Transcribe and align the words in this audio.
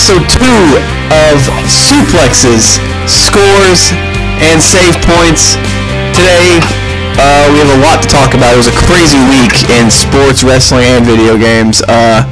episode 0.00 0.24
two 0.32 0.80
of 1.12 1.36
Suplexes, 1.68 2.80
Scores, 3.04 3.92
and 4.40 4.56
Save 4.56 4.96
Points. 5.04 5.60
Today, 6.16 6.56
uh, 7.20 7.52
we 7.52 7.60
have 7.60 7.68
a 7.68 7.82
lot 7.84 8.02
to 8.02 8.08
talk 8.08 8.32
about. 8.32 8.54
It 8.54 8.56
was 8.56 8.68
a 8.68 8.78
crazy 8.88 9.20
week 9.28 9.68
in 9.68 9.90
sports, 9.90 10.42
wrestling, 10.42 10.86
and 10.86 11.04
video 11.04 11.36
games. 11.36 11.82
Uh, 11.86 12.24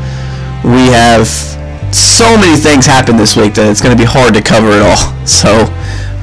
we 0.65 0.89
have 0.97 1.29
so 1.93 2.25
many 2.41 2.57
things 2.57 2.87
happen 2.87 3.19
this 3.19 3.37
week 3.37 3.53
that 3.61 3.69
it's 3.69 3.83
going 3.83 3.95
to 3.95 4.01
be 4.01 4.09
hard 4.09 4.33
to 4.33 4.41
cover 4.41 4.73
it 4.73 4.81
all. 4.81 4.97
So, 5.29 5.69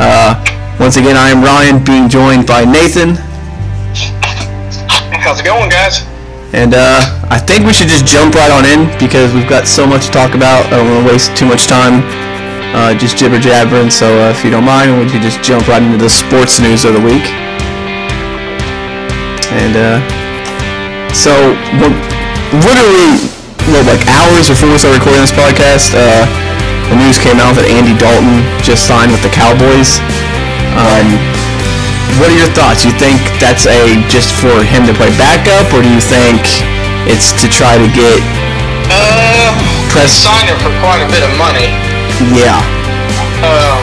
uh, 0.01 0.33
once 0.79 0.97
again, 0.97 1.15
I 1.15 1.29
am 1.29 1.43
Ryan, 1.43 1.77
being 1.85 2.09
joined 2.09 2.47
by 2.47 2.65
Nathan. 2.65 3.21
How's 5.21 5.39
it 5.39 5.45
going, 5.45 5.69
guys? 5.69 6.01
And 6.53 6.73
uh, 6.73 7.14
I 7.35 7.39
think 7.43 7.67
we 7.67 7.75
should 7.75 7.91
just 7.91 8.07
jump 8.07 8.31
right 8.39 8.47
on 8.47 8.63
in 8.63 8.87
because 8.95 9.35
we've 9.35 9.49
got 9.51 9.67
so 9.67 9.83
much 9.83 10.07
to 10.07 10.11
talk 10.15 10.39
about. 10.39 10.71
I 10.71 10.79
don't 10.79 10.87
want 10.87 11.03
to 11.03 11.11
waste 11.11 11.35
too 11.35 11.43
much 11.43 11.67
time 11.67 11.99
uh, 12.75 12.91
just 12.95 13.15
jibber 13.15 13.39
jabbering. 13.39 13.91
So 13.91 14.07
uh, 14.07 14.35
if 14.35 14.43
you 14.43 14.51
don't 14.51 14.67
mind, 14.67 14.91
we 14.99 15.07
could 15.07 15.23
just 15.23 15.39
jump 15.39 15.67
right 15.71 15.83
into 15.83 15.95
the 15.99 16.11
sports 16.11 16.59
news 16.59 16.83
of 16.83 16.91
the 16.91 17.03
week. 17.03 17.23
And 19.55 19.75
uh, 19.75 19.97
so 21.15 21.31
literally 22.59 23.19
like 23.87 24.03
hours 24.11 24.51
before 24.51 24.71
we 24.71 24.79
started 24.79 24.99
recording 24.99 25.23
this 25.23 25.35
podcast, 25.35 25.95
uh, 25.95 26.23
the 26.91 26.99
news 26.99 27.15
came 27.15 27.39
out 27.39 27.55
that 27.55 27.67
Andy 27.71 27.95
Dalton 27.95 28.43
just 28.59 28.87
signed 28.87 29.15
with 29.15 29.23
the 29.23 29.31
Cowboys. 29.31 30.03
Um, 30.75 31.07
what 32.19 32.27
are 32.31 32.39
your 32.39 32.51
thoughts? 32.51 32.83
You 32.83 32.91
think 32.95 33.19
that's 33.39 33.67
a 33.67 33.99
just 34.11 34.35
for 34.39 34.63
him 34.67 34.83
to 34.87 34.93
play 34.93 35.11
backup, 35.15 35.71
or 35.71 35.83
do 35.83 35.89
you 35.89 36.03
think 36.03 36.43
it's 37.07 37.31
to 37.41 37.47
try 37.49 37.77
to 37.77 37.87
get 37.93 38.19
Uh, 38.89 39.51
Press- 39.89 40.13
signed 40.13 40.49
him 40.49 40.57
for 40.61 40.71
quite 40.83 41.01
a 41.01 41.09
bit 41.09 41.23
of 41.23 41.31
money. 41.37 41.69
yeah? 42.35 42.59
Um, 43.45 43.81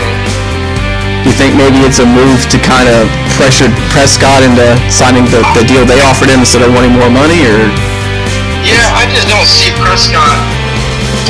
you 1.27 1.33
think 1.33 1.55
maybe 1.55 1.79
it's 1.87 1.99
a 2.01 2.07
move 2.07 2.43
to 2.51 2.59
kind 2.59 2.89
of 2.89 3.07
pressure 3.39 3.71
Prescott 3.95 4.43
into 4.43 4.75
signing 4.91 5.25
the, 5.31 5.43
the 5.55 5.63
deal 5.65 5.85
they 5.87 6.01
offered 6.03 6.29
him 6.29 6.41
instead 6.41 6.63
of 6.63 6.75
wanting 6.75 6.93
more 6.93 7.11
money, 7.11 7.47
or 7.47 7.71
yeah, 8.67 8.91
I 8.95 9.07
just 9.15 9.29
don't 9.31 9.47
see 9.47 9.71
Prescott. 9.79 10.39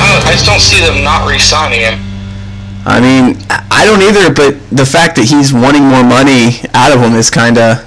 I, 0.01 0.33
just 0.33 0.45
don't 0.47 0.61
see 0.61 0.81
them 0.85 1.05
not 1.05 1.29
re-signing 1.29 1.81
him. 1.81 1.97
I 2.85 3.01
mean, 3.01 3.37
I 3.49 3.63
I 3.71 3.85
don't 3.87 4.03
either. 4.03 4.33
But 4.33 4.57
the 4.71 4.85
fact 4.87 5.17
that 5.17 5.25
he's 5.27 5.53
wanting 5.53 5.85
more 5.85 6.03
money 6.05 6.61
out 6.75 6.93
of 6.93 7.01
him 7.01 7.15
is 7.15 7.31
kind 7.31 7.57
of, 7.59 7.85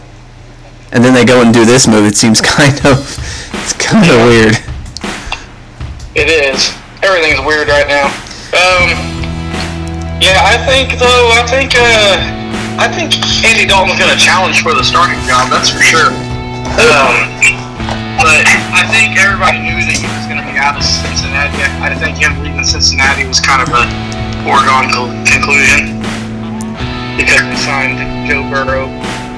and 0.96 1.04
then 1.04 1.14
they 1.14 1.28
go 1.28 1.44
and 1.44 1.54
do 1.54 1.68
this 1.68 1.92
move. 1.92 2.08
It 2.08 2.16
seems 2.16 2.40
kind 2.56 2.74
of, 2.88 3.04
it's 3.52 3.76
kind 3.76 4.08
of 4.08 4.16
weird. 4.32 4.56
It 6.16 6.32
is. 6.32 6.72
Everything's 7.04 7.44
weird 7.44 7.68
right 7.68 7.86
now. 7.92 8.08
Um, 8.56 8.96
yeah, 10.24 10.40
I 10.48 10.56
think 10.64 10.96
though. 10.96 11.36
I 11.36 11.44
think. 11.44 11.76
Uh, 11.76 12.16
I 12.80 12.92
think 12.92 13.16
Andy 13.44 13.68
Dalton's 13.68 14.00
to 14.00 14.20
challenge 14.20 14.64
for 14.64 14.76
the 14.76 14.84
starting 14.84 15.20
job. 15.28 15.48
That's 15.52 15.72
for 15.72 15.84
sure. 15.84 16.12
Um, 16.76 17.16
but 18.20 18.44
I 18.76 18.84
think 18.92 19.16
everybody 19.16 19.64
knew 19.64 19.80
that 19.80 19.96
he 19.96 20.08
was 20.08 20.24
to 20.28 20.48
be 20.48 20.60
out 20.60 20.76
of 20.76 20.84
Cincinnati. 20.84 21.56
I 21.80 21.96
think 21.96 22.20
him 22.20 22.36
leaving 22.44 22.64
Cincinnati 22.64 23.28
was 23.28 23.40
kind 23.40 23.64
of 23.64 23.72
a 23.72 23.84
foregone 24.44 24.92
co- 24.92 25.12
conclusion 25.28 26.00
because 27.16 27.44
he 27.48 27.56
signed 27.60 28.00
Joe 28.28 28.44
Burrow, 28.48 28.88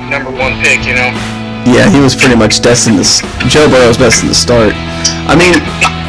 number 0.09 0.29
one 0.29 0.57
pick. 0.61 0.85
You 0.85 0.97
know. 0.97 1.36
Yeah, 1.67 1.91
he 1.91 1.99
was 1.99 2.15
pretty 2.15 2.35
much 2.39 2.61
destined 2.63 3.03
to. 3.03 3.05
Joe 3.51 3.67
Burrow's 3.67 3.97
destined 3.99 4.31
to 4.31 4.37
start. 4.39 4.71
I 5.27 5.35
mean, 5.35 5.59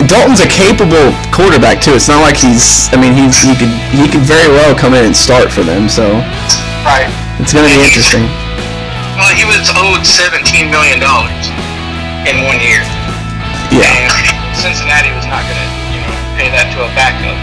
Dalton's 0.06 0.38
a 0.38 0.46
capable 0.46 1.10
quarterback 1.34 1.82
too. 1.82 1.98
It's 1.98 2.06
not 2.06 2.22
like 2.22 2.38
he's. 2.38 2.86
I 2.94 2.96
mean, 2.96 3.12
he 3.12 3.26
he 3.42 3.52
could 3.58 3.72
he 3.90 4.06
could 4.06 4.22
very 4.22 4.46
well 4.54 4.72
come 4.78 4.94
in 4.94 5.02
and 5.04 5.16
start 5.16 5.50
for 5.50 5.66
them. 5.66 5.88
So 5.90 6.06
Right. 6.86 7.10
it's 7.42 7.50
gonna 7.52 7.66
be 7.66 7.82
interesting. 7.82 8.22
Well, 9.18 9.34
he 9.34 9.42
was 9.50 9.66
owed 9.74 10.06
seventeen 10.06 10.70
million 10.70 11.02
dollars 11.02 11.50
in 12.30 12.46
one 12.46 12.62
year, 12.62 12.86
Yeah. 13.74 13.82
and 13.90 14.14
Cincinnati 14.54 15.10
was 15.10 15.26
not 15.26 15.42
going 15.42 15.58
to, 15.58 15.68
you 15.90 16.00
know, 16.06 16.14
pay 16.38 16.48
that 16.54 16.70
to 16.74 16.86
a 16.86 16.90
backup. 16.94 17.34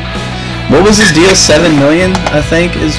What 0.72 0.84
was 0.88 0.98
his 0.98 1.12
deal? 1.12 1.36
Seven 1.36 1.76
million, 1.76 2.16
I 2.32 2.40
think, 2.42 2.76
is. 2.80 2.96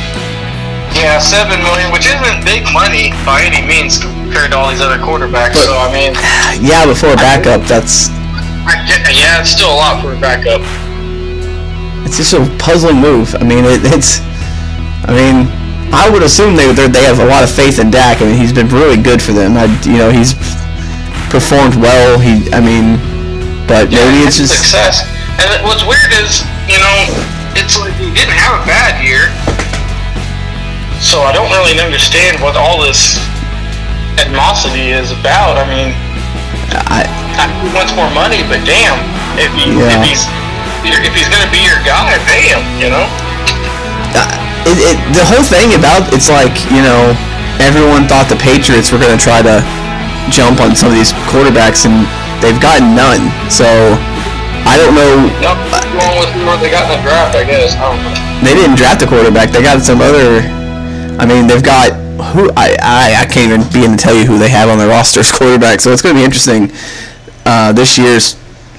Yeah, 0.97 1.21
seven 1.21 1.61
million, 1.63 1.93
which 1.93 2.07
isn't 2.09 2.41
big 2.45 2.65
money 2.73 3.13
by 3.29 3.45
any 3.45 3.61
means 3.61 3.99
compared 4.01 4.51
to 4.53 4.57
all 4.57 4.71
these 4.71 4.81
other 4.81 4.97
quarterbacks. 4.99 5.57
so 5.61 5.77
I 5.77 5.93
mean, 5.93 6.17
Yeah, 6.65 6.87
before 6.87 7.13
a 7.13 7.17
backup, 7.21 7.63
that's. 7.69 8.09
I 8.67 8.83
yeah, 9.13 9.41
it's 9.41 9.51
still 9.51 9.71
a 9.71 9.77
lot 9.77 10.03
for 10.03 10.15
a 10.17 10.21
backup. 10.21 10.63
It's 12.07 12.17
just 12.17 12.33
a 12.35 12.43
puzzling 12.59 12.97
move. 12.97 13.35
I 13.37 13.45
mean, 13.45 13.65
it, 13.65 13.81
it's. 13.85 14.21
I 15.07 15.13
mean, 15.13 15.47
I 15.93 16.09
would 16.11 16.23
assume 16.23 16.57
they 16.57 16.73
they're- 16.73 16.91
have 17.07 17.21
a 17.21 17.27
lot 17.27 17.45
of 17.45 17.51
faith 17.51 17.79
in 17.79 17.91
Dak. 17.91 18.23
I 18.23 18.27
mean, 18.27 18.37
he's 18.37 18.53
been 18.53 18.69
really 18.69 18.97
good 18.97 19.21
for 19.23 19.33
them. 19.33 19.57
I, 19.57 19.67
you 19.85 19.99
know, 19.99 20.11
he's 20.11 20.35
performed 21.31 21.77
well. 21.77 22.19
He, 22.19 22.49
I 22.51 22.59
mean, 22.59 22.97
but 23.69 23.91
maybe 23.93 24.25
it's 24.27 24.39
just. 24.39 24.57
success. 24.57 25.05
And 25.39 25.63
what's 25.63 25.85
weird 25.85 26.11
is, 26.25 26.41
you 26.67 26.81
know, 26.81 26.97
it's 27.55 27.79
like 27.79 27.93
he 28.01 28.09
didn't 28.11 28.35
have 28.35 28.63
a 28.63 28.65
bad 28.67 28.99
year, 29.05 29.29
so 31.01 31.23
I 31.23 31.33
don't 31.33 31.51
really 31.53 31.77
understand 31.79 32.41
what 32.41 32.57
all 32.57 32.81
this 32.83 33.17
animosity 34.21 34.91
is 34.93 35.13
about. 35.13 35.61
I 35.61 35.65
mean, 35.69 35.93
I, 36.89 37.05
I 37.37 37.45
he 37.63 37.69
wants 37.77 37.93
more 37.95 38.09
money, 38.17 38.43
but 38.49 38.65
damn, 38.65 38.97
if 39.37 39.53
he 39.55 39.73
Yeah. 39.77 39.93
if 39.93 40.01
he's 40.05 40.23
if 40.87 41.13
he's 41.15 41.29
gonna 41.29 41.51
be 41.51 41.63
your 41.67 41.79
guy, 41.85 42.17
pay 42.27 42.49
him. 42.51 42.63
You 42.81 42.91
know? 42.95 43.07
uh, 44.17 44.25
it, 44.67 44.77
it, 44.95 44.99
the 45.15 45.25
whole 45.27 45.45
thing 45.45 45.75
about 45.79 46.11
it's 46.15 46.29
like 46.33 46.55
you 46.73 46.83
know 46.83 47.15
everyone 47.61 48.05
thought 48.09 48.29
the 48.29 48.37
Patriots 48.37 48.93
were 48.93 49.01
going 49.01 49.17
to 49.17 49.23
try 49.23 49.41
to 49.41 49.65
jump 50.29 50.61
on 50.61 50.77
some 50.77 50.93
of 50.93 50.97
these 50.97 51.13
quarterbacks 51.33 51.89
and 51.89 52.05
they've 52.45 52.59
gotten 52.61 52.93
none. 52.93 53.33
So 53.49 53.65
I 54.69 54.77
don't 54.77 54.93
know. 54.93 55.31
Nope. 55.41 55.57
Going 55.97 56.17
with 56.21 56.33
where 56.45 56.59
they 56.61 56.69
got 56.69 56.85
in 56.91 56.99
the 56.99 57.03
draft, 57.07 57.33
I 57.33 57.45
guess. 57.49 57.73
I 57.81 57.89
don't 57.89 58.03
know. 58.03 58.13
They 58.45 58.53
didn't 58.53 58.77
draft 58.77 59.01
a 59.03 59.09
quarterback. 59.09 59.51
They 59.51 59.63
got 59.63 59.81
some 59.81 60.01
other. 60.05 60.45
I 61.19 61.27
mean, 61.27 61.47
they've 61.47 61.63
got 61.63 61.93
who 62.35 62.51
I 62.57 62.77
I, 62.81 63.23
I 63.23 63.25
can't 63.27 63.53
even 63.53 63.67
begin 63.73 63.91
to 63.93 63.97
tell 63.97 64.15
you 64.15 64.27
who 64.27 64.39
they 64.39 64.49
have 64.49 64.69
on 64.69 64.79
their 64.79 64.89
roster 64.97 65.21
as 65.21 65.33
quarterback. 65.33 65.81
So 65.81 65.93
it's 65.93 66.03
going 66.03 66.15
to 66.15 66.21
be 66.21 66.25
interesting 66.25 66.71
uh, 67.45 67.73
this 67.73 67.99
year's 67.99 68.37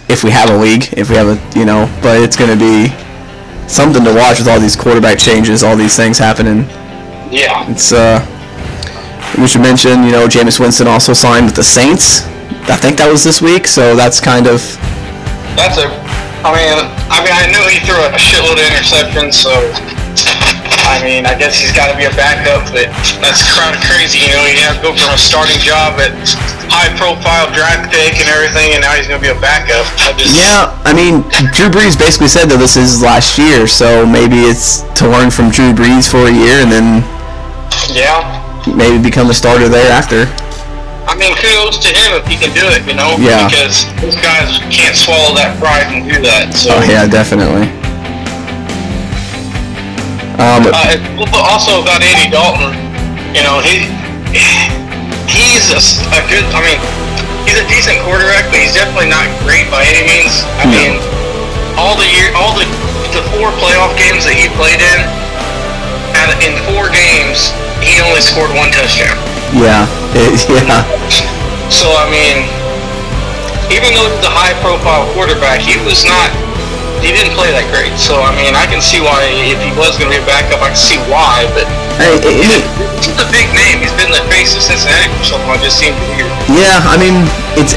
if 0.10 0.24
we 0.24 0.31
have 0.31 0.50
a 0.50 0.57
league, 0.57 0.94
if 0.94 1.10
we 1.10 1.16
have 1.16 1.28
a 1.28 1.60
you 1.60 1.66
know. 1.66 1.89
But 2.01 2.22
it's 2.22 2.36
going 2.36 2.51
to 2.51 2.60
be 2.60 2.94
something 3.68 4.04
to 4.04 4.13
watch 4.13 4.39
with 4.39 4.48
all 4.48 4.60
these 4.60 4.75
quarterback 4.75 5.19
changes, 5.19 5.63
all 5.63 5.75
these 5.75 5.95
things 5.95 6.18
happening. 6.18 6.63
Yeah. 7.30 7.69
It's 7.69 7.92
uh, 7.92 8.24
we 9.38 9.48
should 9.48 9.62
mention, 9.62 10.04
you 10.04 10.12
know, 10.12 10.28
Jameis 10.28 10.60
Winston 10.60 10.88
also 10.88 11.13
signed 11.13 11.45
with 11.45 11.56
the 11.56 11.63
Saints. 11.63 12.25
I 12.69 12.75
think 12.75 12.98
that 12.98 13.12
was 13.12 13.24
this 13.24 13.42
week, 13.42 13.68
so 13.68 13.95
that's 13.95 14.19
kind 14.19 14.48
of 14.48 14.60
That's 15.56 15.78
a. 15.78 15.88
I 16.45 16.54
mean, 16.56 16.69
I 17.12 17.19
mean, 17.24 17.36
I 17.36 17.48
knew 17.51 17.63
he 17.68 17.84
threw 17.84 18.00
a 18.00 18.16
shitload 18.16 18.56
of 18.56 18.68
interceptions, 18.72 19.34
so. 19.34 19.97
I 20.88 21.04
mean, 21.04 21.28
I 21.28 21.36
guess 21.36 21.60
he's 21.60 21.76
got 21.76 21.92
to 21.92 21.98
be 22.00 22.08
a 22.08 22.16
backup, 22.16 22.64
but 22.72 22.88
that's 23.20 23.44
kind 23.54 23.76
of 23.76 23.80
crazy. 23.84 24.24
You 24.24 24.32
know, 24.34 24.46
you 24.48 24.58
have 24.64 24.80
to 24.80 24.90
go 24.90 24.92
from 24.96 25.14
a 25.14 25.20
starting 25.20 25.60
job 25.60 26.00
at 26.00 26.16
high-profile 26.72 27.52
draft 27.52 27.92
pick 27.92 28.16
and 28.20 28.28
everything, 28.32 28.72
and 28.74 28.82
now 28.82 28.96
he's 28.96 29.08
going 29.08 29.20
to 29.20 29.26
be 29.28 29.32
a 29.32 29.40
backup. 29.44 29.84
I 30.08 30.16
just, 30.16 30.32
yeah. 30.36 30.72
I 30.88 30.96
mean, 30.96 31.28
Drew 31.52 31.68
Brees 31.68 32.00
basically 32.00 32.32
said 32.32 32.48
that 32.52 32.58
this 32.58 32.80
is 32.80 32.98
his 32.98 33.04
last 33.04 33.36
year, 33.38 33.68
so 33.68 34.08
maybe 34.08 34.48
it's 34.48 34.88
to 35.00 35.08
learn 35.12 35.28
from 35.30 35.52
Drew 35.52 35.76
Brees 35.76 36.08
for 36.08 36.28
a 36.28 36.34
year 36.34 36.64
and 36.64 36.72
then 36.72 37.04
Yeah. 37.92 38.24
maybe 38.68 38.98
become 38.98 39.30
a 39.30 39.36
starter 39.36 39.68
thereafter. 39.68 40.28
I 41.08 41.16
mean, 41.16 41.36
kudos 41.40 41.80
to 41.84 41.92
him 41.92 42.20
if 42.20 42.28
he 42.28 42.36
can 42.36 42.52
do 42.56 42.64
it, 42.68 42.84
you 42.88 42.96
know? 42.96 43.16
Yeah. 43.20 43.48
Because 43.48 43.88
those 44.04 44.16
guys 44.20 44.60
can't 44.72 44.96
swallow 44.96 45.36
that 45.36 45.56
pride 45.60 45.88
and 45.88 46.04
do 46.04 46.20
that. 46.24 46.52
So, 46.56 46.76
Oh 46.76 46.84
yeah, 46.84 47.08
definitely. 47.08 47.72
Um, 50.38 50.69
uh, 50.69 50.94
and 50.94 51.01
also 51.34 51.81
about 51.81 52.06
Andy 52.06 52.30
Dalton, 52.30 52.69
you 53.34 53.42
know, 53.42 53.57
he 53.66 53.89
he's 55.25 55.66
a 55.74 56.22
good. 56.30 56.45
I 56.54 56.62
mean, 56.62 56.78
he's 57.50 57.57
a 57.57 57.66
decent 57.66 57.98
quarterback, 58.06 58.45
but 58.54 58.62
he's 58.62 58.78
definitely 58.78 59.10
not 59.10 59.25
great 59.42 59.66
by 59.74 59.81
any 59.81 60.06
means. 60.06 60.45
I 60.62 60.69
No. 60.69 60.78
mean, 60.78 60.94
all 61.74 61.98
the 61.98 62.06
year, 62.13 62.30
all 62.38 62.54
the 62.54 62.69
the 63.18 63.24
four 63.34 63.50
playoff 63.57 63.98
games 63.98 64.30
that 64.30 64.38
he 64.38 64.45
played 64.62 64.78
in, 64.78 65.00
and 66.22 66.30
in 66.45 66.54
four 66.69 66.94
games, 66.94 67.50
he 67.81 67.98
only 68.06 68.22
scored 68.22 68.54
one 68.54 68.69
touchdown. 68.69 69.18
yeah, 69.57 69.89
it, 70.13 70.38
yeah, 70.54 70.86
So 71.74 71.89
I 71.98 72.06
mean, 72.13 72.45
even 73.74 73.89
though 73.98 74.06
he's 74.06 74.22
a 74.28 74.30
high-profile 74.30 75.10
quarterback, 75.18 75.66
he 75.66 75.81
was 75.81 76.06
not. 76.06 76.30
He 77.02 77.14
didn't 77.14 77.38
play 77.38 77.54
that 77.54 77.66
great. 77.70 77.94
So 77.98 78.18
I 78.20 78.34
mean, 78.34 78.58
I 78.58 78.66
can 78.66 78.82
see 78.82 79.00
why 79.00 79.22
if 79.48 79.60
he 79.62 79.72
was 79.78 79.96
going 79.96 80.10
to 80.10 80.18
be 80.18 80.22
a 80.22 80.28
backup, 80.28 80.62
I 80.62 80.74
can 80.74 80.80
see 80.80 80.98
why. 81.08 81.46
But 81.54 81.70
Hey, 81.98 82.18
he's 82.22 82.54
a, 82.54 82.62
he's 83.02 83.18
a 83.18 83.28
big 83.34 83.50
name. 83.54 83.82
He's 83.82 83.94
been 83.98 84.14
the 84.14 84.22
face 84.30 84.54
of 84.54 84.62
Cincinnati 84.62 85.10
for 85.18 85.26
so 85.26 85.36
long. 85.46 85.58
It 85.58 85.66
just 85.66 85.82
seems 85.82 85.98
weird. 86.14 86.30
Yeah, 86.50 86.82
I 86.86 86.98
mean, 86.98 87.26
it's 87.58 87.74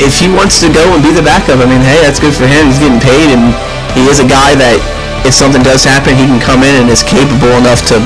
if 0.00 0.16
he 0.16 0.32
wants 0.32 0.64
to 0.64 0.68
go 0.72 0.80
and 0.96 1.04
be 1.04 1.12
the 1.12 1.24
backup, 1.24 1.60
I 1.60 1.68
mean, 1.68 1.84
hey, 1.84 2.00
that's 2.00 2.20
good 2.20 2.32
for 2.32 2.48
him. 2.48 2.72
He's 2.72 2.80
getting 2.80 3.00
paid, 3.00 3.32
and 3.32 3.52
he 3.92 4.08
is 4.08 4.20
a 4.20 4.28
guy 4.28 4.56
that 4.56 4.80
if 5.28 5.36
something 5.36 5.60
does 5.60 5.84
happen, 5.84 6.16
he 6.16 6.24
can 6.24 6.40
come 6.40 6.64
in 6.64 6.72
and 6.80 6.88
is 6.88 7.04
capable 7.04 7.52
enough 7.60 7.84
to 7.92 8.00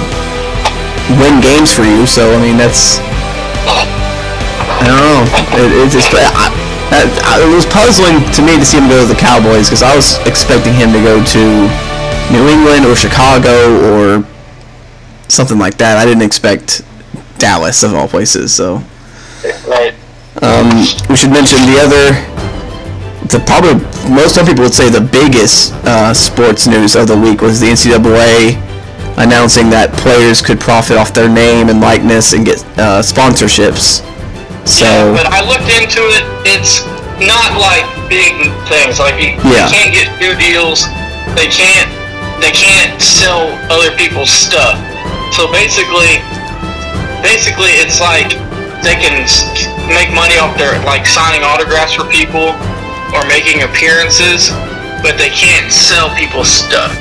win 1.22 1.38
games 1.38 1.70
for 1.70 1.86
you. 1.86 2.06
So 2.06 2.34
I 2.34 2.38
mean, 2.42 2.58
that's 2.58 2.98
I 4.84 4.90
don't 4.90 5.00
know. 5.00 5.22
It, 5.56 5.70
it's 5.86 5.94
just, 5.94 6.10
I, 6.12 6.50
it 6.92 7.54
was 7.54 7.66
puzzling 7.66 8.20
to 8.32 8.42
me 8.42 8.58
to 8.58 8.64
see 8.64 8.78
him 8.78 8.88
go 8.88 9.00
to 9.06 9.08
the 9.12 9.18
Cowboys 9.18 9.68
because 9.68 9.82
I 9.82 9.94
was 9.94 10.18
expecting 10.26 10.74
him 10.74 10.92
to 10.92 11.00
go 11.00 11.24
to 11.24 11.42
New 12.32 12.48
England 12.48 12.86
or 12.86 12.96
Chicago 12.96 13.80
or 13.92 14.26
something 15.28 15.58
like 15.58 15.78
that. 15.78 15.98
I 15.98 16.04
didn't 16.04 16.22
expect 16.22 16.82
Dallas 17.38 17.82
of 17.82 17.94
all 17.94 18.08
places. 18.08 18.54
So. 18.54 18.82
Right. 19.68 19.94
Um, 20.42 20.68
we 21.08 21.16
should 21.16 21.30
mention 21.30 21.58
the 21.66 21.78
other, 21.78 22.12
the 23.28 23.42
probably 23.46 23.80
most 24.10 24.34
some 24.34 24.46
people 24.46 24.64
would 24.64 24.74
say 24.74 24.88
the 24.88 25.00
biggest 25.00 25.72
uh, 25.84 26.12
sports 26.12 26.66
news 26.66 26.96
of 26.96 27.06
the 27.06 27.16
week 27.16 27.40
was 27.40 27.60
the 27.60 27.66
NCAA 27.66 28.60
announcing 29.16 29.70
that 29.70 29.92
players 29.92 30.42
could 30.42 30.58
profit 30.58 30.96
off 30.96 31.14
their 31.14 31.28
name 31.28 31.68
and 31.68 31.80
likeness 31.80 32.32
and 32.32 32.44
get 32.44 32.58
uh, 32.78 33.00
sponsorships. 33.00 34.02
So, 34.64 34.88
yeah, 34.88 35.12
but 35.12 35.26
I 35.28 35.44
looked 35.44 35.68
into 35.68 36.00
it. 36.16 36.24
It's 36.48 36.84
not 37.20 37.54
like 37.60 37.84
big 38.08 38.32
things. 38.66 38.96
Like 38.96 39.20
you, 39.20 39.36
yeah. 39.44 39.68
they 39.68 39.76
can't 39.76 39.92
get 39.92 40.08
new 40.18 40.34
deals. 40.40 40.88
They 41.36 41.52
can't. 41.52 41.88
They 42.40 42.50
can't 42.50 43.00
sell 43.00 43.52
other 43.70 43.94
people's 43.94 44.32
stuff. 44.32 44.80
So 45.36 45.46
basically, 45.52 46.18
basically, 47.22 47.76
it's 47.78 48.00
like 48.00 48.36
they 48.82 48.96
can 48.96 49.16
make 49.88 50.12
money 50.12 50.36
off 50.40 50.56
their 50.56 50.80
like 50.84 51.06
signing 51.06 51.44
autographs 51.44 51.94
for 51.94 52.04
people 52.08 52.56
or 53.12 53.22
making 53.28 53.62
appearances, 53.62 54.50
but 55.04 55.16
they 55.20 55.30
can't 55.30 55.70
sell 55.70 56.08
people's 56.16 56.50
stuff. 56.50 56.92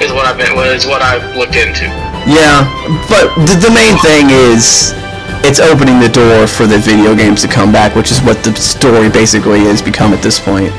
Is 0.00 0.10
what 0.12 0.26
I've 0.26 0.36
been 0.36 0.52
is 0.72 0.86
what 0.86 1.02
I've 1.02 1.24
looked 1.36 1.54
into. 1.54 1.86
Yeah, 2.26 2.66
but 3.08 3.32
the, 3.48 3.54
the 3.58 3.72
main 3.74 3.98
thing 3.98 4.30
is 4.30 4.94
it's 5.44 5.58
opening 5.58 5.98
the 5.98 6.08
door 6.08 6.46
for 6.46 6.66
the 6.66 6.78
video 6.78 7.14
games 7.14 7.42
to 7.42 7.48
come 7.48 7.72
back, 7.72 7.94
which 7.94 8.10
is 8.10 8.20
what 8.22 8.42
the 8.44 8.54
story 8.54 9.10
basically 9.10 9.60
has 9.66 9.82
become 9.82 10.12
at 10.12 10.22
this 10.22 10.38
point. 10.38 10.70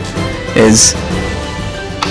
Is 0.55 0.95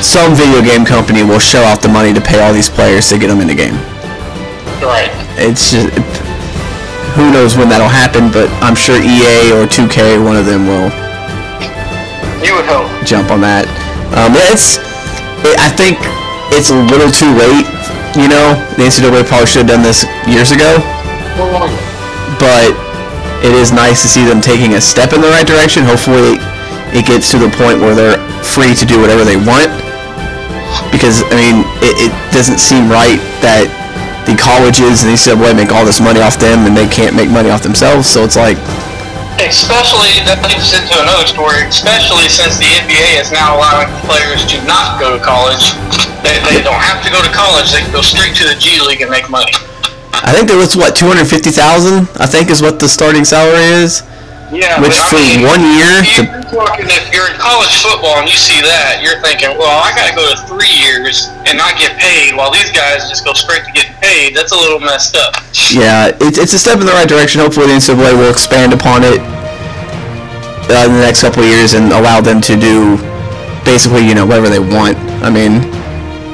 some 0.05 0.35
video 0.35 0.61
game 0.61 0.85
company 0.85 1.23
will 1.23 1.39
shell 1.39 1.65
out 1.65 1.81
the 1.81 1.89
money 1.89 2.13
to 2.13 2.21
pay 2.21 2.41
all 2.41 2.53
these 2.53 2.69
players 2.69 3.09
to 3.09 3.19
get 3.19 3.29
them 3.29 3.41
in 3.41 3.49
the 3.49 3.55
game. 3.55 3.75
Right. 4.83 5.11
It's 5.39 5.71
just 5.71 5.95
who 7.15 7.31
knows 7.31 7.57
when 7.57 7.69
that'll 7.69 7.93
happen, 7.93 8.33
but 8.33 8.49
I'm 8.65 8.75
sure 8.75 8.97
EA 8.97 9.53
or 9.53 9.69
2K, 9.69 10.23
one 10.25 10.37
of 10.37 10.45
them 10.45 10.67
will. 10.67 10.89
You 12.41 12.57
would 12.57 12.67
hope. 12.67 12.89
Jump 13.07 13.31
on 13.31 13.41
that. 13.45 13.69
Um, 14.17 14.33
it's. 14.51 14.81
It, 15.45 15.57
I 15.59 15.71
think 15.71 15.99
it's 16.53 16.71
a 16.71 16.79
little 16.89 17.11
too 17.13 17.31
late. 17.37 17.69
You 18.17 18.29
know, 18.29 18.57
the 18.77 18.89
NCAA 18.89 19.25
probably 19.29 19.47
should 19.47 19.69
have 19.69 19.77
done 19.79 19.83
this 19.83 20.05
years 20.27 20.53
ago. 20.53 20.81
But 22.43 22.75
it 23.47 23.55
is 23.55 23.71
nice 23.71 24.03
to 24.03 24.09
see 24.11 24.27
them 24.27 24.43
taking 24.43 24.75
a 24.75 24.83
step 24.83 25.15
in 25.15 25.23
the 25.23 25.31
right 25.31 25.47
direction. 25.47 25.87
Hopefully, 25.87 26.43
it 26.91 27.07
gets 27.07 27.31
to 27.31 27.39
the 27.39 27.47
point 27.55 27.79
where 27.79 27.95
they're 27.95 28.19
free 28.43 28.75
to 28.75 28.85
do 28.85 28.99
whatever 28.99 29.23
they 29.23 29.39
want. 29.39 29.71
Because 30.91 31.23
I 31.31 31.39
mean, 31.39 31.63
it, 31.79 32.11
it 32.11 32.13
doesn't 32.35 32.59
seem 32.59 32.91
right 32.91 33.23
that 33.47 33.71
the 34.27 34.35
colleges 34.35 35.07
and 35.07 35.11
the 35.11 35.19
NCAA 35.19 35.55
make 35.55 35.71
all 35.71 35.87
this 35.87 36.03
money 36.03 36.19
off 36.19 36.39
them 36.39 36.67
and 36.67 36.75
they 36.75 36.91
can't 36.91 37.15
make 37.15 37.31
money 37.31 37.51
off 37.51 37.63
themselves. 37.63 38.11
So 38.11 38.27
it's 38.27 38.39
like, 38.39 38.59
especially 39.39 40.23
that 40.27 40.43
leads 40.43 40.71
us 40.71 40.83
into 40.83 40.99
another 40.99 41.27
story. 41.31 41.63
Especially 41.67 42.27
since 42.27 42.59
the 42.59 42.71
NBA 42.87 43.23
is 43.23 43.31
now 43.31 43.59
allowing 43.59 43.91
players 44.07 44.43
to 44.51 44.59
not 44.67 44.99
go 44.99 45.15
to 45.15 45.21
college. 45.23 45.79
They, 46.27 46.39
they 46.47 46.63
don't 46.63 46.83
have 46.83 47.03
to 47.07 47.11
go 47.11 47.23
to 47.23 47.31
college. 47.31 47.71
They 47.71 47.83
can 47.83 47.95
go 47.95 48.03
straight 48.03 48.35
to 48.39 48.45
the 48.47 48.55
G 48.59 48.79
League 48.83 49.03
and 49.03 49.11
make 49.11 49.27
money. 49.31 49.55
I 50.13 50.33
think 50.33 50.49
there 50.49 50.59
was 50.59 50.77
what 50.77 50.95
two 50.95 51.07
hundred 51.07 51.27
fifty 51.27 51.51
thousand. 51.51 52.09
I 52.21 52.27
think 52.27 52.51
is 52.51 52.61
what 52.63 52.79
the 52.79 52.89
starting 52.89 53.25
salary 53.25 53.65
is. 53.83 54.03
Yeah, 54.53 54.85
Which 54.85 54.93
for 55.09 55.17
mean, 55.17 55.49
one 55.49 55.65
year 55.65 56.05
If 56.05 56.13
to- 56.21 56.29
you're, 56.29 56.45
talking, 56.53 56.85
if 56.85 57.09
you're 57.09 57.25
in 57.33 57.41
college 57.41 57.73
football 57.81 58.21
and 58.21 58.29
you 58.29 58.37
see 58.37 58.61
that, 58.61 59.01
you're 59.01 59.17
thinking, 59.25 59.57
well, 59.57 59.81
I 59.81 59.97
got 59.97 60.13
to 60.13 60.15
go 60.15 60.29
to 60.29 60.37
three 60.45 60.69
years 60.85 61.33
and 61.49 61.57
not 61.57 61.81
get 61.81 61.97
paid, 61.97 62.37
while 62.37 62.53
these 62.53 62.69
guys 62.69 63.09
just 63.09 63.25
go 63.25 63.33
straight 63.33 63.65
to 63.65 63.73
getting 63.73 63.97
paid. 64.05 64.37
That's 64.37 64.53
a 64.53 64.61
little 64.61 64.77
messed 64.79 65.17
up. 65.17 65.41
Yeah, 65.73 66.13
it, 66.21 66.37
it's 66.37 66.53
a 66.53 66.61
step 66.61 66.81
in 66.81 66.87
the 66.87 66.93
right 66.93 67.09
direction. 67.09 67.41
Hopefully, 67.41 67.73
the 67.73 67.81
NCAA 67.81 68.13
will 68.13 68.29
expand 68.29 68.77
upon 68.77 69.09
it 69.09 69.25
uh, 70.69 70.85
in 70.85 70.93
the 70.93 71.01
next 71.01 71.23
couple 71.25 71.43
of 71.45 71.49
years 71.49 71.73
and 71.73 71.89
allow 71.89 72.21
them 72.21 72.45
to 72.45 72.53
do 72.53 73.01
basically, 73.65 74.05
you 74.05 74.13
know, 74.15 74.27
whatever 74.29 74.53
they 74.53 74.61
want. 74.61 75.01
I 75.25 75.33
mean, 75.33 75.65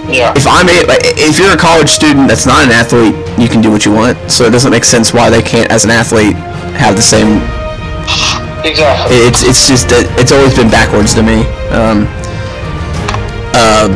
Yeah. 0.09 0.33
if 0.35 0.47
I'm 0.49 0.67
a, 0.69 0.89
if 1.21 1.39
you're 1.39 1.53
a 1.53 1.57
college 1.57 1.91
student 1.91 2.29
that's 2.29 2.47
not 2.47 2.65
an 2.65 2.73
athlete, 2.73 3.15
you 3.39 3.49
can 3.49 3.61
do 3.61 3.71
what 3.71 3.85
you 3.85 3.93
want. 3.93 4.17
So 4.31 4.45
it 4.45 4.51
doesn't 4.51 4.71
make 4.71 4.85
sense 4.85 5.13
why 5.13 5.29
they 5.29 5.43
can't, 5.43 5.71
as 5.71 5.85
an 5.85 5.91
athlete, 5.91 6.35
have 6.81 6.97
the 6.97 7.03
same. 7.05 7.45
Exactly. 8.65 9.17
It's 9.23 9.45
it's 9.45 9.69
just 9.69 9.88
that 9.91 10.09
it's 10.19 10.33
always 10.33 10.57
been 10.57 10.71
backwards 10.73 11.15
to 11.15 11.23
me. 11.23 11.45
Um, 11.71 12.09
uh, 13.55 13.87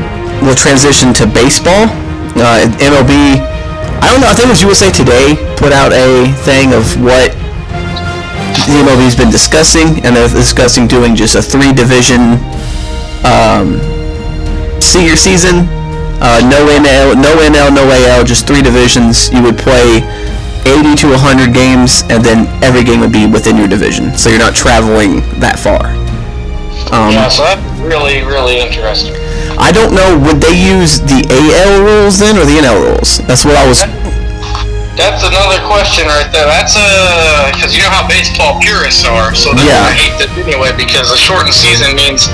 we'll 0.45 0.55
transition 0.55 1.13
to 1.19 1.27
baseball. 1.27 1.89
Uh, 2.37 2.69
MLB. 2.79 3.41
I 4.03 4.11
don't 4.11 4.21
know. 4.21 4.29
I 4.29 4.35
think 4.35 4.47
it 4.47 4.55
was 4.55 4.63
USA 4.63 4.91
Today 4.91 5.35
put 5.57 5.73
out 5.73 5.93
a 5.93 6.31
thing 6.45 6.75
of 6.75 6.85
what 7.01 7.33
the 8.69 8.85
MLB's 8.85 9.17
been 9.17 9.31
discussing, 9.31 10.05
and 10.05 10.15
they're 10.15 10.29
discussing 10.29 10.87
doing 10.87 11.17
just 11.17 11.35
a 11.35 11.43
three 11.43 11.73
division 11.73 12.39
um, 13.25 13.81
senior 14.81 15.17
season. 15.17 15.67
Uh, 16.23 16.39
no 16.47 16.63
NL, 16.71 17.19
no 17.19 17.35
NL, 17.43 17.75
no 17.75 17.83
AL, 17.91 18.23
just 18.23 18.47
three 18.47 18.63
divisions. 18.63 19.27
You 19.35 19.43
would 19.43 19.59
play 19.59 20.07
80 20.63 20.95
to 21.03 21.07
100 21.19 21.51
games, 21.51 22.07
and 22.07 22.23
then 22.23 22.47
every 22.63 22.87
game 22.87 23.01
would 23.03 23.11
be 23.11 23.27
within 23.27 23.59
your 23.59 23.67
division, 23.67 24.15
so 24.15 24.31
you're 24.31 24.39
not 24.39 24.55
traveling 24.55 25.19
that 25.43 25.59
far. 25.59 25.91
Um, 26.95 27.11
yeah, 27.11 27.27
so 27.27 27.43
that's 27.43 27.59
really, 27.83 28.23
really 28.23 28.63
interesting. 28.63 29.19
I 29.59 29.75
don't 29.75 29.95
know. 29.99 30.15
Would 30.23 30.39
they 30.39 30.55
use 30.55 31.03
the 31.03 31.27
AL 31.27 31.83
rules 31.83 32.23
then, 32.23 32.39
or 32.39 32.47
the 32.47 32.55
NL 32.63 32.79
rules? 32.79 33.19
That's 33.27 33.43
what 33.45 33.59
I 33.59 33.67
was. 33.67 33.83
That's 34.95 35.25
another 35.27 35.59
question 35.67 36.07
right 36.07 36.31
there. 36.31 36.47
That's 36.47 36.77
a 36.79 37.51
because 37.51 37.75
you 37.75 37.83
know 37.83 37.91
how 37.91 38.07
baseball 38.07 38.61
purists 38.61 39.03
are, 39.09 39.35
so 39.35 39.51
they're 39.57 39.67
Yeah. 39.67 39.91
gonna 39.91 39.99
hate 39.99 40.17
this 40.23 40.31
anyway. 40.39 40.71
Because 40.77 41.11
a 41.11 41.17
shortened 41.17 41.55
season 41.55 41.97
means 41.97 42.29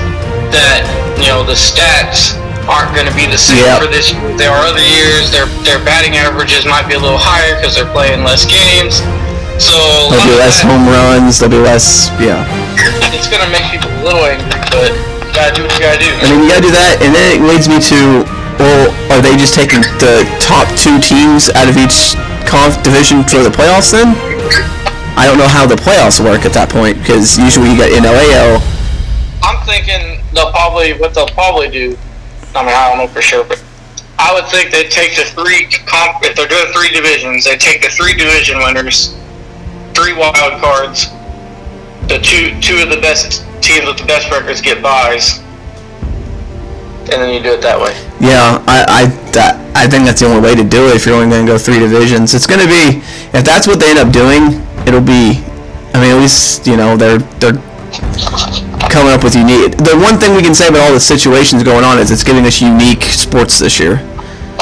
that 0.53 0.85
you 1.17 1.27
know 1.31 1.41
the 1.41 1.55
stats 1.55 2.35
aren't 2.69 2.93
going 2.93 3.09
to 3.09 3.15
be 3.17 3.25
the 3.25 3.37
same 3.37 3.65
Yep. 3.65 3.81
for 3.81 3.89
this 3.89 4.13
year. 4.13 4.21
There 4.37 4.53
are 4.53 4.61
other 4.69 4.81
years. 4.83 5.33
Their 5.33 5.49
their 5.65 5.81
batting 5.83 6.15
averages 6.15 6.63
might 6.69 6.85
be 6.87 6.93
a 6.93 7.01
little 7.01 7.17
higher 7.19 7.57
because 7.57 7.73
they're 7.75 7.89
playing 7.91 8.21
less 8.23 8.45
games. 8.45 9.01
So 9.59 9.75
There'll 10.13 10.23
be 10.23 10.37
less 10.39 10.61
that- 10.63 10.69
home 10.71 10.85
runs. 10.87 11.39
There'll 11.41 11.51
be 11.51 11.59
less. 11.59 12.07
Yeah. 12.21 12.45
It's 13.11 13.27
going 13.27 13.43
to 13.43 13.49
make 13.51 13.65
people 13.73 13.89
a 13.91 14.03
little 14.05 14.23
angry, 14.23 14.47
but 14.71 14.93
you 14.93 15.33
gotta 15.35 15.51
do 15.53 15.61
what 15.67 15.73
you 15.75 15.81
gotta 15.83 15.99
do. 15.99 16.11
I 16.13 16.29
mean, 16.31 16.45
you 16.45 16.49
gotta 16.49 16.61
do 16.63 16.71
that, 16.71 17.01
and 17.03 17.11
then 17.13 17.27
it 17.35 17.41
leads 17.43 17.67
me 17.67 17.77
to, 17.91 18.23
well, 18.57 18.87
are 19.11 19.19
they 19.21 19.35
just 19.35 19.53
taking 19.53 19.81
the 19.99 20.23
top 20.39 20.65
two 20.79 20.97
teams 21.03 21.49
out 21.51 21.67
of 21.67 21.75
each 21.77 22.15
conf 22.47 22.79
division 22.81 23.21
for 23.27 23.43
the 23.43 23.51
playoffs 23.51 23.91
then? 23.91 24.15
I 25.19 25.27
don't 25.27 25.37
know 25.37 25.47
how 25.51 25.67
the 25.67 25.75
playoffs 25.75 26.23
work 26.23 26.45
at 26.47 26.53
that 26.53 26.69
point, 26.71 26.97
because 26.97 27.37
usually 27.37 27.69
you 27.71 27.77
got 27.77 27.91
NLAL. 27.91 28.63
I'm 29.43 29.59
thinking 29.67 30.23
they'll 30.33 30.51
probably 30.51 30.93
what 30.97 31.13
they'll 31.13 31.27
probably 31.35 31.67
do. 31.69 31.97
I 32.55 32.65
mean, 32.65 32.73
I 32.73 32.89
don't 32.89 32.97
know 32.97 33.07
for 33.07 33.21
sure, 33.21 33.43
but 33.43 33.63
I 34.17 34.33
would 34.33 34.49
think 34.51 34.71
they'd 34.71 34.91
take 34.91 35.15
the 35.15 35.23
three 35.23 35.67
if 35.69 36.35
they're 36.35 36.47
doing 36.47 36.71
three 36.73 36.89
divisions. 36.89 37.45
They 37.45 37.57
take 37.57 37.81
the 37.81 37.89
three 37.89 38.13
division 38.13 38.57
winners, 38.59 39.15
three 39.93 40.13
wild 40.13 40.61
cards. 40.61 41.07
The 42.07 42.19
two 42.19 42.59
two 42.59 42.81
of 42.81 42.89
the 42.89 42.99
best 43.01 43.45
teams 43.61 43.85
with 43.85 43.97
the 43.97 44.05
best 44.05 44.31
records 44.31 44.61
get 44.61 44.81
buys, 44.81 45.39
and 47.11 47.21
then 47.21 47.33
you 47.33 47.41
do 47.41 47.53
it 47.53 47.61
that 47.61 47.79
way. 47.79 47.93
Yeah, 48.19 48.63
I, 48.67 49.05
I, 49.05 49.83
I 49.83 49.87
think 49.87 50.05
that's 50.05 50.19
the 50.19 50.27
only 50.27 50.41
way 50.41 50.55
to 50.55 50.63
do 50.63 50.87
it 50.87 50.95
if 50.95 51.05
you're 51.05 51.15
only 51.15 51.29
going 51.29 51.45
to 51.45 51.51
go 51.51 51.57
three 51.57 51.79
divisions. 51.79 52.33
It's 52.33 52.47
going 52.47 52.61
to 52.61 52.67
be, 52.67 52.99
if 53.31 53.45
that's 53.45 53.67
what 53.67 53.79
they 53.79 53.89
end 53.89 53.99
up 53.99 54.11
doing, 54.11 54.61
it'll 54.85 55.01
be, 55.01 55.41
I 55.93 56.01
mean, 56.01 56.11
at 56.11 56.19
least, 56.19 56.67
you 56.67 56.75
know, 56.77 56.97
they're, 56.97 57.19
they're 57.39 57.57
coming 58.87 59.11
up 59.11 59.23
with 59.23 59.35
unique, 59.35 59.75
the 59.77 59.97
one 59.99 60.17
thing 60.19 60.35
we 60.35 60.41
can 60.41 60.55
say 60.55 60.67
about 60.67 60.79
all 60.87 60.93
the 60.93 60.99
situations 60.99 61.63
going 61.63 61.83
on 61.83 61.99
is 61.99 62.11
it's 62.11 62.23
giving 62.23 62.45
us 62.45 62.61
unique 62.61 63.03
sports 63.03 63.59
this 63.59 63.79
year. 63.79 63.99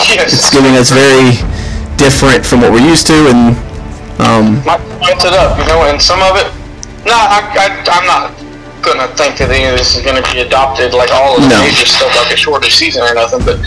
Yes. 0.09 0.33
It's 0.33 0.49
giving 0.49 0.75
us 0.75 0.89
very 0.91 1.37
different 1.97 2.45
from 2.45 2.61
what 2.61 2.71
we're 2.71 2.85
used 2.85 3.07
to, 3.07 3.17
and, 3.29 3.57
um, 4.21 4.63
might 4.65 5.17
it 5.21 5.33
up, 5.33 5.57
you 5.59 5.65
know, 5.65 5.85
and 5.89 6.01
some 6.01 6.21
of 6.21 6.35
it. 6.37 6.49
No, 7.05 7.13
I, 7.13 7.41
I, 7.55 7.65
I'm 7.89 8.05
not 8.05 8.33
gonna 8.81 9.07
think 9.15 9.37
that 9.37 9.49
any 9.49 9.65
of 9.65 9.77
this 9.77 9.95
is 9.95 10.03
gonna 10.03 10.21
be 10.33 10.39
adopted 10.39 10.93
like 10.93 11.11
all 11.11 11.37
of 11.37 11.43
the 11.43 11.49
No. 11.49 11.61
major 11.63 11.85
stuff, 11.85 12.13
like 12.15 12.33
a 12.33 12.37
shorter 12.37 12.69
season 12.69 13.03
or 13.03 13.13
nothing. 13.13 13.43
But 13.45 13.59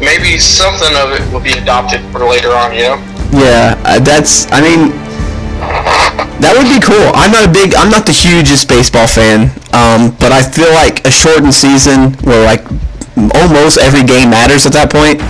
maybe 0.00 0.38
something 0.38 0.92
of 0.96 1.12
it 1.12 1.22
will 1.32 1.40
be 1.44 1.52
adopted 1.52 2.00
for 2.12 2.24
later 2.24 2.52
on, 2.52 2.74
you 2.74 2.82
know. 2.82 2.98
yeah, 3.32 3.76
uh, 3.84 3.98
that's, 4.00 4.50
I 4.52 4.60
mean, 4.60 4.92
That 6.40 6.52
would 6.56 6.68
be 6.68 6.80
cool. 6.80 7.12
I'm 7.16 7.32
not 7.32 7.48
a 7.48 7.52
big, 7.52 7.74
I'm 7.74 7.90
not 7.90 8.04
the 8.06 8.12
hugest 8.12 8.68
baseball 8.68 9.06
fan, 9.06 9.48
um, 9.72 10.12
but 10.20 10.32
I 10.32 10.42
feel 10.44 10.68
like 10.72 11.04
a 11.06 11.10
shortened 11.10 11.54
season 11.54 12.12
where 12.24 12.44
like 12.44 12.64
almost 13.36 13.78
every 13.78 14.04
game 14.04 14.28
matters 14.30 14.66
at 14.66 14.72
that 14.76 14.92
point 14.92 15.20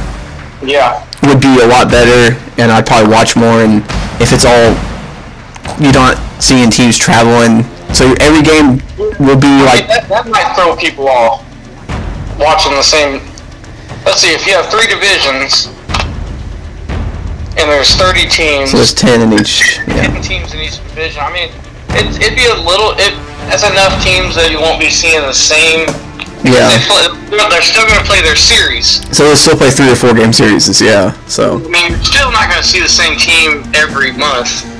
Yeah. 0.62 1.02
would 1.22 1.40
be 1.40 1.62
a 1.62 1.66
lot 1.66 1.90
better, 1.90 2.34
and 2.58 2.70
I'd 2.70 2.86
probably 2.86 3.10
watch 3.10 3.36
more. 3.36 3.62
And 3.62 3.82
if 4.18 4.34
it's 4.34 4.44
all, 4.44 4.74
you 5.78 5.90
don't 5.94 6.18
seeing 6.42 6.70
teams 6.70 6.98
traveling, 6.98 7.62
so 7.94 8.14
every 8.18 8.42
game 8.42 8.82
will 9.22 9.38
be 9.38 9.62
like, 9.62 9.86
that, 9.86 10.06
that 10.10 10.26
might 10.28 10.54
throw 10.58 10.74
people 10.76 11.08
off 11.08 11.42
watching 12.38 12.74
the 12.74 12.82
same. 12.82 13.22
Let's 14.04 14.20
see, 14.22 14.34
if 14.34 14.46
you 14.46 14.54
have 14.54 14.66
three 14.70 14.86
divisions 14.86 15.70
and 17.56 17.70
there's 17.70 17.94
30 17.96 18.28
teams, 18.28 18.70
so 18.70 18.76
there's 18.76 18.94
ten 18.94 19.20
in 19.20 19.32
each. 19.32 19.78
Yeah. 19.88 20.12
10 20.12 20.22
teams 20.22 20.52
in 20.52 20.60
each 20.60 20.76
division, 20.92 21.22
I 21.24 21.32
mean, 21.32 21.48
it, 21.96 22.04
it'd 22.20 22.36
be 22.36 22.46
a 22.46 22.58
little. 22.60 22.92
It, 23.00 23.16
that's 23.48 23.64
enough 23.64 23.94
teams 24.02 24.34
that 24.36 24.50
you 24.50 24.60
won't 24.60 24.80
be 24.80 24.90
seeing 24.90 25.22
the 25.22 25.32
same. 25.32 25.86
Yeah. 26.44 26.68
They 26.68 26.82
play, 26.84 27.06
they're 27.32 27.64
still 27.64 27.86
going 27.88 27.98
to 27.98 28.06
play 28.06 28.20
their 28.20 28.36
series. 28.36 29.00
So 29.16 29.24
they'll 29.24 29.40
still 29.40 29.56
play 29.56 29.70
three 29.70 29.90
or 29.90 29.96
four 29.96 30.12
game 30.14 30.32
series. 30.32 30.68
Yeah. 30.80 31.16
So 31.26 31.62
I 31.64 31.68
mean, 31.68 31.90
you're 31.90 32.04
still 32.04 32.30
not 32.30 32.50
going 32.50 32.60
to 32.60 32.66
see 32.66 32.80
the 32.82 32.90
same 32.92 33.16
team 33.16 33.64
every 33.74 34.12
month. 34.12 34.75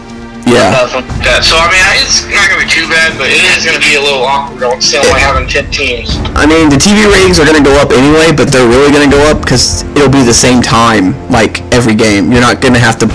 Yeah. 0.47 0.71
Nothing 0.71 1.03
like 1.03 1.27
that. 1.27 1.43
So 1.43 1.59
I 1.59 1.67
mean, 1.67 1.83
it's 1.99 2.23
not 2.31 2.47
going 2.47 2.63
to 2.63 2.67
be 2.67 2.71
too 2.71 2.87
bad, 2.87 3.19
but 3.19 3.27
it 3.27 3.43
is 3.43 3.67
going 3.67 3.75
to 3.75 3.83
be 3.83 3.99
a 3.99 4.03
little 4.03 4.23
awkward. 4.23 4.79
Still 4.79 5.03
only 5.03 5.19
having 5.19 5.51
10 5.51 5.75
teams. 5.75 6.15
I 6.39 6.47
mean, 6.47 6.71
the 6.71 6.79
TV 6.79 7.03
ratings 7.11 7.43
are 7.43 7.47
going 7.47 7.59
to 7.59 7.67
go 7.67 7.75
up 7.83 7.91
anyway, 7.91 8.31
but 8.31 8.55
they're 8.55 8.71
really 8.71 8.95
going 8.95 9.11
to 9.11 9.13
go 9.13 9.23
up 9.27 9.43
because 9.43 9.83
it'll 9.99 10.13
be 10.13 10.23
the 10.23 10.35
same 10.35 10.63
time, 10.63 11.19
like 11.35 11.67
every 11.75 11.99
game. 11.99 12.31
You're 12.31 12.47
not 12.47 12.63
going 12.63 12.79
to 12.79 12.83
have 12.83 12.95
to 13.03 13.11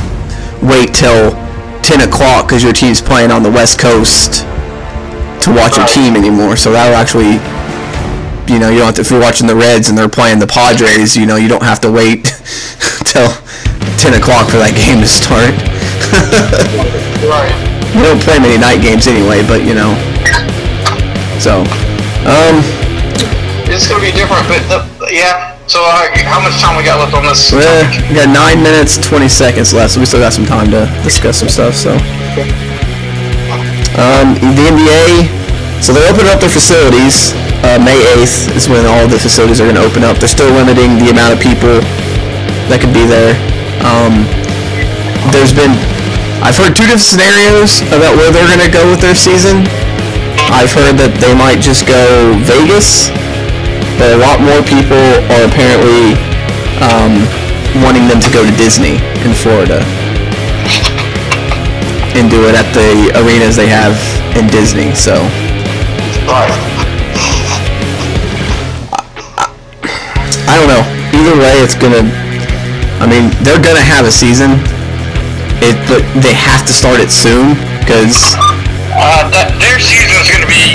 wait 0.60 0.92
till 0.92 1.32
10 1.88 2.04
o'clock 2.04 2.52
because 2.52 2.62
your 2.68 2.76
team's 2.76 3.00
playing 3.00 3.32
on 3.32 3.42
the 3.48 3.52
West 3.52 3.80
Coast 3.80 4.44
to 5.48 5.50
watch 5.56 5.80
your 5.80 5.88
team 5.88 6.20
anymore. 6.20 6.60
So 6.60 6.76
that'll 6.76 7.00
actually, 7.00 7.40
you 8.52 8.60
know, 8.60 8.70
you 8.70 8.84
don't 8.84 8.92
have 8.92 9.00
to, 9.00 9.08
if 9.08 9.10
you're 9.10 9.24
watching 9.24 9.48
the 9.48 9.56
Reds 9.56 9.90
and 9.90 9.98
they're 9.98 10.12
playing 10.12 10.40
the 10.40 10.52
Padres, 10.52 11.16
you 11.16 11.26
know, 11.26 11.40
you 11.40 11.48
don't 11.48 11.64
have 11.64 11.80
to 11.82 11.92
wait 11.92 12.26
till 13.08 13.32
10 14.02 14.18
o'clock 14.18 14.50
for 14.50 14.58
that 14.58 14.74
game 14.82 14.98
to 14.98 15.06
start. 15.06 15.54
Right. 17.22 17.54
we 17.94 18.02
don't 18.02 18.18
play 18.18 18.42
many 18.42 18.58
night 18.58 18.82
games 18.82 19.06
anyway, 19.06 19.46
but 19.46 19.62
you 19.62 19.78
know. 19.78 19.94
So, 21.38 21.62
um, 22.26 22.66
It's 23.70 23.86
to 23.94 24.02
be 24.02 24.10
different, 24.10 24.42
but 24.50 24.58
the, 24.66 24.82
yeah. 25.14 25.54
So 25.70 25.86
uh, 25.86 26.10
how 26.26 26.42
much 26.42 26.58
time 26.58 26.74
we 26.76 26.84
got 26.84 26.98
left 26.98 27.14
on 27.14 27.22
this? 27.30 27.54
Well, 27.54 27.62
topic? 27.62 28.02
we 28.10 28.18
got 28.18 28.34
nine 28.34 28.66
minutes, 28.66 28.98
20 28.98 29.30
seconds 29.30 29.70
left, 29.70 29.94
so 29.94 30.02
we 30.02 30.10
still 30.10 30.20
got 30.20 30.34
some 30.34 30.50
time 30.50 30.74
to 30.74 30.90
discuss 31.06 31.38
some 31.38 31.48
stuff. 31.48 31.78
So, 31.78 31.94
um, 34.02 34.34
the 34.58 34.66
NBA, 34.66 35.30
so 35.78 35.94
they're 35.94 36.10
opening 36.10 36.34
up 36.34 36.42
their 36.42 36.50
facilities. 36.50 37.38
Uh, 37.62 37.78
May 37.78 38.02
8th 38.18 38.58
is 38.58 38.66
when 38.66 38.90
all 38.90 39.06
the 39.06 39.22
facilities 39.22 39.62
are 39.62 39.70
going 39.70 39.78
to 39.78 39.86
open 39.86 40.02
up. 40.02 40.18
They're 40.18 40.28
still 40.28 40.50
limiting 40.50 40.98
the 40.98 41.14
amount 41.14 41.38
of 41.38 41.40
people 41.40 41.86
that 42.74 42.82
could 42.82 42.94
be 42.98 43.06
there. 43.06 43.38
Um, 43.82 44.26
there's 45.34 45.54
been, 45.54 45.74
I've 46.42 46.58
heard 46.58 46.76
two 46.76 46.86
different 46.86 47.06
scenarios 47.06 47.82
about 47.90 48.18
where 48.18 48.30
they're 48.30 48.48
going 48.48 48.66
to 48.66 48.74
go 48.74 48.86
with 48.90 49.02
their 49.02 49.16
season. 49.18 49.66
I've 50.54 50.72
heard 50.74 51.00
that 51.00 51.16
they 51.18 51.34
might 51.34 51.64
just 51.64 51.88
go 51.88 52.36
Vegas, 52.46 53.10
but 53.98 54.14
a 54.14 54.20
lot 54.20 54.42
more 54.44 54.62
people 54.62 55.02
are 55.34 55.44
apparently 55.48 56.14
um, 56.84 57.24
wanting 57.82 58.06
them 58.06 58.20
to 58.20 58.30
go 58.30 58.44
to 58.44 58.54
Disney 58.60 59.00
in 59.26 59.34
Florida 59.34 59.82
and 62.14 62.30
do 62.30 62.44
it 62.46 62.54
at 62.54 62.68
the 62.76 63.16
arenas 63.24 63.56
they 63.56 63.68
have 63.68 63.96
in 64.36 64.48
Disney. 64.52 64.94
So 64.94 65.16
Right. 66.28 66.52
I 70.48 70.54
don't 70.60 70.68
know. 70.68 70.84
Either 71.18 71.36
way, 71.40 71.60
it's 71.64 71.76
gonna. 71.76 72.04
I 73.02 73.08
mean, 73.08 73.31
they're 73.44 73.62
gonna 73.62 73.82
have 73.84 74.06
a 74.06 74.12
season. 74.12 74.60
It, 75.62 75.78
but 75.86 76.02
they 76.26 76.34
have 76.34 76.66
to 76.66 76.74
start 76.74 76.98
it 77.00 77.12
soon 77.14 77.54
because 77.86 78.34
Uh, 78.92 79.30
that, 79.30 79.54
their 79.62 79.78
season's 79.78 80.26
going 80.26 80.42
to 80.42 80.50
be. 80.50 80.74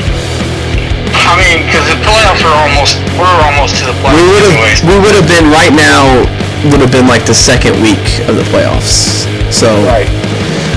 I 1.26 1.34
mean, 1.34 1.66
because 1.66 1.82
the 1.90 1.98
playoffs 2.06 2.46
are 2.46 2.54
almost. 2.54 2.94
We're 3.18 3.26
almost 3.50 3.82
to 3.82 3.90
the 3.90 3.94
we 3.98 3.98
playoffs 3.98 4.30
would 4.30 4.44
have 4.46 4.78
we 4.86 4.94
would 5.02 5.16
have 5.18 5.26
been 5.26 5.50
right 5.50 5.74
now 5.74 6.22
would 6.70 6.78
have 6.80 6.94
been 6.94 7.06
like 7.10 7.26
the 7.26 7.34
second 7.34 7.74
week 7.82 8.02
of 8.30 8.38
the 8.38 8.46
playoffs. 8.54 9.26
So 9.50 9.66
Right. 9.86 10.06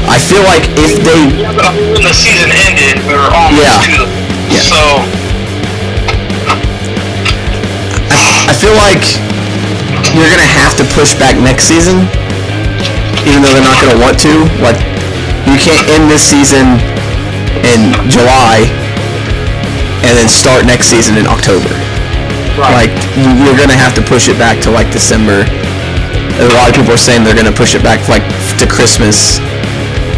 I 0.10 0.18
feel 0.18 0.42
like 0.50 0.66
if 0.74 1.06
they 1.06 1.22
Yeah, 1.38 1.54
but 1.54 1.70
I 1.70 1.72
mean, 1.78 1.94
when 1.94 2.02
the 2.02 2.14
season 2.14 2.50
ended, 2.66 2.98
we 3.06 3.14
were 3.14 3.30
almost 3.30 3.62
Yeah. 3.62 3.78
to 3.78 3.92
the. 4.04 4.08
Yeah. 4.50 4.66
So 4.66 4.82
I 8.50 8.54
feel 8.58 8.74
like 8.74 9.06
you're 10.16 10.30
gonna 10.30 10.54
have 10.62 10.76
to 10.78 10.86
push 10.96 11.14
back 11.16 11.38
next 11.38 11.66
season, 11.66 12.06
even 13.28 13.42
though 13.44 13.54
they're 13.54 13.66
not 13.66 13.80
gonna 13.82 14.00
want 14.02 14.18
to. 14.26 14.34
Like, 14.62 14.80
you 15.46 15.58
can't 15.58 15.86
end 15.90 16.10
this 16.10 16.24
season 16.24 16.80
in 17.66 17.94
July 18.10 18.66
and 20.06 20.18
then 20.18 20.28
start 20.30 20.66
next 20.66 20.88
season 20.88 21.18
in 21.18 21.28
October. 21.28 21.70
Right. 22.58 22.88
Like, 22.88 22.94
you- 23.16 23.36
you're 23.46 23.56
gonna 23.58 23.78
have 23.78 23.94
to 23.96 24.02
push 24.02 24.28
it 24.28 24.38
back 24.38 24.60
to 24.62 24.72
like 24.72 24.92
December. 24.92 25.46
A 26.40 26.48
lot 26.56 26.70
of 26.70 26.76
people 26.76 26.94
are 26.94 26.98
saying 26.98 27.24
they're 27.24 27.36
gonna 27.36 27.52
push 27.52 27.76
it 27.76 27.84
back 27.84 28.08
like 28.08 28.24
to 28.58 28.66
Christmas 28.66 29.40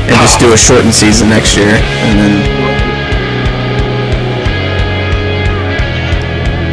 and 0.08 0.16
just 0.22 0.40
do 0.40 0.54
a 0.54 0.58
shortened 0.58 0.94
season 0.94 1.30
next 1.30 1.56
year, 1.58 1.74
and 2.06 2.20
then 2.20 2.34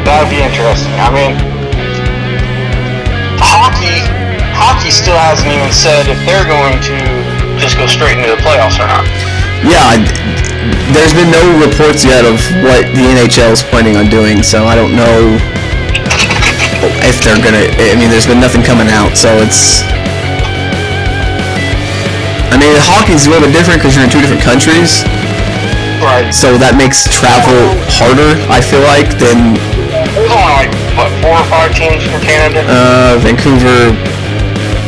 that 0.05 0.21
would 0.21 0.31
be 0.31 0.41
interesting. 0.43 0.93
I 1.01 1.11
mean, 1.13 1.33
hockey 4.79 4.95
still 4.95 5.19
hasn't 5.19 5.51
even 5.51 5.73
said 5.75 6.07
if 6.07 6.15
they're 6.23 6.47
going 6.47 6.79
to 6.87 6.95
just 7.59 7.75
go 7.75 7.83
straight 7.91 8.15
into 8.15 8.31
the 8.31 8.39
playoffs 8.47 8.79
or 8.79 8.87
not. 8.87 9.03
Yeah, 9.67 9.83
I- 9.91 10.07
there's 10.95 11.11
been 11.19 11.31
no 11.35 11.43
reports 11.59 12.05
yet 12.07 12.23
of 12.23 12.39
what 12.63 12.87
the 12.95 13.03
NHL 13.11 13.51
is 13.51 13.63
planning 13.67 13.97
on 13.99 14.07
doing, 14.07 14.43
so 14.47 14.67
I 14.71 14.75
don't 14.79 14.95
know 14.95 15.35
if 17.03 17.19
they're 17.27 17.43
gonna. 17.43 17.67
I 17.67 17.99
mean, 17.99 18.07
there's 18.09 18.27
been 18.27 18.39
nothing 18.41 18.63
coming 18.63 18.87
out, 18.89 19.17
so 19.19 19.29
it's. 19.43 19.83
I 22.55 22.57
mean, 22.57 22.71
hockey's 22.87 23.27
a 23.27 23.31
little 23.35 23.51
bit 23.51 23.53
different 23.55 23.83
because 23.83 23.95
you're 23.99 24.05
in 24.07 24.11
two 24.11 24.21
different 24.23 24.43
countries, 24.47 25.03
Right. 26.01 26.31
so 26.33 26.55
that 26.59 26.79
makes 26.79 27.05
travel 27.11 27.75
harder. 27.91 28.39
I 28.49 28.61
feel 28.63 28.81
like 28.87 29.11
than 29.19 29.59
There's 30.15 30.31
only 30.31 30.55
like 30.55 30.73
what 30.97 31.11
four 31.21 31.35
or 31.37 31.47
five 31.51 31.75
teams 31.75 32.07
from 32.07 32.21
Canada. 32.23 32.63
uh, 32.71 33.19
Vancouver, 33.21 33.93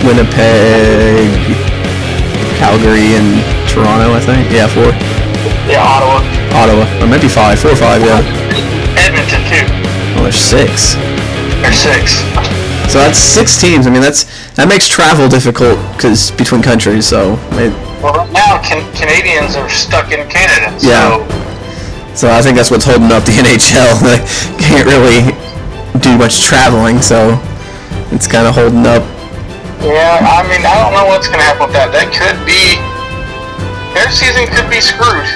Winnipeg, 0.05 1.29
Calgary, 2.59 3.15
and 3.17 3.41
Toronto. 3.69 4.15
I 4.15 4.21
think. 4.21 4.51
Yeah, 4.51 4.67
four. 4.69 4.91
yeah, 5.69 5.83
Ottawa, 5.85 6.21
Ottawa, 6.57 6.85
or 7.05 7.07
maybe 7.07 7.29
five, 7.29 7.59
four 7.59 7.73
or 7.73 7.77
five. 7.77 8.03
Yeah. 8.03 8.21
Edmonton 8.99 9.43
too. 9.49 9.65
Well, 10.15 10.25
there's 10.25 10.37
six. 10.41 10.95
There's 11.63 11.79
six. 11.79 12.21
So 12.91 12.99
that's 12.99 13.19
six 13.19 13.61
teams. 13.61 13.87
I 13.87 13.91
mean, 13.91 14.03
that's 14.03 14.25
that 14.57 14.69
makes 14.69 14.89
travel 14.89 15.29
difficult 15.29 15.79
because 15.95 16.31
between 16.33 16.63
countries. 16.63 17.07
So 17.07 17.35
it, 17.53 17.71
Well, 18.03 18.15
right 18.15 18.33
now 18.33 18.61
can, 18.63 18.83
Canadians 18.97 19.55
are 19.57 19.69
stuck 19.71 20.11
in 20.13 20.27
Canada. 20.29 20.75
So 20.81 20.89
Yeah. 20.91 22.15
so 22.15 22.31
I 22.33 22.43
think 22.43 22.57
that's 22.57 22.71
what's 22.71 22.85
holding 22.85 23.13
up 23.13 23.25
the 23.25 23.33
NHL. 23.45 23.95
They 24.03 24.19
can't 24.59 24.87
really 24.89 25.23
do 26.01 26.19
much 26.19 26.43
traveling, 26.43 27.01
so 27.01 27.39
it's 28.11 28.27
kind 28.27 28.47
of 28.49 28.55
holding 28.55 28.87
up. 28.87 29.05
Yeah, 29.81 30.21
I 30.21 30.45
mean, 30.45 30.61
I 30.61 30.77
don't 30.77 30.93
know 30.93 31.09
what's 31.09 31.27
going 31.27 31.41
to 31.41 31.47
happen 31.49 31.65
with 31.65 31.73
that. 31.73 31.89
That 31.89 32.13
could 32.13 32.37
be. 32.45 32.77
Their 33.97 34.13
season 34.13 34.45
could 34.53 34.69
be 34.69 34.81
screwed. 34.81 35.29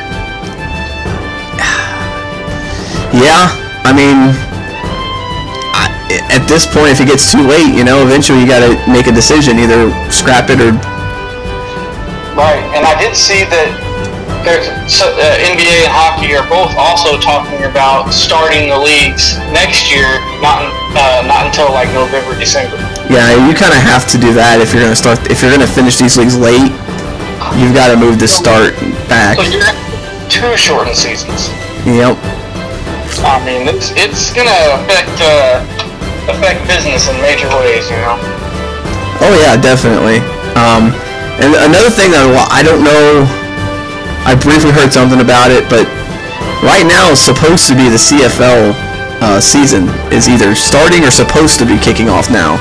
Yeah, 3.14 3.46
I 3.86 3.94
mean, 3.94 4.34
I, 5.70 5.86
at 6.34 6.48
this 6.50 6.66
point, 6.66 6.90
if 6.90 6.98
it 6.98 7.06
gets 7.06 7.30
too 7.30 7.46
late, 7.46 7.70
you 7.70 7.84
know, 7.84 8.02
eventually 8.02 8.40
you 8.42 8.46
got 8.46 8.66
to 8.66 8.74
make 8.90 9.06
a 9.06 9.14
decision, 9.14 9.54
either 9.56 9.86
scrap 10.10 10.50
it 10.50 10.58
or 10.58 10.74
Right, 12.34 12.58
and 12.74 12.82
I 12.82 12.98
did 12.98 13.14
see 13.14 13.46
that 13.46 13.83
there's 14.44 14.68
so, 14.92 15.08
uh, 15.08 15.48
NBA 15.48 15.88
and 15.88 15.92
hockey 15.92 16.36
are 16.36 16.44
both 16.46 16.76
also 16.76 17.16
talking 17.16 17.64
about 17.64 18.12
starting 18.12 18.68
the 18.68 18.76
leagues 18.76 19.40
next 19.56 19.88
year, 19.88 20.20
not 20.44 20.68
uh, 20.92 21.24
not 21.24 21.48
until 21.48 21.72
like 21.72 21.88
November, 21.96 22.36
December. 22.36 22.76
yeah, 23.08 23.32
you 23.48 23.56
kind 23.56 23.72
of 23.72 23.80
have 23.80 24.04
to 24.12 24.20
do 24.20 24.36
that 24.36 24.60
if 24.60 24.70
you're 24.76 24.84
gonna 24.84 24.94
start. 24.94 25.18
If 25.32 25.40
you're 25.40 25.50
gonna 25.50 25.66
finish 25.66 25.96
these 25.96 26.20
leagues 26.20 26.36
late, 26.36 26.70
you've 27.56 27.74
got 27.74 27.88
to 27.90 27.96
move 27.96 28.20
the 28.20 28.28
start 28.28 28.76
back. 29.08 29.40
So 29.40 29.48
you're 29.48 29.72
two 30.28 30.52
shortened 30.60 30.96
seasons. 30.96 31.48
Yep. 31.88 32.20
I 33.24 33.40
mean, 33.48 33.64
it's 33.64 33.96
it's 33.96 34.28
gonna 34.36 34.52
affect 34.76 35.16
uh, 35.24 35.64
affect 36.28 36.68
business 36.68 37.08
in 37.08 37.16
major 37.24 37.48
ways, 37.56 37.88
you 37.88 37.96
know. 38.04 38.20
Oh 39.24 39.32
yeah, 39.40 39.56
definitely. 39.56 40.20
Um, 40.52 40.92
and 41.40 41.50
another 41.66 41.90
thing 41.90 42.12
that 42.12 42.28
I 42.52 42.62
don't 42.62 42.84
know 42.84 43.26
I 44.24 44.32
briefly 44.32 44.72
heard 44.72 44.92
something 44.92 45.20
about 45.20 45.52
it, 45.52 45.68
but 45.68 45.84
right 46.64 46.84
now 46.88 47.12
it's 47.12 47.20
supposed 47.20 47.68
to 47.68 47.76
be 47.76 47.92
the 47.92 48.00
CFL 48.00 48.72
uh, 49.20 49.40
season 49.40 49.88
is 50.12 50.28
either 50.28 50.56
starting 50.56 51.04
or 51.04 51.12
supposed 51.12 51.60
to 51.60 51.66
be 51.68 51.76
kicking 51.78 52.08
off 52.08 52.32
now. 52.32 52.56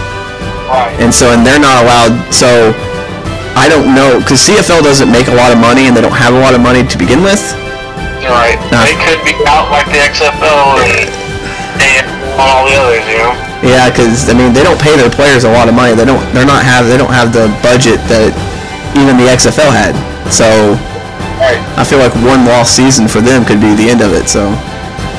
Right. 0.68 0.96
And 1.00 1.12
so, 1.14 1.32
and 1.32 1.46
they're 1.46 1.60
not 1.62 1.84
allowed. 1.84 2.16
So, 2.32 2.76
I 3.56 3.70
don't 3.70 3.94
know 3.94 4.20
because 4.20 4.44
CFL 4.44 4.82
doesn't 4.82 5.12
make 5.12 5.30
a 5.30 5.36
lot 5.36 5.54
of 5.54 5.60
money, 5.60 5.88
and 5.88 5.96
they 5.96 6.02
don't 6.02 6.16
have 6.16 6.34
a 6.34 6.42
lot 6.42 6.56
of 6.56 6.62
money 6.62 6.84
to 6.84 6.98
begin 6.98 7.22
with. 7.22 7.42
Right. 8.24 8.58
Nah. 8.72 8.88
They 8.88 8.98
could 9.00 9.22
be 9.28 9.36
out 9.46 9.70
like 9.70 9.88
the 9.92 10.00
XFL 10.00 10.80
and, 10.80 11.12
and 11.80 12.06
all 12.40 12.66
the 12.66 12.76
others, 12.80 13.04
you 13.08 13.20
know. 13.20 13.36
Yeah, 13.64 13.88
because 13.88 14.28
I 14.28 14.34
mean, 14.36 14.52
they 14.52 14.64
don't 14.64 14.80
pay 14.80 14.96
their 14.96 15.12
players 15.12 15.44
a 15.44 15.52
lot 15.52 15.68
of 15.68 15.76
money. 15.76 15.96
They 15.96 16.04
don't. 16.04 16.24
They're 16.36 16.48
not 16.48 16.64
have. 16.64 16.88
They 16.88 16.98
don't 16.98 17.14
have 17.14 17.32
the 17.32 17.48
budget 17.64 18.04
that 18.12 18.36
even 19.00 19.16
the 19.16 19.32
XFL 19.32 19.72
had. 19.72 19.96
So, 20.32 20.76
Right. 21.44 21.60
I 21.78 21.84
feel 21.84 22.00
like 22.00 22.16
one 22.24 22.46
lost 22.46 22.74
season 22.76 23.08
for 23.08 23.20
them 23.20 23.44
could 23.44 23.60
be 23.60 23.76
the 23.76 23.90
end 23.92 24.00
of 24.00 24.14
it. 24.14 24.30
So, 24.30 24.48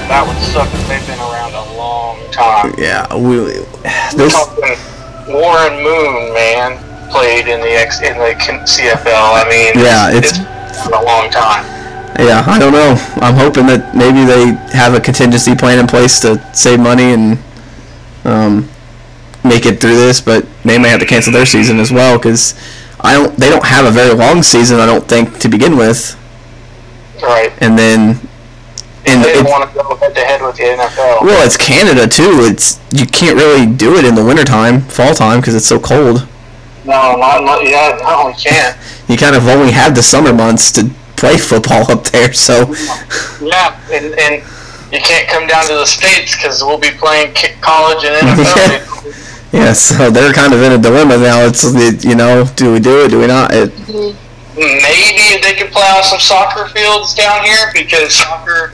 That 0.09 0.25
would 0.25 0.41
suck 0.53 0.73
if 0.73 0.81
they've 0.89 1.05
been 1.05 1.21
around 1.21 1.53
a 1.53 1.65
long 1.77 2.17
time. 2.33 2.73
yeah, 2.79 3.05
we. 3.15 3.61
This, 4.17 4.33
Warren 5.29 5.83
Moon, 5.85 6.33
man, 6.33 6.81
played 7.11 7.47
in 7.49 7.61
the 7.61 7.73
X 7.77 8.01
in 8.01 8.17
the 8.17 8.33
CFL. 8.65 9.37
I 9.37 9.45
mean, 9.49 9.85
Yeah, 9.85 10.11
it's- 10.17 10.39
been 10.85 10.93
a 10.95 11.03
long 11.05 11.29
time. 11.31 11.65
yeah, 12.19 12.43
I 12.47 12.59
don't 12.59 12.73
know. 12.73 12.97
I'm 13.21 13.35
hoping 13.37 13.67
that 13.67 13.95
maybe 13.95 14.25
they 14.25 14.53
have 14.77 14.95
a 14.95 15.01
contingency 15.01 15.55
plan 15.55 15.79
in 15.79 15.87
place 15.87 16.21
to 16.21 16.41
save 16.53 16.81
money 16.81 17.13
and 17.13 17.39
um, 18.25 18.69
make 19.45 19.67
it 19.67 19.79
through 19.81 19.97
this, 19.97 20.21
but 20.23 20.45
they 20.65 20.79
may 20.79 20.89
have 20.89 21.01
to 21.01 21.07
cancel 21.07 21.33
their 21.35 21.45
season 21.47 21.79
as 21.81 21.93
well 21.93 22.17
because 22.19 22.55
I 23.05 23.13
don't. 23.13 23.37
They 23.37 23.51
don't 23.51 23.65
have 23.65 23.85
a 23.85 23.91
very 23.91 24.15
long 24.15 24.43
season, 24.43 24.81
I 24.81 24.87
don't 24.87 25.07
think, 25.07 25.39
to 25.41 25.49
begin 25.49 25.77
with, 25.77 26.17
Right. 27.23 27.53
and 27.61 27.79
then. 27.79 28.19
And 29.07 29.23
They 29.23 29.35
don't 29.35 29.45
want 29.45 29.71
to 29.71 29.79
go 29.79 29.95
head 29.97 30.15
to 30.15 30.21
head 30.25 30.41
with 30.41 30.57
the 30.57 30.63
NFL. 30.63 31.21
Well, 31.23 31.45
it's 31.47 31.59
Canada 31.59 32.09
too. 32.09 32.39
It's 32.49 32.81
you 32.91 33.05
can't 33.07 33.37
really 33.37 33.67
do 33.67 33.97
it 33.97 34.07
in 34.07 34.15
the 34.15 34.25
wintertime, 34.25 34.81
fall 34.81 35.15
time, 35.15 35.41
because 35.41 35.55
it's 35.55 35.67
so 35.67 35.79
cold. 35.79 36.27
No, 36.87 37.15
not, 37.17 37.45
not 37.45 37.63
yeah, 37.69 37.99
no, 38.03 38.29
we 38.29 38.33
can't. 38.33 38.77
You 39.09 39.19
kind 39.19 39.37
of 39.37 39.47
only 39.47 39.73
have 39.73 39.95
the 39.95 40.03
summer 40.03 40.33
months 40.33 40.73
to 40.73 40.91
play 41.17 41.37
football 41.37 41.91
up 41.93 42.05
there. 42.05 42.33
So, 42.33 42.73
Yeah, 43.43 43.79
and, 43.93 44.19
and 44.19 44.43
you 44.91 45.01
can't 45.01 45.29
come 45.29 45.47
down 45.47 45.67
to 45.67 45.75
the 45.75 45.87
states 45.87 46.35
because 46.37 46.63
we'll 46.65 46.79
be 46.79 46.91
playing 46.91 47.35
college 47.61 48.05
and 48.05 48.27
NFL. 48.27 49.21
yeah, 49.55 49.73
so 49.89 50.11
they're 50.11 50.33
kind 50.33 50.53
of 50.53 50.63
in 50.63 50.73
a 50.73 50.79
dilemma 50.79 51.17
now. 51.17 51.47
It's 51.47 51.63
you 52.05 52.15
know, 52.15 52.45
do 52.57 52.73
we 52.73 52.81
do 52.81 53.05
it? 53.05 53.09
Do 53.11 53.21
we 53.21 53.27
not? 53.27 53.51
It, 53.55 53.73
Maybe 54.57 55.43
they 55.43 55.55
could 55.55 55.73
play 55.73 55.83
on 55.83 56.05
some 56.05 56.21
soccer 56.21 56.69
fields 56.69 57.13
down 57.15 57.43
here 57.45 57.71
because 57.73 58.15
soccer 58.15 58.73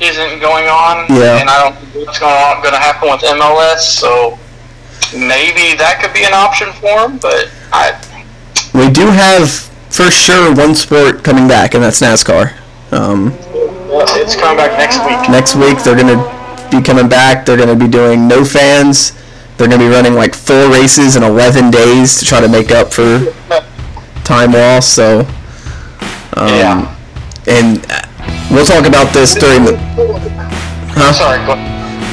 isn't 0.00 0.40
going 0.40 0.66
on, 0.66 1.06
Yeah. 1.08 1.38
and 1.38 1.48
I 1.48 1.62
don't 1.62 1.76
think 1.76 2.06
what's 2.06 2.18
going 2.18 2.34
on 2.34 2.60
going 2.62 2.74
to 2.74 2.80
happen 2.80 3.08
with 3.10 3.20
MLS. 3.20 3.78
So 3.78 4.38
maybe 5.16 5.76
that 5.78 6.00
could 6.02 6.12
be 6.12 6.24
an 6.24 6.34
option 6.34 6.72
for 6.72 7.06
them. 7.06 7.18
But 7.18 7.50
I, 7.72 7.94
we 8.74 8.90
do 8.90 9.06
have 9.06 9.50
for 9.90 10.10
sure 10.10 10.52
one 10.52 10.74
sport 10.74 11.22
coming 11.22 11.46
back, 11.46 11.74
and 11.74 11.84
that's 11.84 12.00
NASCAR. 12.00 12.52
Um, 12.90 13.32
it's 14.18 14.34
coming 14.34 14.56
back 14.56 14.76
next 14.78 14.98
week. 15.06 15.30
next 15.30 15.54
week 15.54 15.78
they're 15.84 15.96
gonna 15.96 16.18
be 16.70 16.82
coming 16.82 17.08
back. 17.08 17.46
They're 17.46 17.56
gonna 17.56 17.76
be 17.76 17.88
doing 17.88 18.26
no 18.26 18.44
fans. 18.44 19.12
They're 19.56 19.68
gonna 19.68 19.78
be 19.78 19.88
running 19.88 20.14
like 20.14 20.34
four 20.34 20.68
races 20.70 21.16
in 21.16 21.22
11 21.22 21.70
days 21.70 22.18
to 22.18 22.24
try 22.24 22.40
to 22.40 22.48
make 22.48 22.70
up 22.72 22.92
for 22.92 23.32
time 24.24 24.52
lost. 24.52 24.94
So, 24.94 25.20
um, 26.36 26.48
Yeah. 26.48 26.94
and 27.46 27.78
uh, 27.90 28.02
we'll 28.50 28.66
talk 28.66 28.86
about 28.86 29.12
this 29.12 29.34
during 29.34 29.64
the. 29.64 29.76
Huh? 30.96 31.12
Sorry. 31.12 31.38
Go, 31.46 31.54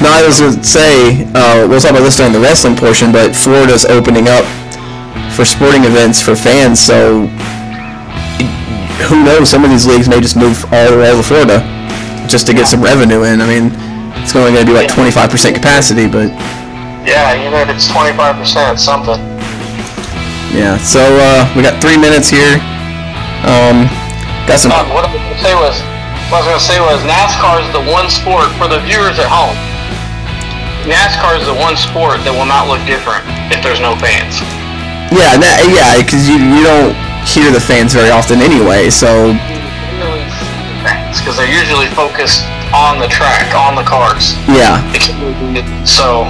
No, 0.02 0.10
I 0.10 0.22
was 0.26 0.40
gonna 0.40 0.62
say 0.62 1.24
uh, 1.34 1.66
we'll 1.68 1.80
talk 1.80 1.90
about 1.92 2.02
this 2.04 2.16
during 2.16 2.32
the 2.32 2.40
wrestling 2.40 2.76
portion, 2.76 3.10
but 3.12 3.34
Florida's 3.34 3.84
opening 3.84 4.28
up 4.28 4.44
for 5.34 5.44
sporting 5.44 5.84
events 5.84 6.20
for 6.22 6.36
fans. 6.36 6.78
So 6.78 7.26
who 9.08 9.24
knows? 9.24 9.50
Some 9.50 9.64
of 9.64 9.70
these 9.70 9.86
leagues 9.86 10.08
may 10.08 10.20
just 10.20 10.36
move 10.36 10.64
all 10.72 10.90
the 10.92 10.98
way 10.98 11.10
to 11.10 11.22
Florida 11.22 11.58
just 12.28 12.46
to 12.46 12.54
get 12.54 12.68
some 12.68 12.82
revenue 12.82 13.24
in. 13.24 13.40
I 13.40 13.46
mean, 13.48 13.72
it's 14.22 14.34
only 14.36 14.52
going 14.52 14.64
to 14.64 14.70
be 14.72 14.76
like 14.76 14.88
25% 14.88 15.54
capacity, 15.54 16.06
but 16.06 16.30
yeah, 17.04 17.34
even 17.38 17.54
if 17.58 17.68
it's 17.68 17.88
twenty 17.90 18.14
five 18.16 18.36
percent, 18.36 18.78
something. 18.78 19.18
yeah. 20.54 20.78
So 20.78 21.00
uh, 21.02 21.46
we 21.54 21.62
got 21.62 21.80
three 21.82 21.98
minutes 21.98 22.28
here. 22.30 22.58
Um, 23.46 23.90
got 24.46 24.58
some. 24.62 24.70
What 24.94 25.04
I 25.04 25.10
was 25.10 25.18
to 25.18 25.38
say 25.42 25.54
was, 25.58 25.74
what 26.30 26.46
I 26.46 26.54
was 26.54 26.62
to 26.62 26.68
say 26.68 26.78
was 26.78 26.98
NASCAR 27.02 27.62
is 27.62 27.68
the 27.74 27.82
one 27.90 28.06
sport 28.10 28.48
for 28.58 28.66
the 28.70 28.78
viewers 28.86 29.18
at 29.18 29.26
home. 29.26 29.54
NASCAR 30.86 31.38
is 31.38 31.46
the 31.46 31.54
one 31.54 31.74
sport 31.78 32.18
that 32.26 32.34
will 32.34 32.46
not 32.48 32.66
look 32.66 32.82
different 32.86 33.22
if 33.50 33.62
there's 33.62 33.78
no 33.82 33.94
fans. 33.98 34.38
Yeah, 35.14 35.36
that, 35.38 35.62
yeah, 35.70 36.00
because 36.02 36.26
you 36.26 36.38
you 36.38 36.62
don't 36.64 36.94
hear 37.26 37.50
the 37.54 37.60
fans 37.62 37.94
very 37.94 38.10
often 38.10 38.42
anyway. 38.42 38.90
So 38.90 39.34
because 41.12 41.36
they're 41.38 41.50
usually 41.50 41.86
focused 41.94 42.42
on 42.74 42.98
the 42.98 43.06
track, 43.06 43.54
on 43.54 43.76
the 43.76 43.84
cars. 43.84 44.34
yeah, 44.48 44.80
So 45.84 46.24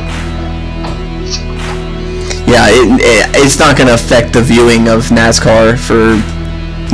yeah, 2.52 2.68
it, 2.68 3.00
it, 3.00 3.24
it's 3.40 3.58
not 3.58 3.76
going 3.76 3.88
to 3.88 3.94
affect 3.94 4.34
the 4.34 4.42
viewing 4.42 4.88
of 4.88 5.08
NASCAR 5.08 5.80
for 5.80 6.20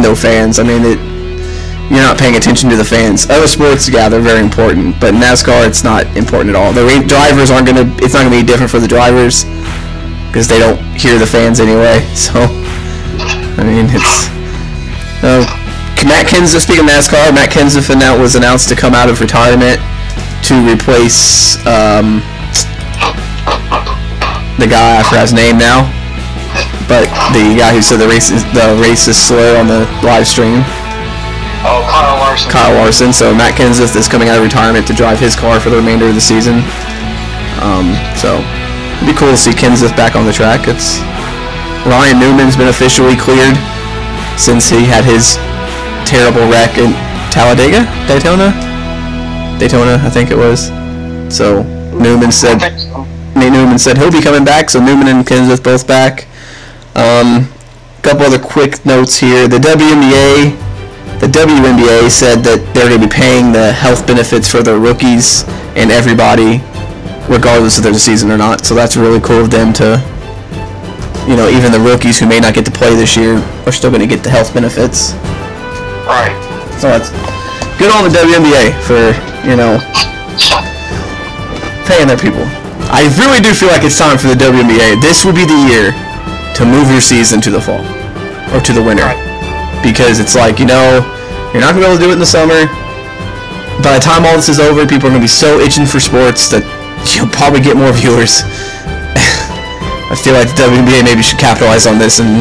no 0.00 0.14
fans. 0.14 0.58
I 0.58 0.62
mean, 0.62 0.82
it 0.86 0.98
you're 1.90 2.04
not 2.04 2.18
paying 2.18 2.36
attention 2.36 2.68
to 2.68 2.76
the 2.76 2.84
fans. 2.84 3.28
Other 3.30 3.48
sports, 3.48 3.88
yeah, 3.88 4.08
they're 4.08 4.20
very 4.20 4.44
important, 4.44 5.00
but 5.00 5.14
NASCAR, 5.14 5.66
it's 5.66 5.82
not 5.82 6.04
important 6.16 6.50
at 6.50 6.56
all. 6.56 6.70
The 6.72 6.84
drivers 7.08 7.50
aren't 7.50 7.66
going 7.66 7.80
to. 7.80 8.04
It's 8.04 8.14
not 8.14 8.28
going 8.28 8.32
to 8.32 8.38
be 8.38 8.46
different 8.46 8.70
for 8.70 8.78
the 8.78 8.86
drivers 8.86 9.44
because 10.28 10.46
they 10.46 10.60
don't 10.60 10.78
hear 10.94 11.18
the 11.18 11.26
fans 11.26 11.60
anyway. 11.60 12.06
So, 12.14 12.44
I 13.58 13.64
mean, 13.64 13.86
it's. 13.90 14.28
Uh, 15.24 15.42
Matt 16.06 16.26
Kenseth, 16.30 16.62
speaking 16.62 16.84
of 16.84 16.90
NASCAR, 16.90 17.34
Matt 17.34 17.50
Kenseth 17.50 17.90
was 18.20 18.36
announced 18.36 18.68
to 18.68 18.76
come 18.76 18.94
out 18.94 19.08
of 19.08 19.20
retirement 19.20 19.80
to 20.44 20.54
replace 20.62 21.58
um, 21.66 22.22
the 24.58 24.66
guy 24.66 24.98
I 24.98 25.02
forgot 25.06 25.30
his 25.30 25.32
name 25.32 25.56
now, 25.56 25.86
but 26.90 27.06
the 27.30 27.54
guy 27.54 27.72
who 27.72 27.82
said 27.82 28.02
the 28.02 28.10
racist 28.10 28.42
the 28.52 28.74
racist 28.82 29.26
slur 29.26 29.58
on 29.58 29.66
the 29.66 29.86
live 30.02 30.26
stream, 30.26 30.66
oh, 31.62 31.86
Kyle 31.86 32.18
Larson. 32.18 32.50
Kyle 32.50 32.74
Larson. 32.74 33.12
So 33.12 33.34
Matt 33.34 33.54
Kenseth 33.54 33.94
is 33.94 34.08
coming 34.08 34.28
out 34.28 34.36
of 34.36 34.42
retirement 34.42 34.86
to 34.88 34.94
drive 34.94 35.18
his 35.18 35.34
car 35.36 35.60
for 35.60 35.70
the 35.70 35.76
remainder 35.76 36.06
of 36.06 36.14
the 36.14 36.20
season. 36.20 36.60
Um, 37.62 37.94
so 38.18 38.42
it'd 38.98 39.06
be 39.06 39.14
cool 39.14 39.30
to 39.30 39.38
see 39.38 39.54
Kenseth 39.54 39.94
back 39.96 40.14
on 40.14 40.26
the 40.26 40.34
track. 40.34 40.66
It's 40.66 40.98
Ryan 41.86 42.18
Newman's 42.18 42.56
been 42.56 42.68
officially 42.68 43.16
cleared 43.16 43.56
since 44.36 44.68
he 44.68 44.84
had 44.84 45.04
his 45.04 45.38
terrible 46.06 46.46
wreck 46.50 46.78
in 46.78 46.92
Talladega, 47.30 47.86
Daytona, 48.06 48.50
Daytona, 49.58 50.00
I 50.02 50.10
think 50.10 50.30
it 50.30 50.36
was. 50.36 50.68
So 51.34 51.62
Newman 51.94 52.32
said. 52.32 52.87
Nate 53.38 53.52
Newman 53.52 53.78
said 53.78 53.96
he'll 53.98 54.12
be 54.12 54.22
coming 54.22 54.44
back, 54.44 54.70
so 54.70 54.80
Newman 54.80 55.08
and 55.08 55.26
Kenseth 55.26 55.62
both 55.62 55.86
back. 55.86 56.26
Um, 56.94 57.48
couple 58.02 58.24
other 58.24 58.38
quick 58.38 58.84
notes 58.86 59.18
here. 59.18 59.48
The 59.48 59.58
WNBA, 59.58 60.56
the 61.20 61.26
WNBA 61.26 62.10
said 62.10 62.40
that 62.44 62.62
they're 62.74 62.88
going 62.88 63.00
to 63.00 63.06
be 63.06 63.12
paying 63.12 63.52
the 63.52 63.72
health 63.72 64.06
benefits 64.06 64.50
for 64.50 64.62
their 64.62 64.78
rookies 64.78 65.44
and 65.76 65.90
everybody, 65.90 66.62
regardless 67.28 67.76
if 67.78 67.84
there's 67.84 67.96
a 67.96 68.00
season 68.00 68.30
or 68.30 68.38
not. 68.38 68.64
So 68.64 68.74
that's 68.74 68.96
really 68.96 69.20
cool 69.20 69.40
of 69.40 69.50
them 69.50 69.72
to, 69.74 70.00
you 71.28 71.36
know, 71.36 71.48
even 71.50 71.72
the 71.72 71.80
rookies 71.80 72.18
who 72.18 72.26
may 72.26 72.40
not 72.40 72.54
get 72.54 72.64
to 72.64 72.70
play 72.70 72.94
this 72.94 73.16
year 73.16 73.36
are 73.66 73.72
still 73.72 73.90
going 73.90 74.00
to 74.00 74.08
get 74.08 74.22
the 74.24 74.30
health 74.30 74.54
benefits. 74.54 75.12
Right. 76.06 76.32
So 76.80 76.88
that's 76.88 77.10
good 77.78 77.92
on 77.92 78.02
the 78.02 78.14
WNBA 78.16 78.74
for 78.82 79.14
you 79.46 79.54
know 79.54 79.78
paying 81.86 82.08
their 82.08 82.16
people. 82.16 82.46
I 82.90 83.04
really 83.20 83.40
do 83.40 83.52
feel 83.52 83.68
like 83.68 83.84
it's 83.84 83.98
time 83.98 84.16
for 84.16 84.28
the 84.28 84.38
WNBA. 84.38 85.00
This 85.00 85.24
would 85.24 85.34
be 85.36 85.44
the 85.44 85.60
year 85.68 85.92
to 86.56 86.64
move 86.64 86.90
your 86.90 87.00
season 87.04 87.40
to 87.42 87.50
the 87.50 87.60
fall 87.60 87.84
or 88.54 88.60
to 88.64 88.72
the 88.72 88.82
winter 88.82 89.04
Right. 89.04 89.80
because 89.84 90.18
it's 90.20 90.34
like 90.34 90.58
you 90.58 90.66
know 90.66 91.04
you're 91.52 91.60
not 91.60 91.76
gonna 91.76 91.84
be 91.84 91.86
able 91.86 91.96
to 92.00 92.02
do 92.04 92.10
it 92.10 92.14
in 92.16 92.22
the 92.22 92.26
summer. 92.26 92.66
By 93.84 93.94
the 93.94 94.02
time 94.02 94.24
all 94.26 94.34
this 94.34 94.48
is 94.48 94.58
over, 94.58 94.86
people 94.86 95.08
are 95.08 95.12
gonna 95.12 95.22
be 95.22 95.28
so 95.30 95.60
itching 95.60 95.86
for 95.86 96.00
sports 96.00 96.48
that 96.48 96.64
you'll 97.14 97.30
probably 97.30 97.60
get 97.60 97.76
more 97.76 97.92
viewers. 98.00 98.42
I 100.08 100.16
feel 100.16 100.32
like 100.34 100.48
the 100.48 100.64
WNBA 100.64 101.04
maybe 101.04 101.22
should 101.22 101.38
capitalize 101.38 101.86
on 101.86 101.98
this 102.00 102.18
and 102.18 102.40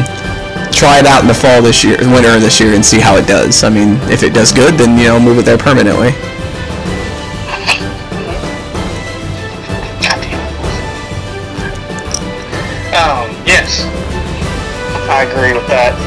try 0.72 0.98
it 0.98 1.06
out 1.06 1.20
in 1.20 1.28
the 1.28 1.36
fall 1.36 1.60
this 1.60 1.84
year, 1.84 1.98
winter 2.08 2.40
this 2.40 2.58
year, 2.58 2.72
and 2.72 2.80
see 2.84 2.98
how 2.98 3.16
it 3.16 3.26
does. 3.28 3.62
I 3.62 3.68
mean, 3.68 4.00
if 4.08 4.22
it 4.24 4.32
does 4.32 4.52
good, 4.52 4.74
then 4.80 4.96
you 4.96 5.04
know 5.12 5.20
move 5.20 5.38
it 5.38 5.44
there 5.44 5.58
permanently. 5.58 6.16
I 15.18 15.26
agree 15.26 15.50
with 15.50 15.66
that. 15.66 15.98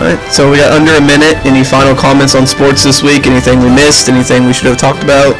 All 0.00 0.08
right, 0.08 0.16
so 0.32 0.48
we 0.48 0.56
got 0.56 0.72
under 0.72 0.96
a 0.96 1.04
minute. 1.04 1.36
Any 1.44 1.60
final 1.60 1.92
comments 1.92 2.32
on 2.32 2.48
sports 2.48 2.80
this 2.80 3.04
week? 3.04 3.28
Anything 3.28 3.60
we 3.60 3.68
missed? 3.68 4.08
Anything 4.08 4.48
we 4.48 4.56
should 4.56 4.72
have 4.72 4.80
talked 4.80 5.04
about? 5.04 5.36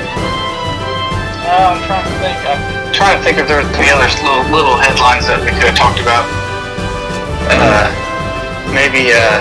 Uh, 1.41 1.73
I'm 1.73 1.81
trying 1.89 2.05
to 2.05 2.13
think. 2.21 2.37
I'm 2.45 2.93
trying 2.93 3.17
to 3.17 3.23
think 3.25 3.41
if 3.41 3.49
there 3.49 3.65
were 3.65 3.69
any 3.81 3.89
other 3.89 4.13
little, 4.21 4.45
little 4.53 4.77
headlines 4.77 5.25
that 5.25 5.41
we 5.41 5.49
could 5.57 5.73
have 5.73 5.79
talked 5.81 6.05
about. 6.05 6.29
Uh, 7.49 7.89
maybe. 8.77 9.17
Uh, 9.17 9.41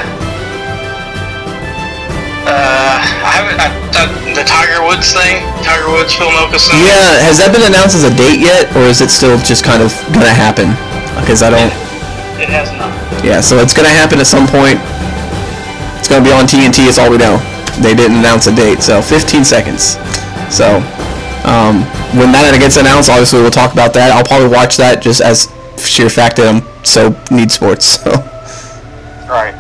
uh, 2.48 3.04
I 3.04 3.32
haven't. 3.36 3.60
I, 3.60 3.68
uh, 4.00 4.08
the 4.32 4.48
Tiger 4.48 4.80
Woods 4.80 5.12
thing. 5.12 5.44
Tiger 5.60 5.92
Woods, 5.92 6.16
Phil 6.16 6.32
Mickelson. 6.32 6.72
Yeah, 6.88 7.20
has 7.28 7.36
that 7.44 7.52
been 7.52 7.68
announced 7.68 8.00
as 8.00 8.08
a 8.08 8.16
date 8.16 8.40
yet, 8.40 8.72
or 8.80 8.88
is 8.88 9.04
it 9.04 9.12
still 9.12 9.36
just 9.44 9.68
kind 9.68 9.84
of 9.84 9.92
gonna 10.16 10.32
happen? 10.32 10.72
Because 11.20 11.44
I 11.44 11.52
don't. 11.52 11.87
It 12.40 12.50
has 12.50 12.72
not. 12.78 12.94
Yeah, 13.24 13.42
so 13.42 13.58
it's 13.60 13.74
gonna 13.74 13.90
happen 13.90 14.20
at 14.20 14.28
some 14.28 14.48
point. 14.48 14.80
It's 16.00 16.08
gonna 16.08 16.24
be 16.24 16.32
on 16.32 16.46
TNT. 16.46 16.88
It's 16.88 16.98
all 16.98 17.10
we 17.10 17.18
know. 17.18 17.38
They 17.82 17.94
didn't 17.94 18.18
announce 18.18 18.48
a 18.48 18.56
date, 18.56 18.82
so 18.82 19.02
15 19.02 19.44
seconds. 19.44 19.98
So 20.54 20.78
um, 21.46 21.84
when 22.18 22.32
that 22.32 22.56
gets 22.60 22.78
announced, 22.78 23.10
obviously 23.10 23.42
we'll 23.42 23.52
talk 23.52 23.74
about 23.74 23.94
that. 23.94 24.12
I'll 24.12 24.24
probably 24.24 24.50
watch 24.50 24.78
that 24.78 25.02
just 25.02 25.22
as 25.22 25.48
sheer 25.78 26.10
fact 26.10 26.38
that 26.38 26.48
I'm 26.48 26.62
so 26.86 27.16
need 27.32 27.52
sports. 27.52 28.00
So 29.28 29.34
Right. 29.34 29.54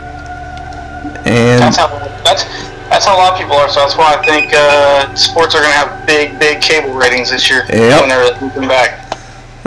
and 1.28 1.62
That's 1.62 1.78
how. 1.78 1.88
That's 2.24 2.44
that's 2.90 3.06
how 3.06 3.18
a 3.18 3.20
lot 3.20 3.34
of 3.34 3.40
people 3.40 3.56
are. 3.58 3.68
So 3.68 3.82
that's 3.82 3.98
why 3.98 4.16
I 4.16 4.26
think 4.26 4.54
uh, 4.56 5.13
sports 5.13 5.54
are 5.56 5.60
going 5.60 5.72
to 5.74 5.78
have 5.78 6.08
big, 6.08 6.40
big 6.40 6.62
cable 6.62 6.94
ratings 6.94 7.30
this 7.30 7.50
year 7.50 7.66
Yep. 7.68 8.00
when 8.00 8.10
they're 8.10 8.32
looking 8.40 8.68
back. 8.68 9.12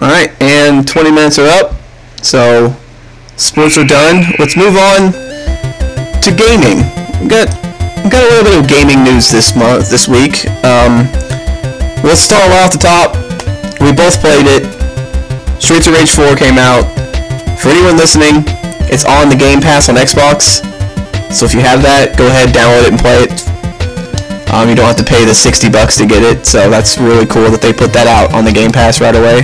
all 0.00 0.08
right, 0.08 0.32
and 0.40 0.88
20 0.88 1.10
minutes 1.10 1.38
are 1.38 1.46
up. 1.48 1.74
So 2.22 2.74
sports 3.40 3.78
are 3.78 3.84
done. 3.84 4.24
Let's 4.38 4.56
move 4.56 4.76
on 4.76 5.12
to 6.20 6.30
gaming. 6.30 6.84
We 7.20 7.28
got 7.28 7.48
we 8.04 8.08
got 8.12 8.20
a 8.20 8.28
little 8.28 8.44
bit 8.44 8.60
of 8.60 8.68
gaming 8.68 9.02
news 9.02 9.30
this 9.30 9.56
month, 9.56 9.90
this 9.90 10.08
week. 10.08 10.44
Um, 10.64 11.08
let's 12.04 12.20
start 12.20 12.52
off 12.60 12.72
the 12.72 12.80
top. 12.80 13.16
We 13.80 13.92
both 13.92 14.20
played 14.20 14.44
it. 14.46 14.68
Streets 15.60 15.86
of 15.86 15.94
Rage 15.94 16.12
4 16.12 16.36
came 16.36 16.56
out. 16.56 16.84
For 17.60 17.68
anyone 17.68 17.96
listening, 17.96 18.44
it's 18.88 19.04
on 19.04 19.28
the 19.28 19.36
Game 19.36 19.60
Pass 19.60 19.88
on 19.88 19.96
Xbox. 19.96 20.64
So 21.32 21.44
if 21.44 21.54
you 21.54 21.60
have 21.60 21.82
that, 21.82 22.16
go 22.16 22.26
ahead, 22.26 22.50
download 22.56 22.88
it, 22.88 22.92
and 22.92 23.00
play 23.00 23.24
it. 23.24 23.32
Um, 24.52 24.68
you 24.68 24.74
don't 24.74 24.86
have 24.86 24.96
to 24.96 25.04
pay 25.04 25.24
the 25.24 25.34
60 25.34 25.70
bucks 25.70 25.96
to 25.98 26.06
get 26.06 26.22
it, 26.24 26.44
so 26.44 26.68
that's 26.68 26.98
really 26.98 27.26
cool 27.26 27.50
that 27.50 27.60
they 27.60 27.72
put 27.72 27.92
that 27.92 28.08
out 28.08 28.34
on 28.34 28.44
the 28.44 28.52
Game 28.52 28.72
Pass 28.72 29.00
right 29.00 29.14
away. 29.14 29.42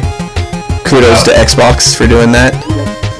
Kudos 0.84 1.22
to 1.24 1.30
Xbox 1.30 1.96
for 1.96 2.06
doing 2.08 2.32
that. 2.32 2.65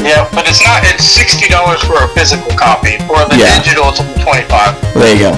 Yeah, 0.06 0.28
but 0.32 0.48
it's 0.48 0.62
not. 0.64 0.82
It's 0.84 1.04
sixty 1.04 1.48
dollars 1.48 1.82
for 1.82 1.98
a 2.02 2.08
physical 2.14 2.52
copy. 2.56 2.96
For 3.10 3.24
the 3.26 3.36
Yeah. 3.36 3.58
digital, 3.58 3.90
it's 3.90 4.00
only 4.00 4.22
twenty-five. 4.22 4.72
Well, 4.94 5.02
there 5.04 5.14
you 5.14 5.22
go. 5.30 5.32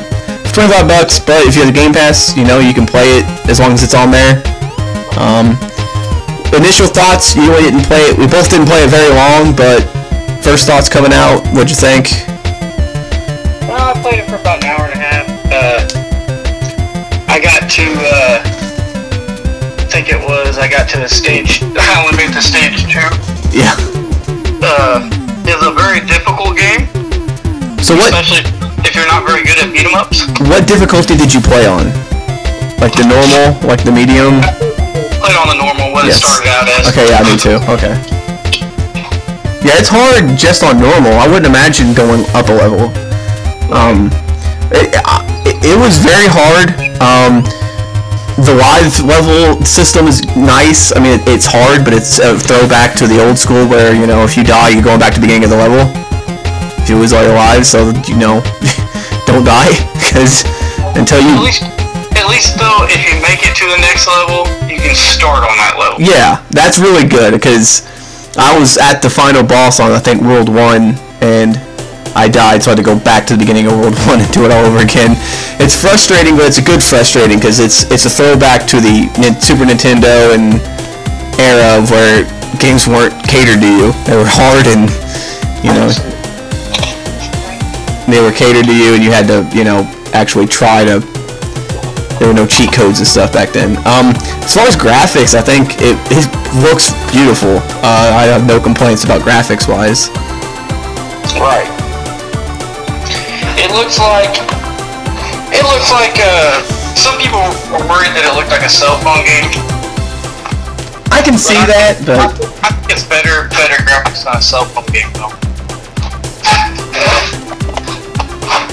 For 0.48 0.64
25 0.66 0.88
bucks, 0.88 1.18
but 1.18 1.44
if 1.46 1.54
you 1.56 1.62
have 1.62 1.70
a 1.70 1.76
Game 1.76 1.92
Pass, 1.92 2.36
you 2.36 2.44
know 2.44 2.58
you 2.58 2.74
can 2.74 2.86
play 2.86 3.18
it 3.18 3.24
as 3.48 3.60
long 3.60 3.72
as 3.72 3.82
it's 3.82 3.94
on 3.94 4.10
there. 4.10 4.42
Um, 5.16 5.56
initial 6.52 6.86
thoughts, 6.86 7.36
you 7.36 7.42
really 7.50 7.62
didn't 7.70 7.84
play 7.86 8.00
it. 8.10 8.18
We 8.18 8.26
both 8.26 8.48
didn't 8.50 8.66
play 8.66 8.82
it 8.84 8.90
very 8.90 9.12
long, 9.14 9.54
but 9.54 9.82
first 10.42 10.66
thoughts 10.66 10.88
coming 10.88 11.12
out, 11.12 11.44
what'd 11.52 11.70
you 11.70 11.76
think? 11.76 12.08
Well, 13.68 13.92
I 13.92 13.94
played 14.02 14.18
it 14.20 14.28
for 14.28 14.36
about 14.36 14.64
an 14.64 14.70
hour 14.70 14.84
and 14.88 14.94
a 14.94 15.02
half. 15.02 15.26
Uh, 15.52 15.80
I 17.28 17.38
got 17.38 17.68
to. 17.70 17.84
Uh, 17.84 18.42
I 19.78 19.84
think 19.90 20.08
it 20.10 20.18
was. 20.20 20.58
I 20.58 20.68
got 20.68 20.88
to 20.90 20.98
the 20.98 21.08
stage. 21.08 21.62
I 21.76 22.02
only 22.04 22.16
made 22.16 22.32
to 22.34 22.42
stage 22.42 22.82
two. 22.90 23.08
Yeah. 23.56 23.76
Uh, 24.68 25.00
it's 25.48 25.64
a 25.64 25.72
very 25.72 26.00
difficult 26.04 26.52
game, 26.56 26.84
So 27.80 27.96
what 27.96 28.12
especially 28.12 28.44
if 28.84 28.92
you're 28.94 29.06
not 29.08 29.24
very 29.26 29.42
good 29.42 29.56
at 29.58 29.72
beat 29.72 29.86
'em 29.86 29.94
ups. 29.96 30.26
what 30.44 30.66
difficulty 30.68 31.16
did 31.16 31.32
you 31.32 31.40
play 31.40 31.64
on? 31.66 31.88
Like 32.78 32.92
the 32.94 33.04
normal, 33.08 33.56
like 33.66 33.82
the 33.82 33.90
medium? 33.92 34.40
Played 35.18 35.36
on 35.40 35.48
the 35.48 35.54
normal 35.58 35.92
what 35.92 36.04
Yes. 36.04 36.18
it 36.18 36.24
started 36.24 36.48
out 36.52 36.68
as. 36.68 36.88
Okay, 36.92 37.08
yeah, 37.08 37.22
me 37.24 37.34
too. 37.36 37.58
Okay. 37.74 37.94
Yeah, 39.64 39.80
it's 39.80 39.88
hard 39.88 40.36
just 40.38 40.62
on 40.62 40.78
normal. 40.78 41.12
I 41.18 41.26
wouldn't 41.26 41.46
imagine 41.46 41.92
going 41.94 42.24
up 42.34 42.48
a 42.48 42.52
level. 42.54 42.92
Um, 43.72 44.10
it, 44.70 44.94
it, 45.48 45.56
it 45.74 45.76
was 45.78 45.96
very 45.98 46.28
hard. 46.28 46.70
Um, 47.02 47.42
the 48.38 48.54
live 48.54 48.94
level 49.02 49.58
system 49.66 50.06
is 50.06 50.22
nice. 50.36 50.94
I 50.94 51.02
mean, 51.02 51.18
it, 51.18 51.26
it's 51.26 51.46
hard, 51.46 51.82
but 51.82 51.92
it's 51.92 52.22
a 52.22 52.38
throwback 52.38 52.94
to 53.02 53.10
the 53.10 53.18
old 53.18 53.36
school 53.36 53.66
where, 53.66 53.90
you 53.90 54.06
know, 54.06 54.22
if 54.22 54.36
you 54.36 54.44
die, 54.44 54.70
you're 54.70 54.86
going 54.86 55.00
back 55.00 55.14
to 55.14 55.20
the 55.20 55.26
beginning 55.26 55.50
of 55.50 55.50
the 55.50 55.58
level. 55.58 55.82
If 56.78 56.88
you 56.88 56.96
lose 57.02 57.12
all 57.12 57.22
your 57.26 57.34
lives, 57.34 57.68
so, 57.68 57.90
you 58.06 58.14
know, 58.14 58.38
don't 59.26 59.42
die. 59.42 59.74
Because 59.98 60.46
until 60.94 61.18
you... 61.18 61.34
At 61.34 61.42
least, 61.42 61.62
at 62.14 62.26
least 62.30 62.54
though, 62.54 62.86
if 62.86 63.02
you 63.02 63.18
make 63.26 63.42
it 63.42 63.58
to 63.58 63.66
the 63.66 63.80
next 63.82 64.06
level, 64.06 64.46
you 64.70 64.78
can 64.78 64.94
start 64.94 65.42
on 65.42 65.54
that 65.58 65.74
level. 65.74 65.98
Yeah, 65.98 66.46
that's 66.54 66.78
really 66.78 67.10
good 67.10 67.34
because 67.34 67.82
I 68.38 68.54
was 68.54 68.78
at 68.78 69.02
the 69.02 69.10
final 69.10 69.42
boss 69.42 69.80
on 69.80 69.90
I 69.90 69.98
think 69.98 70.22
World 70.22 70.48
One 70.48 70.94
and 71.20 71.58
I 72.18 72.26
died, 72.26 72.66
so 72.66 72.70
I 72.70 72.74
had 72.74 72.82
to 72.82 72.82
go 72.82 72.98
back 72.98 73.30
to 73.30 73.34
the 73.34 73.38
beginning 73.38 73.70
of 73.70 73.78
World 73.78 73.94
One 74.10 74.18
and 74.18 74.26
do 74.34 74.42
it 74.42 74.50
all 74.50 74.66
over 74.66 74.82
again. 74.82 75.14
It's 75.62 75.78
frustrating, 75.78 76.34
but 76.34 76.50
it's 76.50 76.58
a 76.58 76.66
good 76.66 76.82
frustrating 76.82 77.38
because 77.38 77.62
it's 77.62 77.86
it's 77.94 78.10
a 78.10 78.10
throwback 78.10 78.66
to 78.74 78.82
the 78.82 79.06
Super 79.38 79.62
Nintendo 79.62 80.34
and 80.34 80.58
era 81.38 81.78
where 81.86 82.26
games 82.58 82.90
weren't 82.90 83.14
catered 83.30 83.62
to 83.62 83.70
you. 83.70 83.94
They 84.02 84.18
were 84.18 84.26
hard 84.26 84.66
and 84.66 84.90
you 85.62 85.70
know 85.70 85.86
they 88.10 88.18
were 88.18 88.34
catered 88.34 88.66
to 88.66 88.74
you, 88.74 88.98
and 88.98 89.02
you 89.06 89.14
had 89.14 89.30
to 89.30 89.46
you 89.54 89.62
know 89.62 89.86
actually 90.10 90.50
try 90.50 90.82
to 90.82 90.98
there 92.18 92.26
were 92.26 92.34
no 92.34 92.50
cheat 92.50 92.74
codes 92.74 92.98
and 92.98 93.06
stuff 93.06 93.32
back 93.32 93.54
then. 93.54 93.78
Um, 93.86 94.10
as 94.42 94.58
far 94.58 94.66
as 94.66 94.74
graphics, 94.74 95.38
I 95.38 95.42
think 95.46 95.78
it, 95.78 95.94
it 96.10 96.26
looks 96.66 96.90
beautiful. 97.14 97.62
Uh, 97.78 98.10
I 98.10 98.26
have 98.26 98.42
no 98.42 98.58
complaints 98.58 99.04
about 99.06 99.22
graphics 99.22 99.70
wise. 99.70 100.10
Right. 101.38 101.77
It 103.68 103.76
looks 103.76 104.00
like 104.00 104.32
it 105.52 105.64
looks 105.68 105.92
like 105.92 106.16
uh, 106.16 106.64
some 106.96 107.20
people 107.20 107.44
were 107.68 107.84
worried 107.84 108.16
that 108.16 108.24
it 108.24 108.32
looked 108.32 108.48
like 108.48 108.64
a 108.64 108.72
cell 108.72 108.96
phone 109.04 109.20
game. 109.28 109.44
I 111.12 111.20
can 111.20 111.36
see 111.36 111.52
But 111.52 111.76
I 111.76 111.92
that, 111.92 111.94
but 112.08 112.16
I 112.64 112.72
think 112.72 112.96
it's 112.96 113.04
better 113.04 113.44
better 113.52 113.76
graphics 113.84 114.24
than 114.24 114.36
a 114.36 114.42
cell 114.42 114.64
phone 114.72 114.88
game 114.88 115.12
though. 115.12 115.32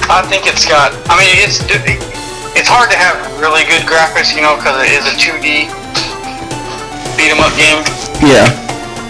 I 0.07 0.23
think 0.31 0.47
it's 0.47 0.63
got. 0.63 0.95
I 1.11 1.19
mean, 1.19 1.43
it's 1.43 1.59
it's 2.55 2.71
hard 2.71 2.87
to 2.87 2.95
have 2.95 3.19
really 3.43 3.67
good 3.67 3.83
graphics, 3.83 4.31
you 4.31 4.39
know, 4.39 4.55
because 4.55 4.79
it 4.79 4.95
is 4.95 5.03
a 5.11 5.15
2D 5.19 5.67
beat 7.19 7.31
'em 7.35 7.43
up 7.43 7.51
game 7.59 7.83
yeah, 8.23 8.47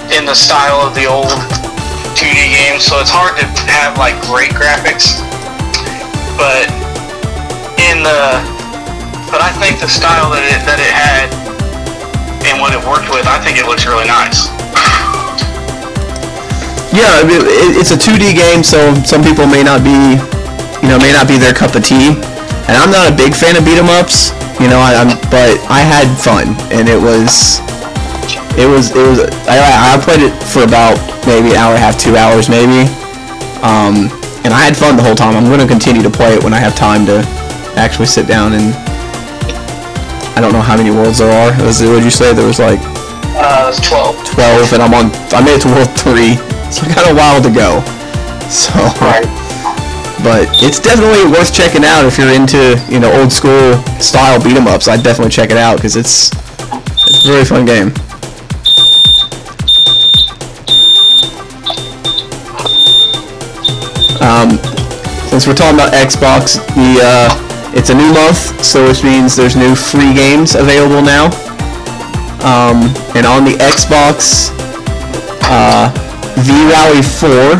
in 0.09 0.25
the 0.25 0.33
style 0.33 0.81
of 0.81 0.97
the 0.97 1.05
old 1.05 1.29
2D 2.17 2.41
games, 2.49 2.81
so 2.81 2.97
it's 2.97 3.13
hard 3.13 3.37
to 3.37 3.45
have 3.69 3.97
like 4.01 4.17
great 4.25 4.49
graphics. 4.57 5.21
But 6.35 6.67
in 7.79 8.03
the, 8.03 8.43
but 9.31 9.39
I 9.39 9.51
think 9.59 9.79
the 9.79 9.87
style 9.87 10.31
that 10.35 10.43
it 10.43 10.61
that 10.67 10.79
it 10.79 10.91
had 10.91 11.31
and 12.45 12.61
what 12.61 12.75
it 12.75 12.81
worked 12.85 13.09
with, 13.09 13.25
I 13.25 13.39
think 13.41 13.57
it 13.57 13.65
looks 13.65 13.87
really 13.87 14.05
nice. 14.05 14.51
yeah. 16.93 17.23
It's 17.73 17.89
a 17.91 17.97
2D 17.97 18.35
game, 18.37 18.61
so 18.61 18.93
some 19.01 19.23
people 19.23 19.47
may 19.47 19.63
not 19.63 19.81
be, 19.81 20.19
you 20.83 20.87
know, 20.91 20.99
may 21.01 21.11
not 21.11 21.27
be 21.27 21.39
their 21.41 21.53
cup 21.53 21.73
of 21.73 21.83
tea. 21.83 22.13
And 22.69 22.75
I'm 22.77 22.91
not 22.91 23.09
a 23.09 23.15
big 23.15 23.33
fan 23.33 23.57
of 23.57 23.65
beat 23.65 23.77
'em 23.77 23.89
ups, 23.89 24.33
you 24.59 24.67
know. 24.69 24.77
I, 24.81 24.97
I'm, 24.97 25.13
but 25.29 25.57
I 25.69 25.81
had 25.85 26.09
fun, 26.17 26.57
and 26.73 26.89
it 26.89 26.97
was, 26.97 27.61
it 28.57 28.65
was, 28.65 28.89
it 28.93 29.05
was. 29.05 29.21
I, 29.45 29.93
I 29.93 30.01
played 30.01 30.21
it 30.21 30.33
for 30.49 30.63
about 30.65 30.97
maybe 31.25 31.53
an 31.53 31.61
hour 31.61 31.73
and 31.73 31.81
a 31.81 31.85
half, 31.85 31.97
two 31.97 32.17
hours, 32.17 32.49
maybe. 32.49 32.89
Um, 33.61 34.09
and 34.45 34.53
I 34.53 34.61
had 34.61 34.77
fun 34.77 34.95
the 34.95 35.03
whole 35.03 35.15
time. 35.17 35.35
I'm 35.35 35.45
going 35.45 35.59
to 35.59 35.67
continue 35.67 36.03
to 36.05 36.09
play 36.09 36.33
it 36.37 36.43
when 36.43 36.53
I 36.53 36.59
have 36.61 36.75
time 36.75 37.05
to 37.07 37.25
actually 37.75 38.05
sit 38.07 38.27
down 38.27 38.53
and. 38.53 38.73
I 40.37 40.41
don't 40.41 40.51
know 40.51 40.61
how 40.61 40.75
many 40.75 40.91
worlds 40.91 41.17
there 41.19 41.31
are. 41.31 41.49
Was 41.65 41.79
it, 41.81 41.87
what 41.87 41.95
did 42.03 42.03
you 42.03 42.11
say? 42.11 42.33
There 42.33 42.45
was 42.45 42.59
like 42.59 42.79
Uh, 43.39 43.71
it's 43.71 43.79
12. 43.87 44.19
12, 44.35 44.73
and 44.73 44.81
I'm 44.83 44.93
on. 44.93 45.05
I 45.33 45.39
made 45.43 45.55
it 45.57 45.61
to 45.63 45.69
world 45.71 45.89
three, 45.97 46.35
so 46.71 46.83
I 46.85 46.93
got 46.93 47.07
a 47.09 47.15
while 47.15 47.41
to 47.41 47.49
go. 47.49 47.81
So, 48.45 48.69
Right. 49.01 49.25
but 50.23 50.45
it's 50.61 50.77
definitely 50.79 51.25
worth 51.31 51.51
checking 51.53 51.83
out 51.83 52.05
if 52.05 52.17
you're 52.19 52.29
into 52.31 52.77
you 52.89 52.99
know 52.99 53.09
old 53.19 53.31
school 53.33 53.73
style 53.99 54.37
beat 54.43 54.55
'em 54.55 54.67
ups. 54.67 54.87
I'd 54.87 55.01
definitely 55.03 55.31
check 55.31 55.49
it 55.51 55.57
out 55.57 55.77
because 55.77 55.95
it's 55.95 56.29
it's 57.09 57.25
a 57.25 57.27
very 57.31 57.45
fun 57.45 57.65
game. 57.65 57.91
Um, 64.45 64.57
since 65.29 65.47
we're 65.47 65.55
talking 65.55 65.75
about 65.75 65.93
Xbox, 65.93 66.61
the 66.75 66.99
uh, 67.01 67.71
it's 67.75 67.89
a 67.89 67.95
new 67.95 68.13
month, 68.13 68.63
so 68.63 68.87
which 68.87 69.03
means 69.03 69.35
there's 69.35 69.55
new 69.55 69.75
free 69.75 70.13
games 70.13 70.53
available 70.55 71.01
now. 71.01 71.25
Um, 72.45 72.93
and 73.17 73.25
on 73.25 73.43
the 73.43 73.57
Xbox, 73.59 74.51
uh, 75.49 75.89
V 76.37 76.51
Rally 76.69 77.01
4, 77.01 77.57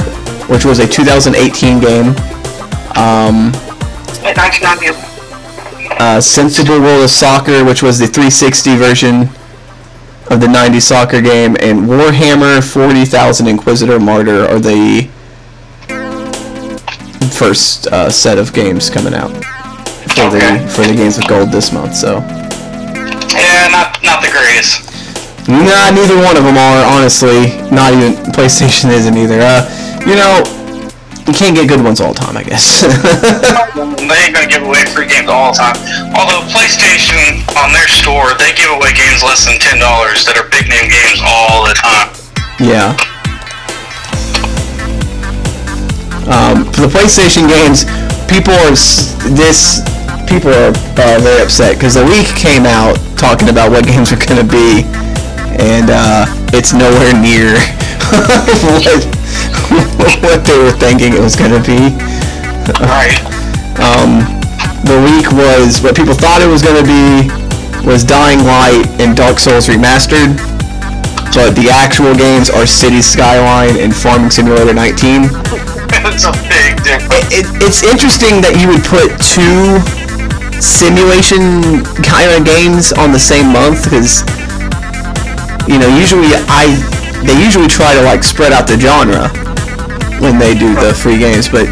which 0.54 0.64
was 0.64 0.78
a 0.80 0.88
2018 0.88 1.80
game, 1.80 2.10
Um, 2.96 3.52
Like 4.22 4.38
1990. 4.38 5.98
uh, 6.00 6.22
Sensible 6.22 6.80
World 6.80 7.04
of 7.06 7.10
Soccer, 7.10 7.64
which 7.66 7.82
was 7.82 7.98
the 7.98 8.06
360 8.08 8.76
version 8.78 9.30
of 10.30 10.40
the 10.40 10.48
90s 10.48 10.84
soccer 10.84 11.20
game, 11.22 11.58
and 11.60 11.88
Warhammer 11.88 12.64
40,000 12.64 13.48
Inquisitor 13.48 14.00
Martyr 14.00 14.46
are 14.48 14.60
the 14.60 15.08
first 17.38 17.88
uh, 17.88 18.10
set 18.10 18.38
of 18.38 18.54
games 18.54 18.90
coming 18.90 19.14
out 19.14 19.32
for 20.16 20.22
Okay. 20.32 20.64
the 20.64 20.70
for 20.70 20.84
the 20.88 20.96
games 20.96 21.18
of 21.18 21.28
gold 21.28 21.52
this 21.52 21.72
month. 21.72 21.96
So, 21.96 22.20
Yeah, 23.36 23.68
not 23.72 24.00
not 24.04 24.22
the 24.24 24.32
greatest. 24.32 24.88
nah, 25.48 25.92
neither 25.92 26.16
one 26.18 26.38
of 26.38 26.44
them 26.44 26.58
are 26.58 26.86
honestly. 26.96 27.52
Not 27.72 27.94
even 27.94 28.14
PlayStation 28.32 28.90
isn't 29.00 29.18
either. 29.18 29.40
Uh, 29.42 29.62
you 30.08 30.16
know, 30.16 30.44
you 31.28 31.34
can't 31.34 31.56
get 31.56 31.68
good 31.68 31.84
ones 31.84 32.00
all 32.00 32.14
the 32.14 32.20
time, 32.20 32.38
I 32.38 32.44
guess. 32.44 32.84
They 34.06 34.14
ain't 34.22 34.36
gonna 34.36 34.46
give 34.48 34.62
away 34.62 34.86
free 34.94 35.08
games 35.10 35.28
all 35.28 35.52
the 35.52 35.58
time. 35.58 35.76
Although 36.14 36.46
PlayStation 36.54 37.42
on 37.58 37.74
their 37.74 37.88
store, 37.90 38.38
they 38.38 38.54
give 38.54 38.70
away 38.70 38.94
games 38.94 39.24
less 39.26 39.46
than 39.50 39.58
ten 39.58 39.80
dollars 39.82 40.24
that 40.30 40.38
are 40.38 40.46
big 40.54 40.70
name 40.70 40.86
games 40.94 41.18
all 41.26 41.66
the 41.66 41.74
time. 41.74 42.14
Yeah. 42.62 42.94
Um, 46.26 46.66
for 46.74 46.90
the 46.90 46.92
PlayStation 46.92 47.46
games, 47.46 47.86
people 48.26 48.54
are 48.66 48.74
this 49.38 49.86
people 50.26 50.50
are 50.50 50.74
uh, 50.74 51.20
very 51.22 51.42
upset 51.46 51.78
because 51.78 51.94
the 51.94 52.06
week 52.06 52.26
came 52.34 52.66
out 52.66 52.98
talking 53.18 53.50
about 53.50 53.70
what 53.70 53.86
games 53.92 54.12
are 54.12 54.18
going 54.18 54.42
to 54.42 54.50
be, 54.50 54.82
and 55.62 55.94
uh, 55.94 56.26
it's 56.50 56.74
nowhere 56.74 57.14
near 57.14 57.54
what, 60.02 60.14
what 60.26 60.42
they 60.46 60.58
were 60.58 60.74
thinking 60.82 61.14
it 61.14 61.22
was 61.22 61.36
going 61.36 61.54
to 61.54 61.62
be. 61.62 61.94
Right. 62.82 63.22
Um, 63.78 64.26
the 64.86 64.98
week 65.02 65.30
was 65.34 65.82
what 65.82 65.96
people 65.96 66.14
thought 66.14 66.42
it 66.42 66.50
was 66.50 66.62
going 66.62 66.82
to 66.82 66.88
be 66.90 67.30
was 67.86 68.04
Dying 68.04 68.40
Light 68.42 68.86
and 68.98 69.16
Dark 69.16 69.38
Souls 69.38 69.68
Remastered. 69.68 70.38
But 71.36 71.52
the 71.54 71.70
actual 71.70 72.16
games 72.16 72.50
are 72.50 72.66
City 72.66 73.02
Skyline 73.02 73.78
and 73.78 73.94
Farming 73.94 74.32
Simulator 74.32 74.74
19. 74.74 75.75
It's 76.14 76.26
a 76.26 76.34
big 76.46 76.78
difference. 76.86 77.34
It, 77.34 77.46
it's 77.62 77.82
interesting 77.82 78.42
that 78.46 78.54
you 78.58 78.70
would 78.70 78.86
put 78.86 79.10
two 79.18 79.82
simulation 80.62 81.84
kind 82.06 82.32
of 82.32 82.46
games 82.46 82.94
on 82.94 83.12
the 83.12 83.20
same 83.20 83.52
month 83.52 83.84
because 83.86 84.24
you 85.68 85.76
know 85.82 85.90
usually 85.92 86.32
I 86.48 86.72
they 87.26 87.36
usually 87.42 87.68
try 87.68 87.94
to 87.98 88.02
like 88.06 88.24
spread 88.24 88.54
out 88.54 88.70
the 88.70 88.78
genre 88.78 89.28
when 90.22 90.38
they 90.38 90.54
do 90.56 90.74
the 90.78 90.94
free 90.94 91.18
games, 91.18 91.50
but 91.50 91.68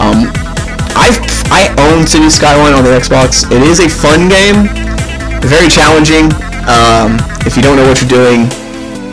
um, 0.00 0.32
I've 0.96 1.20
I 1.52 1.68
own 1.92 2.06
City 2.06 2.30
Skyline 2.30 2.72
on 2.72 2.82
the 2.84 2.90
Xbox. 2.90 3.44
It 3.52 3.62
is 3.62 3.80
a 3.80 3.88
fun 3.88 4.28
game, 4.28 4.66
very 5.44 5.68
challenging. 5.68 6.32
Um, 6.64 7.20
if 7.44 7.56
you 7.56 7.62
don't 7.62 7.76
know 7.76 7.86
what 7.86 8.00
you're 8.00 8.10
doing, 8.10 8.48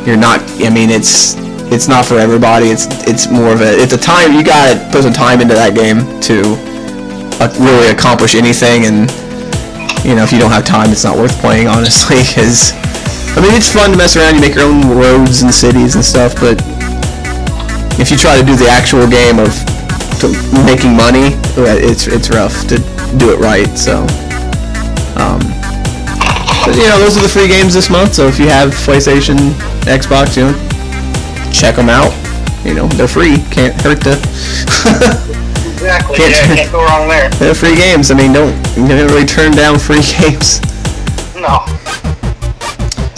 you're 0.07 0.17
not. 0.17 0.39
I 0.63 0.69
mean, 0.69 0.89
it's 0.89 1.35
it's 1.71 1.87
not 1.87 2.05
for 2.05 2.17
everybody. 2.17 2.67
It's 2.67 2.87
it's 3.07 3.29
more 3.29 3.53
of 3.53 3.61
a 3.61 3.77
it's 3.77 3.93
a 3.93 3.97
time 3.97 4.33
you 4.33 4.43
gotta 4.43 4.79
put 4.91 5.03
some 5.03 5.13
time 5.13 5.41
into 5.41 5.53
that 5.53 5.75
game 5.75 6.01
to 6.25 6.57
uh, 7.37 7.49
really 7.61 7.93
accomplish 7.93 8.33
anything. 8.33 8.85
And 8.85 9.09
you 10.03 10.15
know, 10.15 10.23
if 10.23 10.31
you 10.31 10.39
don't 10.39 10.51
have 10.51 10.65
time, 10.65 10.89
it's 10.89 11.03
not 11.03 11.17
worth 11.17 11.37
playing. 11.39 11.67
Honestly, 11.73 12.17
because 12.25 12.73
I 13.37 13.41
mean, 13.41 13.53
it's 13.53 13.71
fun 13.71 13.91
to 13.91 13.97
mess 13.97 14.17
around. 14.17 14.35
You 14.35 14.41
make 14.41 14.55
your 14.55 14.65
own 14.65 14.89
roads 14.97 15.41
and 15.43 15.53
cities 15.53 15.93
and 15.93 16.03
stuff, 16.03 16.33
but 16.41 16.57
if 18.01 18.09
you 18.09 18.17
try 18.17 18.39
to 18.39 18.45
do 18.45 18.55
the 18.55 18.67
actual 18.67 19.05
game 19.05 19.37
of 19.37 19.53
making 20.65 20.97
money, 20.97 21.37
it's 21.77 22.07
it's 22.07 22.29
rough 22.33 22.65
to 22.67 22.81
do 23.21 23.29
it 23.29 23.39
right. 23.39 23.69
So, 23.77 24.01
um, 25.21 25.39
but 26.65 26.73
you 26.73 26.89
know, 26.89 26.97
those 26.97 27.13
are 27.17 27.21
the 27.21 27.29
free 27.29 27.47
games 27.47 27.73
this 27.77 27.89
month. 27.89 28.15
So 28.15 28.25
if 28.25 28.39
you 28.39 28.49
have 28.49 28.73
PlayStation, 28.73 29.37
Xbox, 29.85 30.35
you 30.35 30.49
know, 30.49 30.68
check 31.59 31.75
them 31.75 31.89
out. 31.89 32.11
You 32.65 32.73
know, 32.73 32.87
they're 32.95 33.07
free. 33.07 33.37
Can't 33.51 33.73
hurt 33.81 34.01
to. 34.03 34.13
Exactly. 35.79 36.17
Can't- 36.17 36.31
yeah, 36.31 36.55
can't 36.55 36.71
go 36.71 36.83
wrong 36.85 37.07
there. 37.07 37.29
they're 37.31 37.55
free 37.55 37.75
games. 37.75 38.11
I 38.11 38.15
mean, 38.15 38.33
don't 38.33 38.53
you 38.77 38.83
never 38.87 39.05
really 39.13 39.25
turn 39.25 39.51
down 39.51 39.79
free 39.79 40.01
games. 40.19 40.59
No. 41.35 41.63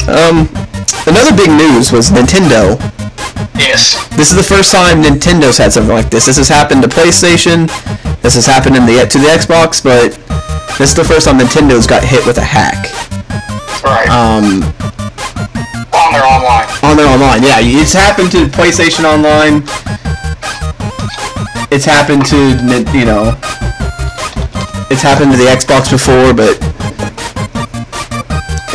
Um, 0.09 0.49
another 1.07 1.35
big 1.35 1.49
news 1.49 1.91
was 1.91 2.09
Nintendo. 2.11 2.77
Yes. 3.57 4.07
This 4.15 4.31
is 4.31 4.37
the 4.37 4.43
first 4.43 4.71
time 4.71 5.01
Nintendo's 5.01 5.57
had 5.57 5.71
something 5.73 5.93
like 5.93 6.09
this. 6.09 6.25
This 6.25 6.37
has 6.37 6.47
happened 6.49 6.81
to 6.83 6.87
PlayStation. 6.89 7.67
This 8.21 8.35
has 8.35 8.45
happened 8.45 8.75
in 8.75 8.85
the 8.85 9.05
to 9.05 9.17
the 9.17 9.27
Xbox, 9.27 9.81
but 9.83 10.13
this 10.77 10.89
is 10.89 10.95
the 10.95 11.03
first 11.03 11.27
time 11.27 11.37
Nintendo's 11.39 11.87
got 11.87 12.03
hit 12.03 12.25
with 12.25 12.37
a 12.37 12.43
hack. 12.43 12.89
Right. 13.83 14.09
Um, 14.09 14.61
online. 16.51 16.91
on 16.91 16.97
their 16.97 17.07
online. 17.07 17.43
Yeah, 17.43 17.57
it's 17.59 17.93
happened 17.93 18.31
to 18.31 18.45
PlayStation 18.45 19.05
Online. 19.05 19.63
It's 21.71 21.85
happened 21.85 22.25
to 22.27 22.59
you 22.97 23.05
know. 23.05 23.37
It's 24.91 25.01
happened 25.01 25.31
to 25.31 25.37
the 25.37 25.47
Xbox 25.47 25.89
before, 25.89 26.33
but 26.35 26.59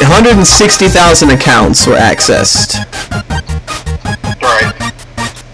160,000 0.01 1.31
accounts 1.31 1.87
were 1.87 1.97
accessed. 1.97 2.81
Right. 4.41 4.73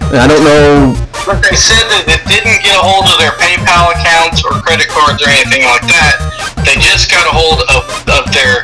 And 0.07 0.23
I 0.23 0.27
don't 0.31 0.45
know. 0.45 0.95
But 1.27 1.43
they 1.43 1.59
said 1.59 1.83
that 1.91 2.07
it 2.07 2.23
didn't 2.31 2.63
get 2.63 2.79
a 2.79 2.83
hold 2.83 3.11
of 3.11 3.19
their 3.19 3.35
PayPal 3.43 3.91
accounts 3.91 4.47
or 4.47 4.55
credit 4.63 4.87
cards 4.87 5.23
or 5.23 5.31
anything 5.35 5.67
like 5.67 5.83
that. 5.91 6.19
They 6.63 6.79
just 6.79 7.11
got 7.11 7.27
a 7.27 7.35
hold 7.35 7.67
of, 7.67 7.83
of 8.07 8.31
their 8.31 8.63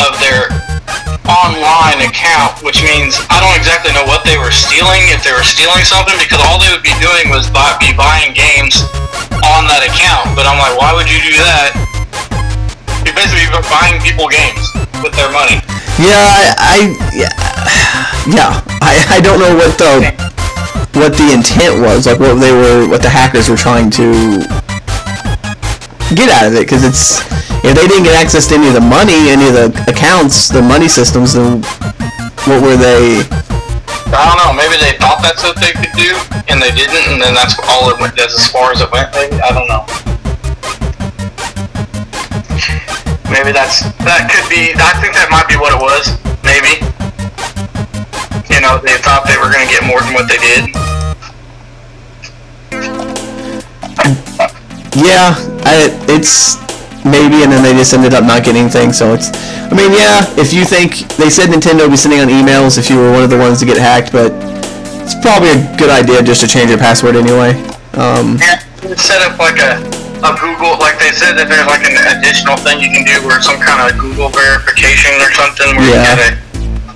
of 0.00 0.16
their 0.20 0.65
online 1.36 2.00
account, 2.00 2.56
which 2.64 2.80
means 2.80 3.20
I 3.28 3.44
don't 3.44 3.52
exactly 3.52 3.92
know 3.92 4.08
what 4.08 4.24
they 4.24 4.40
were 4.40 4.52
stealing, 4.54 5.12
if 5.12 5.20
they 5.20 5.36
were 5.36 5.44
stealing 5.44 5.84
something, 5.84 6.16
because 6.16 6.40
all 6.48 6.56
they 6.56 6.72
would 6.72 6.84
be 6.84 6.94
doing 6.96 7.28
was 7.28 7.52
buy, 7.52 7.76
be 7.76 7.92
buying 7.92 8.32
games 8.32 8.80
on 9.44 9.68
that 9.68 9.84
account. 9.84 10.32
But 10.32 10.48
I'm 10.48 10.56
like, 10.56 10.72
why 10.80 10.96
would 10.96 11.08
you 11.08 11.20
do 11.20 11.36
that? 11.44 11.76
You're 13.04 13.16
basically 13.16 13.52
buying 13.68 14.00
people 14.00 14.32
games 14.32 14.72
with 15.04 15.12
their 15.12 15.28
money. 15.28 15.60
Yeah, 16.00 16.16
I, 16.16 16.40
I 16.56 16.76
yeah, 17.12 17.32
yeah. 18.36 18.52
I, 18.80 19.16
I 19.16 19.18
don't 19.20 19.38
know 19.38 19.52
what 19.52 19.76
the 19.76 20.08
what 20.96 21.12
the 21.20 21.32
intent 21.36 21.80
was, 21.84 22.06
like 22.06 22.18
what 22.18 22.40
they 22.40 22.52
were, 22.52 22.88
what 22.88 23.02
the 23.02 23.12
hackers 23.12 23.48
were 23.48 23.56
trying 23.56 23.90
to 23.92 24.40
get 26.16 26.32
out 26.32 26.48
of 26.48 26.54
it, 26.56 26.64
because 26.64 26.84
it's 26.84 27.20
if 27.64 27.74
they 27.74 27.86
didn't 27.86 28.04
get 28.04 28.14
access 28.14 28.46
to 28.48 28.54
any 28.54 28.68
of 28.68 28.74
the 28.74 28.84
money, 28.84 29.30
any 29.30 29.48
of 29.48 29.54
the 29.54 29.68
accounts, 29.88 30.48
the 30.48 30.62
money 30.62 30.88
systems, 30.88 31.34
then 31.34 31.62
what 32.44 32.62
were 32.62 32.76
they? 32.76 33.22
I 34.12 34.22
don't 34.28 34.38
know. 34.38 34.54
Maybe 34.54 34.78
they 34.78 34.96
thought 34.98 35.20
that's 35.22 35.42
what 35.42 35.56
they 35.58 35.72
could 35.72 35.92
do, 35.98 36.14
and 36.46 36.62
they 36.62 36.70
didn't, 36.70 37.10
and 37.12 37.20
then 37.20 37.34
that's 37.34 37.58
all 37.68 37.90
it 37.90 37.98
went. 38.00 38.16
That's 38.16 38.34
as 38.34 38.48
far 38.48 38.72
as 38.72 38.80
it 38.80 38.90
went. 38.92 39.10
Maybe 39.14 39.40
I 39.42 39.50
don't 39.50 39.66
know. 39.66 39.82
Maybe 43.30 43.50
that's 43.50 43.82
that 44.06 44.30
could 44.30 44.46
be. 44.48 44.70
I 44.78 44.94
think 45.02 45.14
that 45.18 45.28
might 45.34 45.50
be 45.50 45.58
what 45.58 45.74
it 45.74 45.80
was. 45.82 46.14
Maybe. 46.46 46.78
You 48.54 48.62
know, 48.62 48.78
they 48.78 48.96
thought 49.02 49.26
they 49.26 49.36
were 49.36 49.50
going 49.50 49.66
to 49.66 49.72
get 49.72 49.82
more 49.84 50.00
than 50.00 50.14
what 50.14 50.28
they 50.30 50.38
did. 50.38 50.70
Yeah, 54.96 55.34
I, 55.66 55.90
it's 56.08 56.56
maybe, 57.06 57.42
and 57.42 57.50
then 57.52 57.62
they 57.62 57.72
just 57.72 57.94
ended 57.94 58.12
up 58.14 58.24
not 58.24 58.44
getting 58.44 58.68
things. 58.68 58.98
So 58.98 59.14
it's, 59.14 59.30
I 59.70 59.74
mean, 59.74 59.92
yeah. 59.94 60.26
If 60.36 60.52
you 60.52 60.64
think 60.64 61.06
they 61.16 61.30
said 61.30 61.48
Nintendo 61.48 61.86
would 61.86 61.94
be 61.94 61.96
sending 61.96 62.20
on 62.20 62.28
emails 62.28 62.76
if 62.78 62.90
you 62.90 62.98
were 62.98 63.10
one 63.12 63.22
of 63.22 63.30
the 63.30 63.38
ones 63.38 63.60
to 63.60 63.66
get 63.66 63.78
hacked, 63.78 64.12
but 64.12 64.32
it's 65.06 65.14
probably 65.22 65.54
a 65.54 65.60
good 65.78 65.90
idea 65.90 66.22
just 66.22 66.40
to 66.42 66.48
change 66.48 66.68
your 66.70 66.78
password 66.82 67.14
anyway. 67.16 67.54
Um, 67.94 68.36
Yeah, 68.42 68.58
set 68.98 69.22
up 69.22 69.38
like 69.38 69.58
a 69.62 69.80
a 70.24 70.32
Google, 70.40 70.74
like 70.80 70.98
they 70.98 71.12
said 71.12 71.36
that 71.36 71.46
there's 71.46 71.68
like 71.68 71.84
an 71.84 71.94
additional 72.16 72.56
thing 72.56 72.80
you 72.80 72.88
can 72.88 73.04
do 73.04 73.20
where 73.28 73.38
some 73.38 73.60
kind 73.60 73.84
of 73.84 73.94
Google 74.00 74.32
verification 74.32 75.12
or 75.20 75.28
something 75.36 75.76
where 75.76 75.86
Yeah. 75.92 76.02
you 76.02 76.08
gotta 76.08 76.30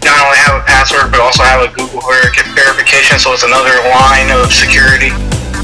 not 0.03 0.17
only 0.25 0.41
have 0.41 0.57
a 0.57 0.65
password 0.65 1.13
but 1.13 1.21
also 1.21 1.45
have 1.45 1.61
a 1.61 1.69
Google 1.69 2.01
verica- 2.01 2.49
verification, 2.57 3.21
so 3.21 3.37
it's 3.37 3.45
another 3.45 3.77
line 3.93 4.33
of 4.33 4.49
security. 4.51 5.13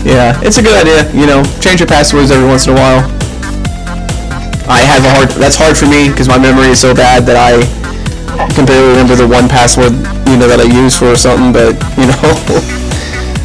yeah, 0.04 0.36
it's 0.44 0.58
a 0.60 0.62
good 0.62 0.76
idea. 0.76 1.08
You 1.16 1.26
know, 1.26 1.42
change 1.64 1.80
your 1.80 1.88
passwords 1.88 2.30
every 2.30 2.46
once 2.46 2.68
in 2.68 2.76
a 2.76 2.78
while. 2.78 3.02
I 4.68 4.80
have 4.82 5.04
a 5.04 5.10
hard. 5.14 5.28
That's 5.38 5.56
hard 5.56 5.76
for 5.78 5.86
me 5.86 6.08
because 6.10 6.28
my 6.28 6.38
memory 6.38 6.68
is 6.74 6.80
so 6.80 6.94
bad 6.94 7.24
that 7.26 7.38
I 7.38 7.62
can 8.54 8.66
barely 8.66 8.90
remember 8.98 9.14
the 9.14 9.26
one 9.26 9.48
password 9.48 9.92
you 10.26 10.36
know 10.36 10.48
that 10.50 10.58
I 10.60 10.66
use 10.66 10.98
for 10.98 11.14
something. 11.16 11.52
But 11.54 11.78
you 11.94 12.06
know, 12.10 12.26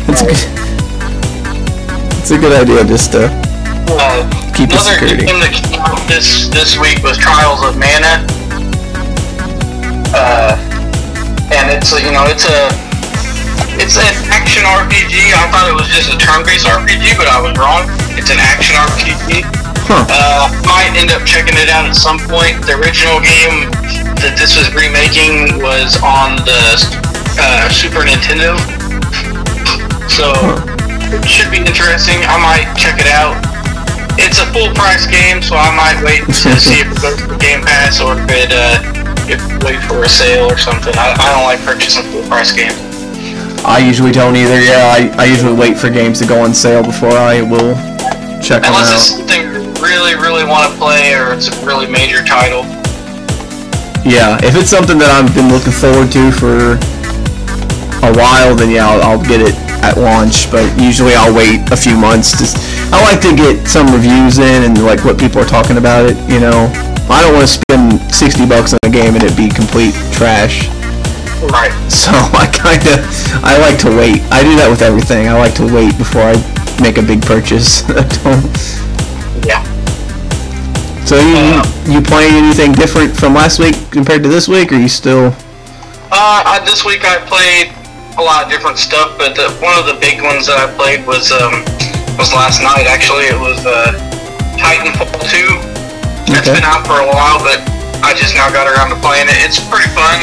it's 0.09 0.21
a 0.21 0.27
good, 0.27 0.41
it's 2.17 2.31
a 2.31 2.37
good 2.41 2.53
idea 2.57 2.83
just 2.85 3.11
to 3.13 3.29
Uh, 3.91 4.25
Keep 4.55 4.69
the 4.73 4.81
another 4.81 4.97
security. 4.97 5.25
game 5.29 5.39
that 5.39 5.53
came 5.53 5.81
out 5.85 6.01
this 6.09 6.49
this 6.49 6.75
week 6.81 6.99
was 7.05 7.17
Trials 7.21 7.61
of 7.61 7.77
Mana. 7.77 8.25
Uh, 10.11 10.57
and 11.53 11.69
it's 11.71 11.93
a, 11.93 12.01
you 12.01 12.11
know 12.11 12.25
it's 12.27 12.43
a 12.49 12.67
it's 13.79 13.95
an 13.95 14.09
action 14.33 14.65
RPG. 14.67 15.31
I 15.37 15.47
thought 15.53 15.69
it 15.69 15.77
was 15.77 15.87
just 15.93 16.11
a 16.11 16.17
turn-based 16.19 16.65
RPG, 16.67 17.15
but 17.15 17.29
I 17.29 17.39
was 17.39 17.53
wrong. 17.61 17.85
It's 18.19 18.29
an 18.33 18.41
action 18.41 18.75
RPG. 18.75 19.45
Huh. 19.91 20.07
Uh, 20.07 20.47
might 20.63 20.95
end 20.95 21.11
up 21.11 21.27
checking 21.27 21.59
it 21.59 21.67
out 21.67 21.83
at 21.83 21.99
some 21.99 22.15
point. 22.15 22.63
The 22.63 22.79
original 22.79 23.19
game 23.19 23.67
that 24.23 24.39
this 24.39 24.55
was 24.55 24.71
remaking 24.71 25.59
was 25.59 25.99
on 25.99 26.39
the 26.47 26.79
uh, 27.35 27.67
Super 27.67 28.07
Nintendo, 28.07 28.55
so 30.07 30.31
it 31.11 31.27
should 31.27 31.51
be 31.51 31.59
interesting. 31.59 32.23
I 32.23 32.39
might 32.39 32.71
check 32.79 33.03
it 33.03 33.11
out. 33.11 33.35
It's 34.15 34.39
a 34.39 34.47
full 34.55 34.71
price 34.79 35.03
game, 35.11 35.43
so 35.43 35.59
I 35.59 35.75
might 35.75 35.99
wait 36.07 36.23
to 36.23 36.55
see 36.55 36.79
if 36.79 36.87
it 36.87 36.99
goes 37.03 37.19
to 37.27 37.35
Game 37.35 37.59
Pass 37.59 37.99
or 37.99 38.15
if 38.15 38.31
it 38.31 38.55
uh, 38.55 38.79
if 39.27 39.43
wait 39.67 39.83
for 39.91 40.07
a 40.07 40.09
sale 40.09 40.47
or 40.47 40.55
something. 40.55 40.95
I, 40.95 41.19
I 41.19 41.27
don't 41.35 41.43
like 41.43 41.59
purchasing 41.67 42.07
full 42.15 42.23
price 42.31 42.55
games. 42.55 42.79
I 43.67 43.83
usually 43.83 44.15
don't 44.15 44.39
either. 44.39 44.63
Yeah, 44.63 44.87
I, 44.87 45.11
I 45.19 45.25
usually 45.27 45.51
wait 45.51 45.75
for 45.75 45.89
games 45.91 46.19
to 46.23 46.25
go 46.25 46.39
on 46.39 46.55
sale 46.55 46.79
before 46.79 47.11
I 47.11 47.43
will 47.43 47.75
check 48.39 48.63
them 48.63 48.73
Unless 48.73 48.89
out. 48.89 48.95
it's 48.95 49.09
something 49.11 49.50
really, 49.81 50.15
really 50.15 50.45
want 50.45 50.71
to 50.71 50.77
play 50.77 51.13
or 51.17 51.33
it's 51.33 51.49
a 51.49 51.65
really 51.65 51.89
major 51.89 52.23
title. 52.23 52.63
Yeah, 54.05 54.37
if 54.41 54.57
it's 54.57 54.69
something 54.69 54.97
that 54.97 55.09
I've 55.13 55.29
been 55.33 55.49
looking 55.49 55.73
forward 55.73 56.09
to 56.13 56.33
for 56.33 56.77
a 58.01 58.11
while, 58.17 58.57
then 58.57 58.69
yeah, 58.73 58.89
I'll, 58.89 59.01
I'll 59.01 59.25
get 59.25 59.41
it 59.41 59.53
at 59.85 59.97
launch. 59.97 60.49
But 60.49 60.65
usually 60.77 61.13
I'll 61.13 61.33
wait 61.33 61.65
a 61.69 61.77
few 61.77 61.97
months. 61.97 62.33
Just 62.33 62.57
I 62.89 63.01
like 63.01 63.21
to 63.21 63.33
get 63.33 63.65
some 63.69 63.89
reviews 63.93 64.37
in 64.41 64.65
and 64.65 64.73
like 64.85 65.05
what 65.05 65.19
people 65.21 65.41
are 65.41 65.49
talking 65.49 65.77
about 65.77 66.09
it. 66.09 66.17
You 66.25 66.41
know, 66.41 66.69
I 67.09 67.21
don't 67.21 67.37
want 67.37 67.45
to 67.45 67.53
spend 67.53 68.01
sixty 68.09 68.45
bucks 68.45 68.73
on 68.73 68.81
a 68.85 68.89
game 68.89 69.13
and 69.13 69.21
it 69.21 69.37
be 69.37 69.49
complete 69.49 69.93
trash. 70.13 70.69
Right. 71.45 71.73
So 71.89 72.09
I 72.37 72.49
kind 72.49 72.81
of 72.89 73.05
I 73.45 73.57
like 73.61 73.77
to 73.85 73.89
wait. 73.93 74.21
I 74.33 74.41
do 74.41 74.57
that 74.57 74.69
with 74.69 74.81
everything. 74.81 75.29
I 75.29 75.37
like 75.37 75.53
to 75.61 75.65
wait 75.69 75.97
before 75.97 76.25
I 76.25 76.37
make 76.81 76.97
a 76.97 77.05
big 77.05 77.21
purchase. 77.21 77.85
I 77.89 78.01
don't-. 78.25 78.90
So 81.11 81.19
you 81.19 81.59
you 81.91 81.99
playing 81.99 82.39
anything 82.39 82.71
different 82.71 83.11
from 83.11 83.35
last 83.35 83.59
week 83.59 83.75
compared 83.91 84.23
to 84.23 84.29
this 84.31 84.47
week, 84.47 84.71
or 84.71 84.79
you 84.79 84.87
still? 84.87 85.35
Uh, 86.07 86.39
I, 86.47 86.63
this 86.63 86.87
week 86.87 87.03
I 87.03 87.19
played 87.27 87.67
a 88.15 88.23
lot 88.23 88.43
of 88.43 88.47
different 88.47 88.79
stuff, 88.79 89.19
but 89.19 89.35
the, 89.35 89.51
one 89.59 89.75
of 89.75 89.83
the 89.83 89.99
big 89.99 90.23
ones 90.23 90.47
that 90.47 90.55
I 90.55 90.71
played 90.79 91.03
was 91.03 91.35
um, 91.35 91.67
was 92.15 92.31
last 92.31 92.63
night. 92.63 92.87
Actually, 92.87 93.27
it 93.27 93.35
was 93.35 93.59
uh, 93.67 93.91
Titanfall 94.55 95.11
2. 95.27 96.31
It's 96.31 96.47
Okay. 96.47 96.55
been 96.55 96.63
out 96.63 96.87
for 96.87 96.95
a 97.03 97.07
while, 97.11 97.43
but 97.43 97.59
I 98.07 98.15
just 98.15 98.31
now 98.31 98.47
got 98.47 98.71
around 98.71 98.95
to 98.95 98.99
playing 99.03 99.27
it. 99.27 99.35
It's 99.43 99.59
pretty 99.59 99.91
fun. 99.91 100.15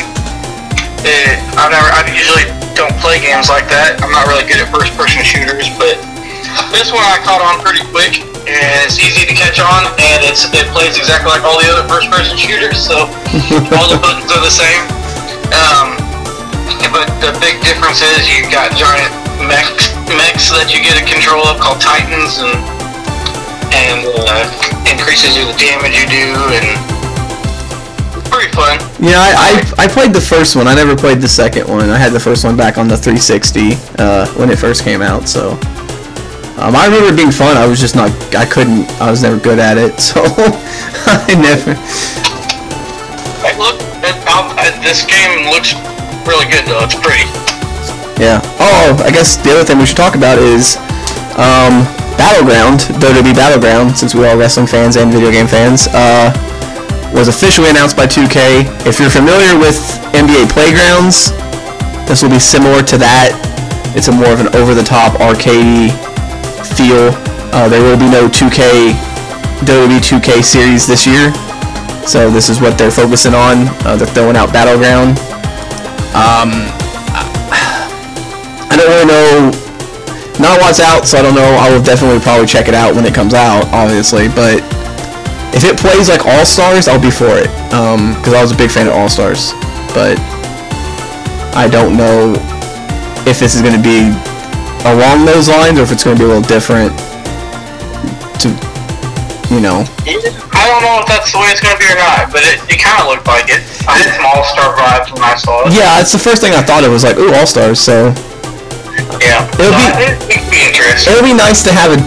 It, 1.05 1.37
I 1.53 1.68
never, 1.68 1.88
I 1.92 2.01
usually 2.09 2.48
don't 2.72 2.96
play 3.05 3.20
games 3.20 3.53
like 3.53 3.68
that. 3.68 4.01
I'm 4.01 4.09
not 4.12 4.24
really 4.24 4.48
good 4.48 4.57
at 4.64 4.72
first-person 4.72 5.20
shooters, 5.20 5.68
but 5.77 6.01
this 6.72 6.92
one 6.96 7.05
I 7.05 7.20
caught 7.24 7.44
on 7.44 7.61
pretty 7.61 7.85
quick, 7.92 8.24
and 8.50 8.80
it's 8.84 8.96
easy 8.96 9.28
to 9.28 9.34
catch 9.37 9.61
on, 9.61 9.88
and 10.00 10.20
it's 10.24 10.48
it 10.50 10.66
plays 10.72 10.96
exactly 10.96 11.28
like 11.28 11.44
all 11.44 11.61
the 11.61 11.68
other 11.68 11.87
first-person 11.87 12.37
shooters. 12.37 12.80
So 12.80 13.06
all 13.76 13.88
the 13.88 14.00
buttons 14.04 14.30
are 14.32 14.42
the 14.42 14.52
same. 14.52 14.82
Um, 15.52 15.96
but 16.92 17.08
the 17.20 17.37
big 17.40 17.61
difference 17.61 18.00
is 18.00 18.24
you've 18.28 18.50
got 18.50 18.72
giant 18.72 19.12
mechs, 19.44 19.92
mechs 20.08 20.48
that 20.54 20.72
you 20.72 20.80
get 20.80 20.96
a 20.96 21.04
control 21.04 21.44
of 21.46 21.61
called 21.61 21.80
Titans, 21.80 22.40
and 22.40 22.56
and 23.72 24.00
uh, 24.08 24.44
increases 24.88 25.37
the 25.37 25.52
damage 25.61 25.94
you 25.94 26.08
do, 26.08 26.26
and 26.56 26.66
pretty 28.28 28.52
fun. 28.52 28.78
Yeah, 29.00 29.18
I, 29.20 29.64
I, 29.78 29.84
I 29.84 29.88
played 29.88 30.12
the 30.12 30.20
first 30.20 30.56
one. 30.56 30.68
I 30.68 30.74
never 30.74 30.96
played 30.96 31.20
the 31.20 31.28
second 31.28 31.68
one. 31.68 31.88
I 31.88 31.98
had 31.98 32.12
the 32.12 32.20
first 32.20 32.44
one 32.44 32.56
back 32.56 32.78
on 32.78 32.88
the 32.88 32.96
360 32.96 33.72
uh, 33.98 34.26
when 34.34 34.50
it 34.50 34.58
first 34.58 34.84
came 34.84 35.02
out. 35.02 35.28
So 35.28 35.58
um, 36.58 36.74
I 36.74 36.86
remember 36.86 37.14
it 37.14 37.16
being 37.16 37.30
fun. 37.30 37.56
I 37.56 37.66
was 37.66 37.78
just 37.80 37.94
not. 37.94 38.10
I 38.34 38.44
couldn't. 38.44 38.90
I 39.00 39.10
was 39.10 39.22
never 39.22 39.38
good 39.38 39.58
at 39.58 39.78
it. 39.78 39.94
So 40.08 40.22
I 41.06 41.32
never. 41.38 41.74
Hey, 43.40 43.56
look, 43.56 43.80
uh, 44.26 44.74
this 44.82 45.06
game 45.06 45.48
looks 45.48 45.72
really 46.26 46.50
good 46.50 46.66
though. 46.66 46.82
It's 46.84 46.98
pretty. 46.98 47.24
Yeah. 48.20 48.42
Oh, 48.58 48.98
I 49.06 49.10
guess 49.10 49.36
the 49.36 49.52
other 49.52 49.64
thing 49.64 49.78
we 49.78 49.86
should 49.86 49.96
talk 49.96 50.16
about 50.16 50.38
is 50.38 50.76
um, 51.38 51.86
Battleground, 52.18 52.80
WWE 52.98 53.34
Battleground, 53.34 53.96
since 53.96 54.14
we're 54.14 54.26
all 54.28 54.36
wrestling 54.36 54.66
fans 54.66 54.96
and 54.96 55.12
video 55.12 55.30
game 55.30 55.46
fans, 55.46 55.86
uh, 55.94 56.34
was 57.14 57.28
officially 57.28 57.70
announced 57.70 57.96
by 57.96 58.06
2K. 58.06 58.66
If 58.84 58.98
you're 58.98 59.08
familiar 59.08 59.56
with 59.56 59.78
NBA 60.12 60.50
Playgrounds, 60.50 61.30
this 62.10 62.22
will 62.22 62.30
be 62.30 62.42
similar 62.42 62.82
to 62.82 62.98
that. 62.98 63.38
It's 63.94 64.08
a 64.08 64.12
more 64.12 64.32
of 64.32 64.40
an 64.40 64.50
over-the-top 64.54 65.20
arcade 65.20 65.94
feel. 66.76 67.10
Uh, 67.52 67.68
there 67.68 67.82
will 67.82 67.98
be 67.98 68.08
no 68.10 68.28
2K 68.28 68.92
WWE 69.64 69.98
2K 69.98 70.42
series 70.44 70.86
this 70.86 71.06
year, 71.06 71.32
so 72.06 72.30
this 72.30 72.48
is 72.48 72.60
what 72.60 72.78
they're 72.78 72.90
focusing 72.90 73.34
on. 73.34 73.66
Uh, 73.84 73.96
they're 73.96 74.06
throwing 74.08 74.36
out 74.36 74.52
Battleground. 74.52 75.18
Um, 76.14 76.50
I 78.70 78.74
don't 78.76 78.88
really 78.88 79.06
know. 79.06 79.50
Not 80.38 80.60
what's 80.60 80.78
out, 80.78 81.06
so 81.06 81.18
I 81.18 81.22
don't 81.22 81.34
know. 81.34 81.58
I 81.58 81.68
will 81.68 81.82
definitely 81.82 82.20
probably 82.20 82.46
check 82.46 82.68
it 82.68 82.74
out 82.74 82.94
when 82.94 83.04
it 83.04 83.14
comes 83.14 83.34
out, 83.34 83.66
obviously. 83.74 84.28
But 84.28 84.62
if 85.52 85.64
it 85.64 85.76
plays 85.76 86.08
like 86.08 86.24
All 86.26 86.44
Stars, 86.46 86.86
I'll 86.86 87.02
be 87.02 87.10
for 87.10 87.26
it. 87.34 87.50
Because 87.68 88.34
I 88.34 88.42
was 88.42 88.52
a 88.52 88.56
big 88.56 88.70
fan 88.70 88.86
of 88.86 88.94
All 88.94 89.08
Stars. 89.08 89.52
But 89.90 90.14
I 91.58 91.66
don't 91.66 91.96
know 91.96 92.38
if 93.26 93.40
this 93.40 93.56
is 93.56 93.62
going 93.62 93.74
to 93.74 93.82
be 93.82 94.14
along 94.94 95.24
those 95.27 95.48
lines 95.48 95.79
or 95.79 95.83
if 95.83 95.92
it's 95.92 96.05
going 96.05 96.16
to 96.16 96.20
be 96.20 96.24
a 96.24 96.33
little 96.33 96.46
different. 96.48 96.92
To 98.42 98.48
you 99.51 99.59
know, 99.64 99.83
I 100.55 100.62
don't 100.68 100.83
know 100.85 101.01
if 101.03 101.09
that's 101.09 101.33
the 101.33 101.40
way 101.40 101.48
it's 101.51 101.59
gonna 101.64 101.74
be 101.81 101.88
or 101.90 101.96
not, 101.98 102.29
but 102.31 102.44
it, 102.44 102.61
it 102.70 102.79
kind 102.79 103.01
of 103.03 103.09
looked 103.11 103.27
like 103.27 103.48
it. 103.51 103.64
I 103.88 103.98
had 103.98 104.14
some 104.14 104.29
All 104.29 104.44
Star 104.46 104.77
vibes 104.79 105.09
when 105.11 105.24
I 105.24 105.35
saw 105.35 105.66
it. 105.66 105.72
yeah, 105.74 105.98
it's 105.98 106.12
the 106.12 106.20
first 106.22 106.38
thing 106.44 106.53
I 106.55 106.62
thought 106.62 106.85
of 106.85 106.92
was 106.92 107.03
like, 107.03 107.16
ooh, 107.18 107.33
All 107.35 107.48
Stars. 107.48 107.81
So 107.81 108.12
Yeah. 109.18 109.42
It'll 109.59 109.72
be- 109.74 110.05
it, 110.05 110.14
it'd 110.38 110.51
be 110.53 110.61
interesting. 110.70 111.11
it'll 111.16 111.24
be 111.27 111.35
nice 111.35 111.64
to 111.66 111.72
have 111.74 111.90
a 111.96 111.98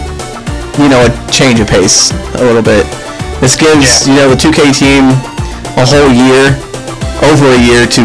you 0.80 0.88
know 0.88 1.04
a 1.04 1.10
change 1.28 1.60
of 1.60 1.68
pace 1.68 2.14
a 2.38 2.42
little 2.46 2.62
bit. 2.64 2.86
This 3.44 3.58
gives 3.58 4.06
you 4.08 4.16
know 4.16 4.30
the 4.32 4.38
2K 4.38 4.72
team 4.72 5.10
a 5.76 5.84
whole 5.84 6.08
year, 6.14 6.54
over 7.28 7.44
a 7.52 7.60
year 7.60 7.84
to 7.98 8.02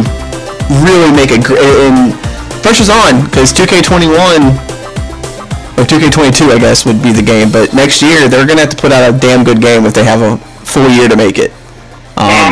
really 0.84 1.14
make 1.16 1.32
a 1.32 1.40
great. 1.40 1.62
And 1.64 2.12
pressure's 2.68 2.90
on 2.90 3.24
because 3.24 3.54
2K21 3.54 4.52
or 5.80 5.84
2K22 5.88 6.52
I 6.52 6.60
guess 6.60 6.86
would 6.86 7.02
be 7.02 7.14
the 7.14 7.24
game, 7.24 7.50
but 7.50 7.74
next 7.74 8.02
year 8.02 8.28
they're 8.28 8.46
gonna 8.46 8.60
have 8.60 8.72
to 8.72 8.76
put 8.76 8.92
out 8.92 9.08
a 9.08 9.18
damn 9.18 9.46
good 9.46 9.62
game 9.62 9.86
if 9.86 9.94
they 9.94 10.04
have 10.04 10.22
a 10.22 10.36
full 10.66 10.90
year 10.90 11.08
to 11.08 11.16
make 11.16 11.38
it. 11.40 11.54
Um, 12.18 12.52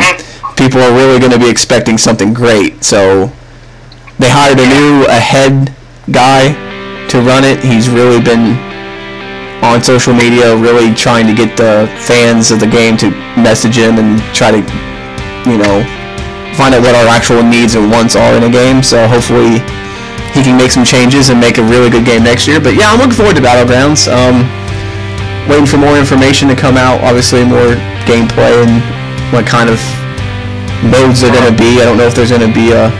people 0.56 0.80
are 0.80 0.90
really 0.96 1.20
going 1.20 1.32
to 1.32 1.38
be 1.38 1.50
expecting 1.50 1.98
something 1.98 2.32
great, 2.32 2.82
so 2.82 3.30
they 4.18 4.30
hired 4.30 4.58
a 4.58 4.64
new 4.64 5.04
a 5.04 5.20
head 5.20 5.74
guy 6.10 6.54
to 7.08 7.20
run 7.20 7.44
it. 7.44 7.60
He's 7.62 7.90
really 7.90 8.24
been 8.24 8.56
on 9.62 9.84
social 9.84 10.14
media, 10.14 10.56
really 10.56 10.94
trying 10.94 11.26
to 11.26 11.34
get 11.34 11.58
the 11.58 11.92
fans 12.00 12.50
of 12.50 12.60
the 12.60 12.66
game 12.66 12.96
to 13.04 13.10
message 13.36 13.76
him 13.76 13.98
and 13.98 14.18
try 14.32 14.50
to, 14.50 14.64
you 15.44 15.58
know, 15.58 15.84
find 16.56 16.74
out 16.74 16.80
what 16.80 16.94
our 16.94 17.08
actual 17.08 17.42
needs 17.42 17.74
and 17.74 17.90
wants 17.90 18.16
are 18.16 18.32
in 18.32 18.44
a 18.44 18.50
game. 18.50 18.82
So 18.82 19.06
hopefully 19.06 19.60
he 20.36 20.44
can 20.44 20.60
make 20.60 20.70
some 20.70 20.84
changes 20.84 21.32
and 21.32 21.40
make 21.40 21.56
a 21.56 21.64
really 21.64 21.88
good 21.88 22.04
game 22.04 22.22
next 22.22 22.46
year. 22.46 22.60
But 22.60 22.76
yeah, 22.76 22.92
I'm 22.92 23.00
looking 23.00 23.16
forward 23.16 23.36
to 23.36 23.42
Battlegrounds. 23.42 24.04
Um, 24.04 24.44
waiting 25.48 25.64
for 25.64 25.80
more 25.80 25.96
information 25.96 26.46
to 26.52 26.56
come 26.56 26.76
out. 26.76 27.00
Obviously, 27.00 27.40
more 27.40 27.72
gameplay 28.04 28.52
and 28.60 28.84
what 29.32 29.48
kind 29.48 29.72
of 29.72 29.80
modes 30.92 31.24
they're 31.24 31.32
going 31.32 31.48
to 31.48 31.56
be. 31.56 31.80
I 31.80 31.88
don't 31.88 31.96
know 31.96 32.06
if 32.06 32.14
there's 32.14 32.30
going 32.30 32.44
to 32.44 32.52
be 32.52 32.76
a, 32.76 32.92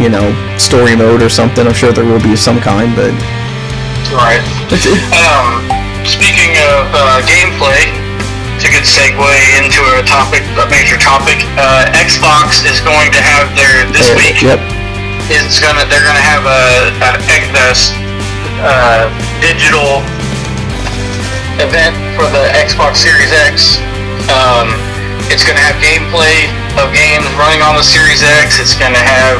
you 0.00 0.08
know, 0.08 0.32
story 0.56 0.96
mode 0.96 1.20
or 1.20 1.28
something. 1.28 1.68
I'm 1.68 1.76
sure 1.76 1.92
there 1.92 2.08
will 2.08 2.22
be 2.24 2.34
some 2.34 2.58
kind, 2.58 2.96
but 2.96 3.12
Right. 4.08 4.40
Um, 5.12 5.68
speaking 6.08 6.56
of 6.72 6.88
uh, 6.96 7.20
gameplay, 7.28 7.92
it's 8.56 8.64
a 8.64 8.72
good 8.72 8.88
segue 8.88 9.20
into 9.60 9.84
a 10.00 10.02
topic, 10.08 10.40
a 10.56 10.64
major 10.70 10.96
topic. 10.96 11.36
Uh, 11.60 11.84
Xbox 11.92 12.64
is 12.64 12.80
going 12.80 13.12
to 13.12 13.20
have 13.20 13.52
their 13.52 13.84
this 13.92 14.08
week. 14.16 14.40
Yep. 14.40 14.77
It's 15.28 15.60
gonna 15.60 15.84
they're 15.92 16.04
gonna 16.08 16.24
have 16.24 16.48
a, 16.48 16.88
a, 17.04 17.10
a 17.20 17.68
uh, 18.64 19.04
digital 19.44 20.00
event 21.60 21.92
for 22.16 22.24
the 22.32 22.48
Xbox 22.56 23.04
Series 23.04 23.28
X. 23.44 23.76
Um, 24.32 24.72
it's 25.28 25.44
gonna 25.44 25.60
have 25.60 25.76
gameplay 25.84 26.48
of 26.80 26.88
games 26.96 27.28
running 27.36 27.60
on 27.60 27.76
the 27.76 27.84
Series 27.84 28.24
X. 28.40 28.56
It's 28.56 28.72
gonna 28.72 28.96
have 28.96 29.36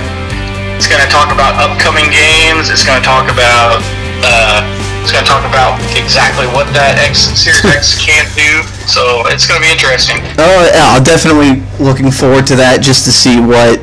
it's 0.77 0.87
gonna 0.87 1.09
talk 1.09 1.33
about 1.33 1.57
upcoming 1.57 2.13
games. 2.13 2.69
It's 2.69 2.85
gonna 2.85 3.01
talk 3.01 3.33
about 3.33 3.81
uh, 4.21 4.61
it's 5.01 5.17
gonna 5.17 5.25
talk 5.25 5.49
about 5.49 5.81
exactly 5.97 6.45
what 6.53 6.69
that 6.77 7.01
X 7.01 7.33
Series 7.33 7.65
X 7.65 7.97
can 8.05 8.29
do. 8.37 8.61
So 8.85 9.25
it's 9.33 9.49
gonna 9.49 9.65
be 9.65 9.73
interesting. 9.73 10.21
Oh 10.37 10.69
yeah, 10.69 10.93
I'm 10.93 11.03
definitely 11.03 11.65
looking 11.81 12.13
forward 12.13 12.47
to 12.53 12.57
that 12.61 12.85
just 12.85 13.09
to 13.09 13.13
see 13.13 13.41
what, 13.41 13.81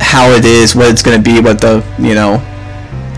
how 0.00 0.30
it 0.32 0.44
is, 0.44 0.74
what 0.74 0.90
it's 0.90 1.02
going 1.02 1.16
to 1.16 1.22
be, 1.22 1.40
what 1.40 1.60
the, 1.60 1.84
you 1.98 2.14
know, 2.14 2.40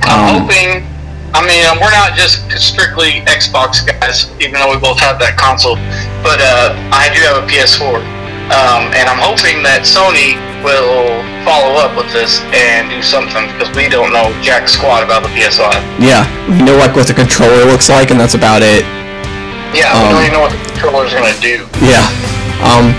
I'm 0.03 0.37
Um, 0.37 0.43
hoping 0.45 0.85
I 1.33 1.41
mean, 1.49 1.65
um, 1.65 1.81
we're 1.81 1.95
not 1.97 2.13
just 2.13 2.45
strictly 2.61 3.25
Xbox 3.25 3.81
guys, 3.81 4.29
even 4.37 4.61
though 4.61 4.69
we 4.69 4.77
both 4.77 5.01
have 5.01 5.17
that 5.25 5.41
console. 5.41 5.81
But 6.21 6.45
uh, 6.45 6.77
I 6.93 7.09
do 7.17 7.25
have 7.25 7.41
a 7.41 7.47
PS4, 7.49 8.05
um, 8.53 8.93
and 8.93 9.09
I'm 9.09 9.17
hoping 9.17 9.65
that 9.65 9.89
Sony 9.89 10.37
will 10.61 11.09
follow 11.49 11.81
up 11.81 11.97
with 11.97 12.13
this 12.13 12.45
and 12.53 12.93
do 12.93 13.01
something 13.01 13.49
because 13.57 13.73
we 13.73 13.89
don't 13.89 14.13
know 14.13 14.29
jack 14.45 14.69
squat 14.69 15.01
about 15.03 15.25
the 15.25 15.33
PS5. 15.33 15.73
Yeah, 16.05 16.29
we 16.53 16.61
know 16.61 16.77
like 16.77 16.93
what 16.93 17.09
the 17.09 17.17
controller 17.17 17.65
looks 17.65 17.89
like, 17.89 18.13
and 18.13 18.21
that's 18.21 18.37
about 18.37 18.61
it. 18.61 18.85
Yeah, 19.73 19.89
we 19.97 20.05
Um, 20.05 20.13
don't 20.13 20.23
even 20.29 20.33
know 20.37 20.45
what 20.45 20.53
the 20.53 20.61
controller's 20.69 21.17
gonna 21.17 21.33
do. 21.41 21.65
Yeah. 21.81 22.05
Um, 22.61 22.93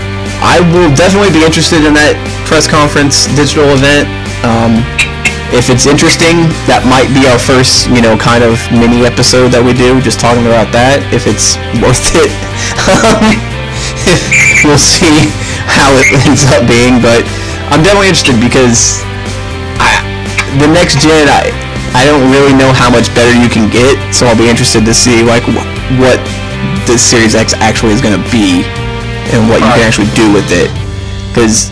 I 0.44 0.60
will 0.76 0.92
definitely 0.92 1.32
be 1.32 1.40
interested 1.40 1.88
in 1.88 1.96
that 1.96 2.20
press 2.44 2.68
conference 2.68 3.24
digital 3.32 3.64
event. 3.72 4.04
Um, 4.44 4.84
if 5.56 5.72
it's 5.72 5.88
interesting, 5.88 6.52
that 6.68 6.84
might 6.84 7.08
be 7.16 7.24
our 7.24 7.40
first, 7.40 7.88
you 7.88 8.04
know, 8.04 8.12
kind 8.12 8.44
of 8.44 8.60
mini 8.68 9.08
episode 9.08 9.56
that 9.56 9.64
we 9.64 9.72
do, 9.72 10.04
just 10.04 10.20
talking 10.20 10.44
about 10.44 10.68
that. 10.76 11.00
If 11.16 11.24
it's 11.24 11.56
worth 11.80 12.12
it, 12.12 12.28
we'll 14.68 14.76
see 14.76 15.32
how 15.64 15.96
it 15.96 16.12
ends 16.28 16.44
up 16.52 16.68
being. 16.68 17.00
But 17.00 17.24
I'm 17.72 17.80
definitely 17.80 18.12
interested 18.12 18.36
because 18.36 19.00
I, 19.80 19.96
the 20.60 20.68
next 20.68 21.00
gen, 21.00 21.24
I, 21.24 21.48
I 21.96 22.04
don't 22.04 22.28
really 22.28 22.52
know 22.52 22.68
how 22.68 22.92
much 22.92 23.08
better 23.16 23.32
you 23.32 23.48
can 23.48 23.72
get. 23.72 23.96
So 24.12 24.28
I'll 24.28 24.36
be 24.36 24.52
interested 24.52 24.84
to 24.84 24.92
see 24.92 25.24
like 25.24 25.48
wh- 25.48 25.64
what 25.96 26.20
the 26.84 27.00
Series 27.00 27.32
X 27.32 27.56
actually 27.64 27.96
is 27.96 28.04
going 28.04 28.12
to 28.12 28.26
be 28.28 28.60
and 29.32 29.48
what 29.48 29.60
you 29.60 29.70
can 29.72 29.86
actually 29.86 30.10
do 30.14 30.32
with 30.32 30.50
it. 30.50 30.70
Because 31.30 31.70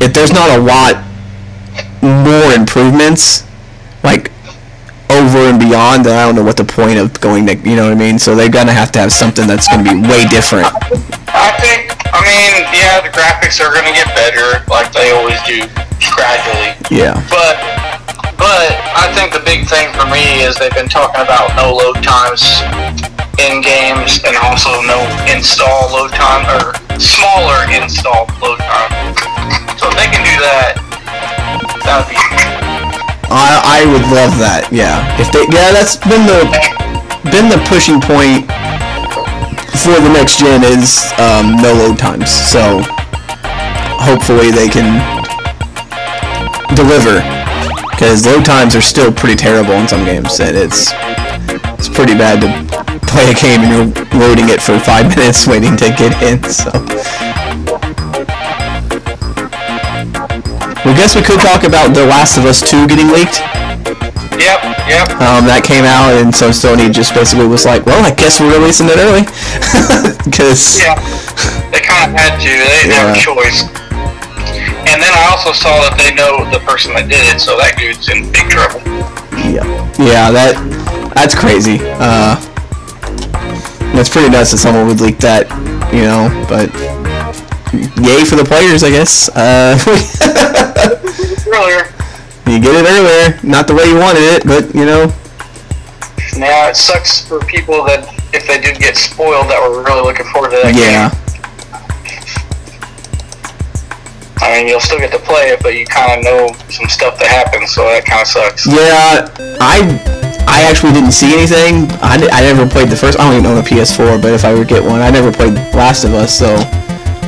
if 0.00 0.12
there's 0.12 0.32
not 0.32 0.50
a 0.50 0.60
lot 0.60 1.02
more 2.02 2.52
improvements, 2.52 3.44
like 4.02 4.30
over 5.10 5.38
and 5.48 5.58
beyond, 5.58 6.04
then 6.04 6.18
I 6.18 6.26
don't 6.26 6.34
know 6.34 6.44
what 6.44 6.56
the 6.56 6.64
point 6.64 6.98
of 6.98 7.20
going 7.20 7.46
to, 7.46 7.54
you 7.56 7.76
know 7.76 7.84
what 7.84 7.92
I 7.92 7.98
mean? 7.98 8.18
So 8.18 8.34
they're 8.34 8.50
gonna 8.50 8.72
have 8.72 8.90
to 8.92 8.98
have 8.98 9.12
something 9.12 9.46
that's 9.46 9.68
gonna 9.68 9.86
be 9.86 9.94
way 9.94 10.26
different. 10.26 10.66
I 11.30 11.54
think, 11.62 11.94
I 12.12 12.20
mean, 12.22 12.66
yeah, 12.74 13.00
the 13.00 13.10
graphics 13.14 13.62
are 13.62 13.72
gonna 13.72 13.94
get 13.94 14.10
better, 14.14 14.64
like 14.68 14.92
they 14.92 15.12
always 15.12 15.38
do, 15.46 15.62
gradually. 16.14 16.74
Yeah. 16.90 17.14
But 17.30 17.56
but 18.36 18.76
I 18.92 19.10
think 19.16 19.32
the 19.32 19.40
big 19.40 19.66
thing 19.66 19.88
for 19.96 20.04
me 20.06 20.44
is 20.44 20.56
they've 20.56 20.74
been 20.74 20.90
talking 20.92 21.22
about 21.22 21.56
no 21.56 21.72
load 21.72 22.02
times 22.04 22.44
in 23.40 23.62
games 23.62 24.20
and 24.24 24.36
also 24.44 24.70
no 24.84 25.00
install 25.32 25.92
load 25.92 26.12
time 26.12 26.44
or 26.60 26.72
smaller 26.98 27.64
install 27.72 28.26
load 28.40 28.58
time. 28.60 28.92
So 29.76 29.88
if 29.90 29.96
they 29.96 30.08
can 30.08 30.22
do 30.24 30.36
that, 30.40 30.80
that 31.84 32.02
would 32.02 32.10
be 32.10 32.18
I, 33.28 33.82
I 33.82 33.86
would 33.90 34.06
love 34.14 34.38
that. 34.38 34.70
Yeah. 34.70 35.02
If 35.18 35.32
they 35.34 35.44
yeah, 35.50 35.72
that's 35.74 35.96
been 35.96 36.24
the 36.24 36.46
been 37.30 37.50
the 37.50 37.58
pushing 37.66 38.00
point 38.00 38.46
for 39.82 39.98
the 40.00 40.12
next 40.12 40.38
gen 40.38 40.62
is 40.64 41.12
um, 41.18 41.56
no 41.60 41.74
load 41.74 41.98
times. 41.98 42.30
So 42.30 42.80
hopefully 44.02 44.50
they 44.50 44.68
can 44.68 45.02
deliver 46.74 47.20
because 47.90 48.26
load 48.26 48.44
times 48.44 48.76
are 48.76 48.80
still 48.80 49.12
pretty 49.12 49.36
terrible 49.36 49.72
in 49.72 49.88
some 49.88 50.04
games 50.04 50.38
and 50.40 50.56
it's 50.56 50.92
it's 51.78 51.88
pretty 51.88 52.14
bad 52.14 52.40
to 52.40 52.75
play 53.06 53.30
a 53.30 53.34
game 53.34 53.60
and 53.62 53.70
you're 53.72 54.20
loading 54.20 54.48
it 54.48 54.60
for 54.60 54.78
five 54.78 55.08
minutes 55.16 55.46
waiting 55.46 55.76
to 55.76 55.88
get 55.96 56.12
in. 56.22 56.42
So. 56.44 56.70
Well, 60.84 60.94
I 60.94 60.96
guess 60.96 61.16
we 61.16 61.22
could 61.22 61.40
talk 61.40 61.64
about 61.64 61.94
The 61.94 62.06
Last 62.06 62.38
of 62.38 62.44
Us 62.44 62.60
2 62.62 62.86
getting 62.86 63.08
leaked. 63.08 63.40
Yep, 64.38 64.60
yep. 64.86 65.08
Um, 65.18 65.48
that 65.48 65.64
came 65.64 65.82
out, 65.82 66.12
and 66.14 66.30
so 66.34 66.50
Sony 66.50 66.92
just 66.92 67.14
basically 67.14 67.48
was 67.48 67.64
like, 67.64 67.86
"Well, 67.86 68.04
I 68.04 68.12
guess 68.12 68.38
we're 68.38 68.52
releasing 68.52 68.86
it 68.86 69.00
early," 69.00 69.24
because 70.28 70.76
Yeah. 70.78 70.94
They 71.72 71.80
kinda 71.80 72.12
had 72.14 72.36
to, 72.38 72.52
they 72.52 72.84
didn't 72.84 73.00
have 73.00 73.16
a 73.16 73.18
choice. 73.18 73.64
And 74.86 75.00
then 75.02 75.10
I 75.10 75.32
also 75.32 75.50
saw 75.56 75.80
that 75.88 75.96
they 75.98 76.12
know 76.14 76.44
the 76.52 76.60
person 76.68 76.92
that 76.94 77.08
did 77.08 77.24
it, 77.34 77.40
so 77.40 77.56
that 77.58 77.74
dude's 77.80 78.06
in 78.12 78.30
big 78.30 78.46
trouble. 78.52 78.78
yeah, 79.40 79.64
yeah, 79.98 80.30
that 80.30 80.54
that's 81.16 81.34
crazy. 81.34 81.80
Uh, 81.98 82.36
that's 83.96 84.08
pretty 84.10 84.28
nuts 84.30 84.50
that 84.52 84.58
someone 84.58 84.86
would 84.86 85.00
leak 85.00 85.18
that, 85.18 85.48
you 85.92 86.02
know. 86.04 86.28
But 86.48 86.68
yay 88.04 88.24
for 88.24 88.36
the 88.36 88.44
players, 88.44 88.84
I 88.84 88.90
guess. 88.90 89.28
Uh, 89.32 89.76
Earlier. 91.46 91.88
you 92.46 92.60
get 92.60 92.74
it 92.74 92.84
earlier, 92.84 93.40
not 93.42 93.66
the 93.66 93.74
way 93.74 93.84
you 93.88 93.96
wanted 93.96 94.22
it, 94.22 94.44
but 94.46 94.74
you 94.74 94.84
know, 94.84 95.06
Now 96.36 96.68
it 96.68 96.76
sucks 96.76 97.26
for 97.26 97.40
people 97.46 97.84
that 97.84 98.12
if 98.34 98.46
they 98.46 98.60
do 98.60 98.74
get 98.78 98.96
spoiled 98.96 99.48
that 99.48 99.60
were 99.62 99.82
really 99.82 100.02
looking 100.02 100.26
forward 100.26 100.50
to 100.50 100.56
that 100.62 100.74
yeah, 100.74 101.08
game. 101.08 101.22
I 104.38 104.58
mean, 104.58 104.68
you'll 104.68 104.80
still 104.80 104.98
get 104.98 105.12
to 105.12 105.18
play 105.18 105.48
it, 105.50 105.62
but 105.62 105.74
you 105.74 105.86
kind 105.86 106.18
of 106.18 106.24
know 106.24 106.52
some 106.68 106.88
stuff 106.88 107.18
that 107.18 107.28
happens, 107.28 107.72
so 107.72 107.82
that 107.84 108.04
kind 108.04 108.20
of 108.20 108.28
sucks. 108.28 108.66
yeah. 108.66 109.32
I 109.60 110.25
I 110.46 110.62
actually 110.70 110.92
didn't 110.92 111.12
see 111.12 111.34
anything. 111.34 111.90
I, 112.00 112.16
I 112.32 112.40
never 112.42 112.66
played 112.68 112.88
the 112.88 112.96
first. 112.96 113.18
I 113.18 113.24
don't 113.24 113.34
even 113.38 113.46
own 113.46 113.58
a 113.58 113.66
PS4, 113.66 114.22
but 114.22 114.32
if 114.32 114.44
I 114.44 114.54
would 114.54 114.68
get 114.68 114.82
one, 114.82 115.00
I 115.00 115.10
never 115.10 115.32
played 115.32 115.54
Last 115.74 116.04
of 116.04 116.14
Us, 116.14 116.36
so 116.36 116.54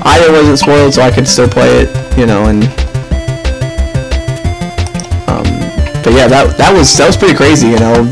I 0.02 0.24
wasn't 0.30 0.58
spoiled, 0.58 0.94
so 0.94 1.02
I 1.02 1.10
could 1.10 1.26
still 1.26 1.48
play 1.48 1.82
it, 1.82 1.88
you 2.16 2.26
know. 2.26 2.46
And 2.46 2.64
um, 5.28 5.44
but 6.02 6.14
yeah, 6.14 6.28
that 6.28 6.54
that 6.56 6.72
was 6.72 6.96
that 6.96 7.06
was 7.06 7.16
pretty 7.16 7.34
crazy, 7.34 7.68
you 7.68 7.78
know. 7.78 8.06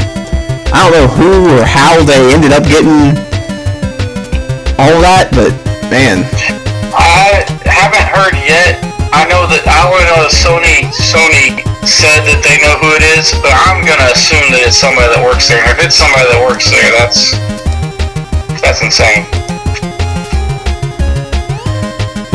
I 0.75 0.85
don't 0.85 0.93
know 0.93 1.09
who 1.09 1.57
or 1.57 1.65
how 1.65 2.03
they 2.05 2.35
ended 2.35 2.53
up 2.53 2.65
getting 2.65 3.17
all 4.77 5.01
that, 5.01 5.31
but 5.33 5.55
man, 5.89 6.27
I 6.93 7.47
haven't 7.65 8.07
heard 8.11 8.35
yet. 8.45 8.83
I 9.15 9.25
know 9.31 9.47
that 9.47 9.65
I 9.65 9.89
only 9.89 10.05
know 10.05 10.29
Sony 10.29 10.91
Sony 10.93 11.66
said 11.87 12.26
that 12.26 12.43
they 12.43 12.59
know 12.62 12.74
who 12.82 12.91
it 12.99 13.05
is, 13.16 13.30
but 13.41 13.55
I'm 13.66 13.87
gonna 13.87 14.11
assume 14.12 14.51
that 14.53 14.62
it's 14.66 14.76
somebody 14.76 15.07
that 15.14 15.22
works 15.22 15.49
there. 15.49 15.62
If 15.70 15.78
it's 15.82 15.95
somebody 15.97 16.26
that 16.28 16.41
works 16.43 16.66
there, 16.70 16.91
that's 16.99 17.32
that's 18.61 18.82
insane. 18.82 19.22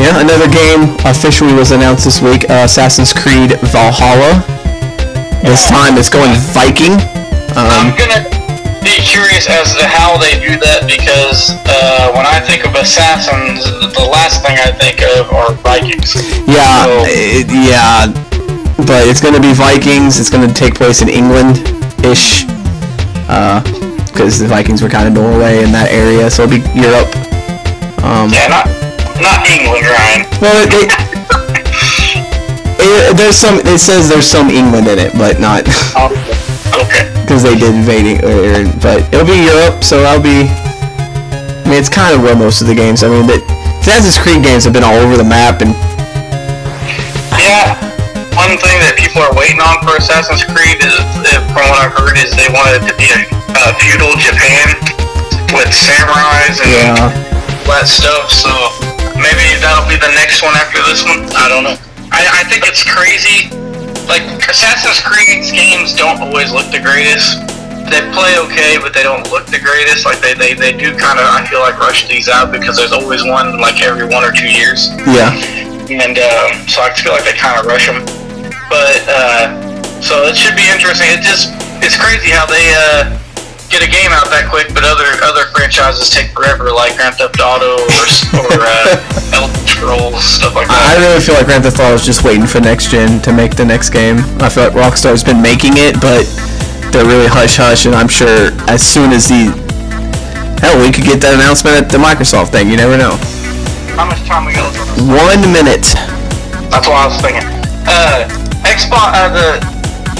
yeah, 0.00 0.18
another 0.20 0.48
game 0.50 0.96
officially 1.06 1.52
was 1.54 1.70
announced 1.70 2.04
this 2.04 2.20
week: 2.20 2.48
uh, 2.50 2.64
Assassin's 2.66 3.12
Creed 3.12 3.54
Valhalla. 3.70 4.40
This 5.44 5.68
time 5.68 5.98
it's 5.98 6.08
going 6.10 6.32
Viking. 6.56 6.96
I'm 7.54 7.92
Um, 7.92 7.98
gonna 7.98 8.24
be 8.80 8.96
curious 9.04 9.46
as 9.48 9.74
to 9.76 9.84
how 9.86 10.16
they 10.16 10.40
do 10.40 10.56
that 10.58 10.88
because 10.88 11.52
uh, 11.68 12.10
when 12.16 12.24
I 12.26 12.40
think 12.40 12.64
of 12.64 12.74
assassins, 12.74 13.62
the 13.94 14.06
last 14.10 14.40
thing 14.42 14.56
I 14.58 14.72
think 14.72 15.02
of 15.18 15.30
are 15.30 15.52
Vikings. 15.60 16.16
yeah, 16.48 16.84
So- 16.88 17.04
it- 17.06 17.50
yeah, 17.52 18.08
but 18.86 19.06
it's 19.06 19.20
going 19.20 19.34
to 19.34 19.40
be 19.40 19.52
Vikings. 19.52 20.18
It's 20.20 20.30
going 20.30 20.46
to 20.46 20.52
take 20.54 20.74
place 20.74 21.02
in 21.02 21.08
England-ish, 21.08 22.44
because 24.10 24.38
the 24.38 24.46
Vikings 24.48 24.82
were 24.82 24.88
kind 24.88 25.06
of 25.08 25.14
Norway 25.14 25.62
in 25.62 25.72
that 25.72 25.90
area, 25.90 26.30
so 26.30 26.44
it'll 26.44 26.58
be 26.58 26.64
Europe. 26.78 27.08
Um, 28.04 28.28
Yeah, 28.30 28.48
not 28.50 28.66
not 29.22 29.46
England, 29.46 29.86
Ryan. 29.86 30.26
well, 30.42 30.58
it, 30.66 30.90
it, 32.82 33.16
there's 33.16 33.36
some. 33.36 33.60
It 33.62 33.78
says 33.78 34.08
there's 34.08 34.26
some 34.26 34.50
England 34.50 34.88
in 34.88 34.98
it, 34.98 35.12
but 35.14 35.38
not 35.38 35.62
Oh, 35.96 36.10
okay. 36.82 37.06
because 37.22 37.42
they 37.42 37.54
did 37.54 37.74
invading. 37.74 38.18
But 38.82 39.06
it'll 39.14 39.26
be 39.26 39.38
Europe, 39.46 39.84
so 39.84 40.02
I'll 40.04 40.20
be. 40.22 40.50
I 40.50 41.64
mean, 41.70 41.78
it's 41.78 41.88
kind 41.88 42.14
of 42.14 42.22
where 42.22 42.34
most 42.34 42.60
of 42.60 42.66
the 42.66 42.74
games. 42.74 43.02
I 43.04 43.08
mean, 43.08 43.26
the 43.26 43.38
Assassin's 43.80 44.18
Creed 44.18 44.42
games 44.42 44.64
have 44.64 44.72
been 44.72 44.82
all 44.84 44.98
over 44.98 45.16
the 45.16 45.24
map, 45.24 45.62
and 45.62 45.70
Yeah, 47.38 47.78
one 48.52 48.60
thing 48.60 48.84
that 48.84 49.00
people 49.00 49.24
are 49.24 49.32
waiting 49.32 49.64
on 49.64 49.80
for 49.80 49.96
Assassin's 49.96 50.44
Creed 50.44 50.76
is, 50.84 50.92
uh, 50.92 51.40
from 51.56 51.64
what 51.72 51.88
I've 51.88 51.96
heard, 51.96 52.20
is 52.20 52.36
they 52.36 52.52
want 52.52 52.68
it 52.76 52.84
to 52.84 52.92
be 53.00 53.08
a 53.08 53.24
uh, 53.56 53.72
feudal 53.80 54.12
Japan 54.20 54.76
with 55.56 55.72
samurais 55.72 56.60
and 56.60 56.68
yeah. 56.68 57.08
that 57.64 57.88
stuff. 57.88 58.28
So 58.28 58.52
maybe 59.16 59.56
that'll 59.64 59.88
be 59.88 59.96
the 59.96 60.12
next 60.20 60.44
one 60.44 60.52
after 60.52 60.84
this 60.84 61.00
one. 61.00 61.24
I 61.32 61.48
don't 61.48 61.64
know. 61.64 61.80
I, 62.12 62.28
I 62.28 62.42
think 62.44 62.68
it's 62.68 62.84
crazy. 62.84 63.48
Like 64.04 64.20
Assassin's 64.44 65.00
Creed 65.00 65.48
games 65.48 65.96
don't 65.96 66.20
always 66.20 66.52
look 66.52 66.68
the 66.68 66.84
greatest. 66.84 67.40
They 67.88 68.04
play 68.12 68.36
okay, 68.36 68.76
but 68.76 68.92
they 68.92 69.00
don't 69.00 69.24
look 69.32 69.48
the 69.48 69.64
greatest. 69.64 70.04
Like 70.04 70.20
they, 70.20 70.36
they, 70.36 70.52
they 70.52 70.76
do 70.76 70.92
kind 70.92 71.16
of 71.16 71.24
I 71.24 71.48
feel 71.48 71.64
like 71.64 71.80
rush 71.80 72.04
these 72.04 72.28
out 72.28 72.52
because 72.52 72.76
there's 72.76 72.92
always 72.92 73.24
one 73.24 73.56
like 73.64 73.80
every 73.80 74.04
one 74.04 74.20
or 74.20 74.32
two 74.36 74.52
years 74.52 74.92
Yeah. 75.08 75.32
and 75.88 76.20
um, 76.20 76.68
so 76.68 76.84
I 76.84 76.92
feel 76.92 77.16
like 77.16 77.24
they 77.24 77.32
kind 77.32 77.56
of 77.56 77.64
rush 77.64 77.88
them. 77.88 78.04
But 78.72 79.04
uh, 79.04 79.44
so 80.00 80.24
it 80.24 80.32
should 80.32 80.56
be 80.56 80.64
interesting. 80.72 81.12
It 81.12 81.20
just 81.20 81.52
it's 81.84 82.00
crazy 82.00 82.32
how 82.32 82.48
they 82.48 82.72
uh, 82.72 83.12
get 83.68 83.84
a 83.84 83.90
game 83.90 84.08
out 84.16 84.32
that 84.32 84.48
quick, 84.48 84.72
but 84.72 84.80
other 84.80 85.20
other 85.20 85.44
franchises 85.52 86.08
take 86.08 86.32
forever, 86.32 86.72
like 86.72 86.96
Grand 86.96 87.20
Theft 87.20 87.36
Auto 87.36 87.84
or 87.84 88.04
or 88.48 88.64
uh, 88.64 88.96
Elder 89.36 89.64
Scrolls 89.68 90.24
stuff 90.24 90.56
like 90.56 90.72
that. 90.72 90.76
I 90.76 90.96
really 91.04 91.20
feel 91.20 91.36
like 91.36 91.44
Grand 91.44 91.68
Theft 91.68 91.84
Auto 91.84 92.00
is 92.00 92.04
just 92.08 92.24
waiting 92.24 92.48
for 92.48 92.64
next 92.64 92.88
gen 92.88 93.20
to 93.28 93.32
make 93.36 93.60
the 93.60 93.64
next 93.64 93.92
game. 93.92 94.24
I 94.40 94.48
feel 94.48 94.64
like 94.64 94.72
Rockstar's 94.72 95.20
been 95.20 95.44
making 95.44 95.76
it, 95.76 96.00
but 96.00 96.24
they're 96.92 97.04
really 97.04 97.28
hush 97.28 97.60
hush, 97.60 97.84
and 97.84 97.92
I'm 97.92 98.08
sure 98.08 98.56
as 98.72 98.80
soon 98.80 99.12
as 99.12 99.28
the 99.28 99.52
hell 100.64 100.80
we 100.80 100.88
could 100.88 101.04
get 101.04 101.20
that 101.20 101.36
announcement 101.36 101.76
at 101.76 101.92
the 101.92 102.00
Microsoft 102.00 102.56
thing. 102.56 102.72
You 102.72 102.80
never 102.80 102.96
know. 102.96 103.20
How 104.00 104.08
much 104.08 104.24
time 104.24 104.48
we 104.48 104.56
got? 104.56 104.72
One 104.96 105.44
minute. 105.52 105.92
That's 106.72 106.88
what 106.88 106.96
I 106.96 107.04
was 107.04 107.20
thinking. 107.20 107.44
Uh, 107.84 108.41
Xbox. 108.72 109.12
Uh, 109.12 109.28
the 109.32 109.48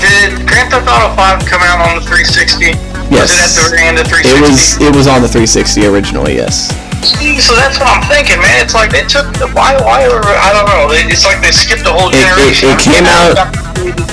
did 0.00 0.34
Grand 0.46 0.68
Theft 0.70 0.88
Auto 0.90 1.14
5 1.14 1.46
come 1.46 1.62
out 1.62 1.78
on 1.80 2.02
the 2.02 2.04
360? 2.04 2.74
Yes. 3.08 3.30
Was 3.30 3.32
it 3.32 3.40
at 3.40 3.52
the 3.54 3.62
very 3.70 3.82
end 3.86 3.96
of 3.98 4.06
360? 4.08 4.28
It 4.28 4.40
was 4.42 4.60
it 4.80 4.92
was 4.96 5.06
on 5.08 5.20
the 5.22 5.28
360 5.30 5.86
originally. 5.88 6.34
Yes. 6.36 6.68
See, 7.02 7.38
so 7.42 7.54
that's 7.58 7.78
what 7.82 7.90
I'm 7.90 8.02
thinking, 8.06 8.38
man. 8.38 8.62
It's 8.62 8.74
like 8.78 8.90
they 8.94 9.02
took 9.08 9.26
the 9.34 9.50
why, 9.56 9.74
why, 9.82 10.06
or 10.06 10.22
I 10.22 10.54
don't 10.54 10.66
know. 10.70 10.86
It's 10.94 11.26
like 11.26 11.42
they 11.42 11.50
skipped 11.50 11.82
a 11.86 11.92
whole 11.92 12.10
It- 12.10 12.14
it- 12.14 12.22
generation. 12.22 12.68
it 12.70 12.78
came 12.78 13.06
out- 13.10 13.34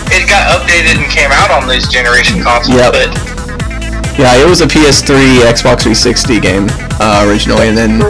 It 0.10 0.26
got 0.26 0.50
updated 0.58 0.98
and 0.98 1.06
came 1.12 1.30
out 1.32 1.52
on 1.54 1.68
these 1.70 1.86
generation 1.88 2.42
consoles, 2.42 2.74
Yep. 2.82 2.92
but 2.94 3.10
Yeah, 4.20 4.36
it 4.36 4.44
was 4.50 4.60
a 4.60 4.68
PS3, 4.68 5.48
Xbox 5.48 5.88
360 5.88 6.40
game 6.44 6.68
uh, 7.00 7.24
originally, 7.24 7.72
and 7.72 7.78
then 7.78 8.04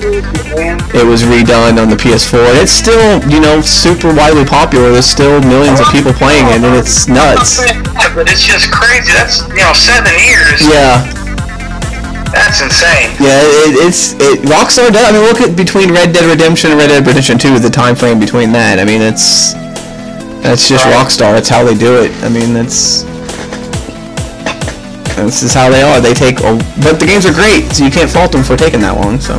it 0.90 1.06
was 1.06 1.22
redone 1.22 1.78
on 1.78 1.86
the 1.86 1.96
PS4. 1.96 2.50
And 2.50 2.58
it's 2.58 2.72
still, 2.74 3.22
you 3.30 3.38
know, 3.40 3.62
super 3.62 4.10
widely 4.10 4.44
popular. 4.44 4.90
There's 4.90 5.06
still 5.06 5.38
millions 5.46 5.80
of 5.80 5.86
people 5.94 6.12
playing 6.12 6.48
it, 6.50 6.66
and 6.66 6.74
it's 6.74 7.06
nuts. 7.08 7.62
But 8.18 8.26
it's 8.26 8.42
just 8.42 8.72
crazy. 8.74 9.14
That's 9.14 9.46
you 9.54 9.62
know 9.62 9.70
seven 9.78 10.10
years. 10.26 10.66
Yeah, 10.66 11.06
That's 12.34 12.58
insane. 12.66 13.14
yeah, 13.22 13.46
it, 13.70 13.78
it's 13.86 14.14
it. 14.18 14.42
Rockstar 14.50 14.90
does. 14.90 15.06
I 15.06 15.12
mean, 15.14 15.22
look 15.30 15.42
at 15.42 15.56
between 15.56 15.94
Red 15.94 16.12
Dead 16.12 16.26
Redemption 16.26 16.72
and 16.72 16.80
Red 16.80 16.88
Dead 16.88 17.06
Redemption 17.06 17.38
2, 17.38 17.60
the 17.60 17.70
time 17.70 17.96
frame 17.96 18.18
between 18.20 18.52
that. 18.54 18.80
I 18.80 18.84
mean, 18.84 19.02
it's 19.06 19.54
that's 20.42 20.68
just 20.68 20.86
Right. 20.86 20.96
Rockstar. 20.98 21.38
It's 21.38 21.50
how 21.50 21.64
they 21.64 21.76
do 21.78 22.02
it. 22.02 22.10
I 22.26 22.30
mean, 22.30 22.54
that's 22.54 23.04
this 25.26 25.44
is 25.44 25.54
how 25.54 25.70
they 25.70 25.82
are. 25.82 26.00
They 26.00 26.14
take, 26.14 26.40
a, 26.40 26.56
but 26.84 27.00
the 27.00 27.06
games 27.06 27.26
are 27.26 27.34
great, 27.34 27.74
so 27.74 27.84
you 27.84 27.92
can't 27.92 28.10
fault 28.10 28.32
them 28.32 28.44
for 28.44 28.56
taking 28.56 28.80
that 28.82 28.96
long. 28.96 29.20
So. 29.20 29.36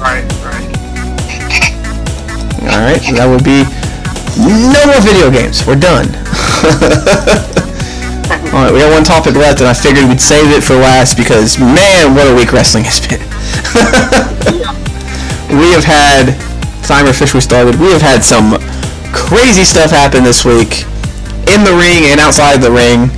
Right, 0.00 0.24
right. 0.42 0.64
All 2.72 2.80
right, 2.80 3.02
that 3.14 3.28
would 3.28 3.44
be 3.44 3.62
no 4.40 4.80
more 4.90 5.00
video 5.04 5.30
games. 5.30 5.66
We're 5.66 5.78
done. 5.78 6.08
All 8.54 8.62
right, 8.62 8.72
we 8.72 8.80
got 8.80 8.92
one 8.92 9.04
topic 9.04 9.34
left, 9.34 9.60
and 9.60 9.68
I 9.68 9.74
figured 9.74 10.08
we'd 10.08 10.20
save 10.20 10.50
it 10.50 10.62
for 10.62 10.74
last 10.74 11.16
because 11.16 11.58
man, 11.58 12.14
what 12.14 12.26
a 12.26 12.34
week 12.34 12.52
wrestling 12.52 12.84
has 12.84 13.00
been. 13.02 13.20
we 15.58 15.70
have 15.74 15.84
had 15.84 16.34
timer 16.82 17.10
officially 17.10 17.40
started. 17.40 17.76
We 17.76 17.92
have 17.92 18.02
had 18.02 18.24
some 18.24 18.58
crazy 19.12 19.64
stuff 19.64 19.90
happen 19.90 20.24
this 20.24 20.44
week 20.44 20.86
in 21.46 21.62
the 21.62 21.74
ring 21.76 22.10
and 22.10 22.20
outside 22.20 22.58
the 22.58 22.70
ring. 22.70 23.10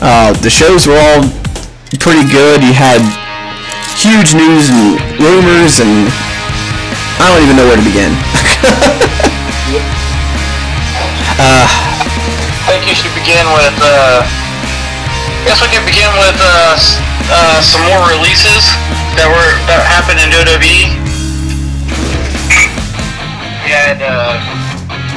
Uh, 0.00 0.32
the 0.42 0.50
shows 0.50 0.86
were 0.86 0.98
all 0.98 1.22
pretty 2.00 2.24
good. 2.30 2.62
You 2.62 2.72
had 2.76 3.00
huge 3.96 4.34
news 4.36 4.68
and 4.70 5.00
rumors, 5.18 5.80
and 5.80 6.08
I 7.18 7.32
don't 7.32 7.42
even 7.42 7.56
know 7.56 7.66
where 7.66 7.76
to 7.80 7.86
begin. 7.86 8.12
I 11.38 12.68
think 12.68 12.86
you 12.88 12.94
should 12.96 13.14
begin 13.14 13.46
with. 13.54 13.74
Uh, 13.80 14.22
I 14.26 15.42
guess 15.46 15.62
we 15.62 15.68
can 15.70 15.84
begin 15.86 16.10
with 16.18 16.36
uh, 16.42 16.74
uh, 17.30 17.58
some 17.62 17.82
more 17.86 18.02
releases 18.10 18.66
that 19.14 19.28
were 19.30 19.52
that 19.70 19.80
happened 19.86 20.18
in 20.22 20.28
WWE. 20.34 20.90
We 23.62 23.70
had 23.74 23.98
uh, 24.02 24.38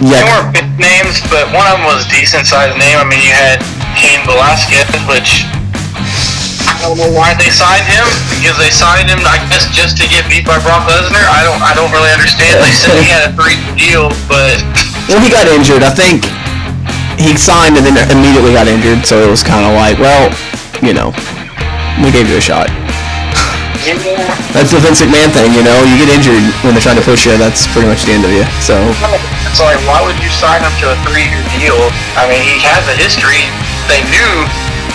they 0.02 0.22
Yeah, 0.22 0.26
weren't 0.30 0.54
big 0.54 0.68
names, 0.78 1.22
but 1.30 1.50
one 1.54 1.66
of 1.70 1.78
them 1.82 1.86
was 1.90 2.06
a 2.06 2.10
decent 2.14 2.46
sized 2.46 2.78
name. 2.78 2.98
I 2.98 3.06
mean, 3.06 3.22
you 3.22 3.34
had 3.34 3.62
Cain 3.96 4.22
Velasquez, 4.26 4.90
which 5.10 5.48
I 6.70 6.88
don't 6.88 6.96
know 6.96 7.12
why 7.12 7.36
they 7.36 7.52
signed 7.52 7.86
him 7.90 8.08
because 8.40 8.56
they 8.56 8.72
signed 8.72 9.12
him, 9.12 9.20
I 9.26 9.42
guess, 9.52 9.68
just 9.76 10.00
to 10.00 10.08
get 10.08 10.24
beat 10.32 10.48
by 10.48 10.62
Brock 10.64 10.88
Lesnar. 10.88 11.26
I 11.28 11.44
don't, 11.44 11.60
I 11.60 11.76
don't 11.76 11.92
really 11.92 12.12
understand. 12.14 12.56
They 12.64 12.72
said 12.72 12.96
he 13.02 13.10
had 13.12 13.30
a 13.30 13.32
three 13.36 13.60
deal, 13.76 14.10
but 14.32 14.64
well, 15.12 15.20
he 15.20 15.28
got 15.28 15.50
injured. 15.52 15.84
I 15.84 15.92
think 15.92 16.24
he 17.20 17.36
signed 17.36 17.76
and 17.76 17.84
then 17.84 18.00
immediately 18.08 18.56
got 18.56 18.72
injured, 18.72 19.04
so 19.04 19.20
it 19.20 19.28
was 19.28 19.44
kind 19.44 19.68
of 19.68 19.76
like, 19.76 20.00
well, 20.00 20.32
you 20.80 20.96
know, 20.96 21.12
we 22.00 22.16
gave 22.16 22.32
you 22.32 22.40
a 22.40 22.44
shot. 22.44 22.72
That's 24.56 24.72
the 24.72 24.80
Vince 24.80 25.04
McMahon 25.04 25.32
thing, 25.32 25.52
you 25.56 25.64
know. 25.64 25.76
You 25.84 26.00
get 26.00 26.12
injured 26.12 26.44
when 26.64 26.76
they're 26.76 26.84
trying 26.84 27.00
to 27.00 27.04
push 27.04 27.26
you. 27.26 27.36
That's 27.36 27.68
pretty 27.72 27.88
much 27.88 28.04
the 28.08 28.16
end 28.16 28.24
of 28.24 28.32
you. 28.32 28.44
So 28.64 28.76
it's 29.48 29.60
like, 29.60 29.80
why 29.88 30.04
would 30.04 30.20
you 30.20 30.32
sign 30.32 30.64
up 30.64 30.72
to 30.84 30.94
a 30.94 30.98
three-year 31.08 31.44
deal? 31.60 31.80
I 32.16 32.28
mean, 32.28 32.44
he 32.44 32.60
has 32.64 32.84
a 32.88 32.96
history. 32.96 33.44
They 33.90 34.06
knew, 34.14 34.34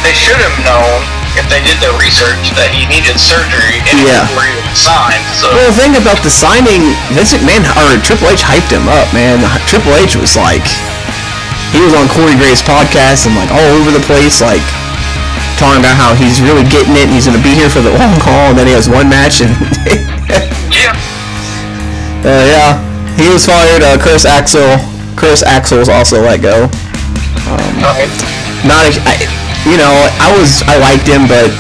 they 0.07 0.15
should 0.15 0.39
have 0.39 0.57
known 0.63 1.03
if 1.35 1.43
they 1.51 1.59
did 1.67 1.75
their 1.83 1.95
research 1.99 2.55
that 2.55 2.71
he 2.71 2.87
needed 2.87 3.19
surgery 3.19 3.83
and 3.91 3.99
Yeah. 4.07 4.23
before 4.31 4.47
he 4.47 4.55
was 4.63 4.79
signed. 4.79 5.27
So. 5.35 5.51
Well, 5.51 5.67
the 5.67 5.75
thing 5.75 5.99
about 5.99 6.23
the 6.23 6.31
signing, 6.31 6.95
Vince 7.11 7.35
McMahon 7.35 7.67
or 7.75 7.99
Triple 8.07 8.31
H 8.31 8.47
hyped 8.47 8.71
him 8.71 8.87
up, 8.87 9.11
man. 9.11 9.43
Triple 9.67 9.99
H 9.99 10.15
was 10.15 10.39
like, 10.39 10.63
he 11.75 11.83
was 11.83 11.91
on 11.99 12.07
Corey 12.15 12.39
Graves' 12.39 12.63
podcast 12.63 13.27
and 13.27 13.35
like 13.35 13.51
all 13.51 13.67
over 13.83 13.91
the 13.91 14.05
place, 14.07 14.39
like 14.39 14.63
talking 15.59 15.83
about 15.83 15.99
how 15.99 16.15
he's 16.15 16.39
really 16.39 16.63
getting 16.71 16.95
it 16.95 17.11
and 17.11 17.15
he's 17.19 17.27
gonna 17.27 17.43
be 17.43 17.51
here 17.51 17.67
for 17.71 17.83
the 17.83 17.91
long 17.99 18.15
haul. 18.23 18.55
And 18.55 18.59
then 18.59 18.71
he 18.71 18.75
has 18.79 18.87
one 18.87 19.11
match 19.11 19.43
and 19.43 19.51
Yeah. 20.71 20.95
uh, 22.23 22.45
yeah, 22.47 22.79
he 23.19 23.27
was 23.27 23.43
fired. 23.43 23.83
Uh, 23.83 23.99
Curtis 23.99 24.23
Axel, 24.25 24.79
Curtis 25.19 25.43
Axel's 25.43 25.89
also 25.91 26.23
let 26.23 26.39
go. 26.43 26.71
Right. 27.83 28.44
Not, 28.65 28.89
I, 29.05 29.21
you 29.69 29.77
know, 29.77 29.93
I 30.21 30.33
was 30.33 30.65
I 30.65 30.81
liked 30.81 31.05
him, 31.05 31.29
but 31.29 31.53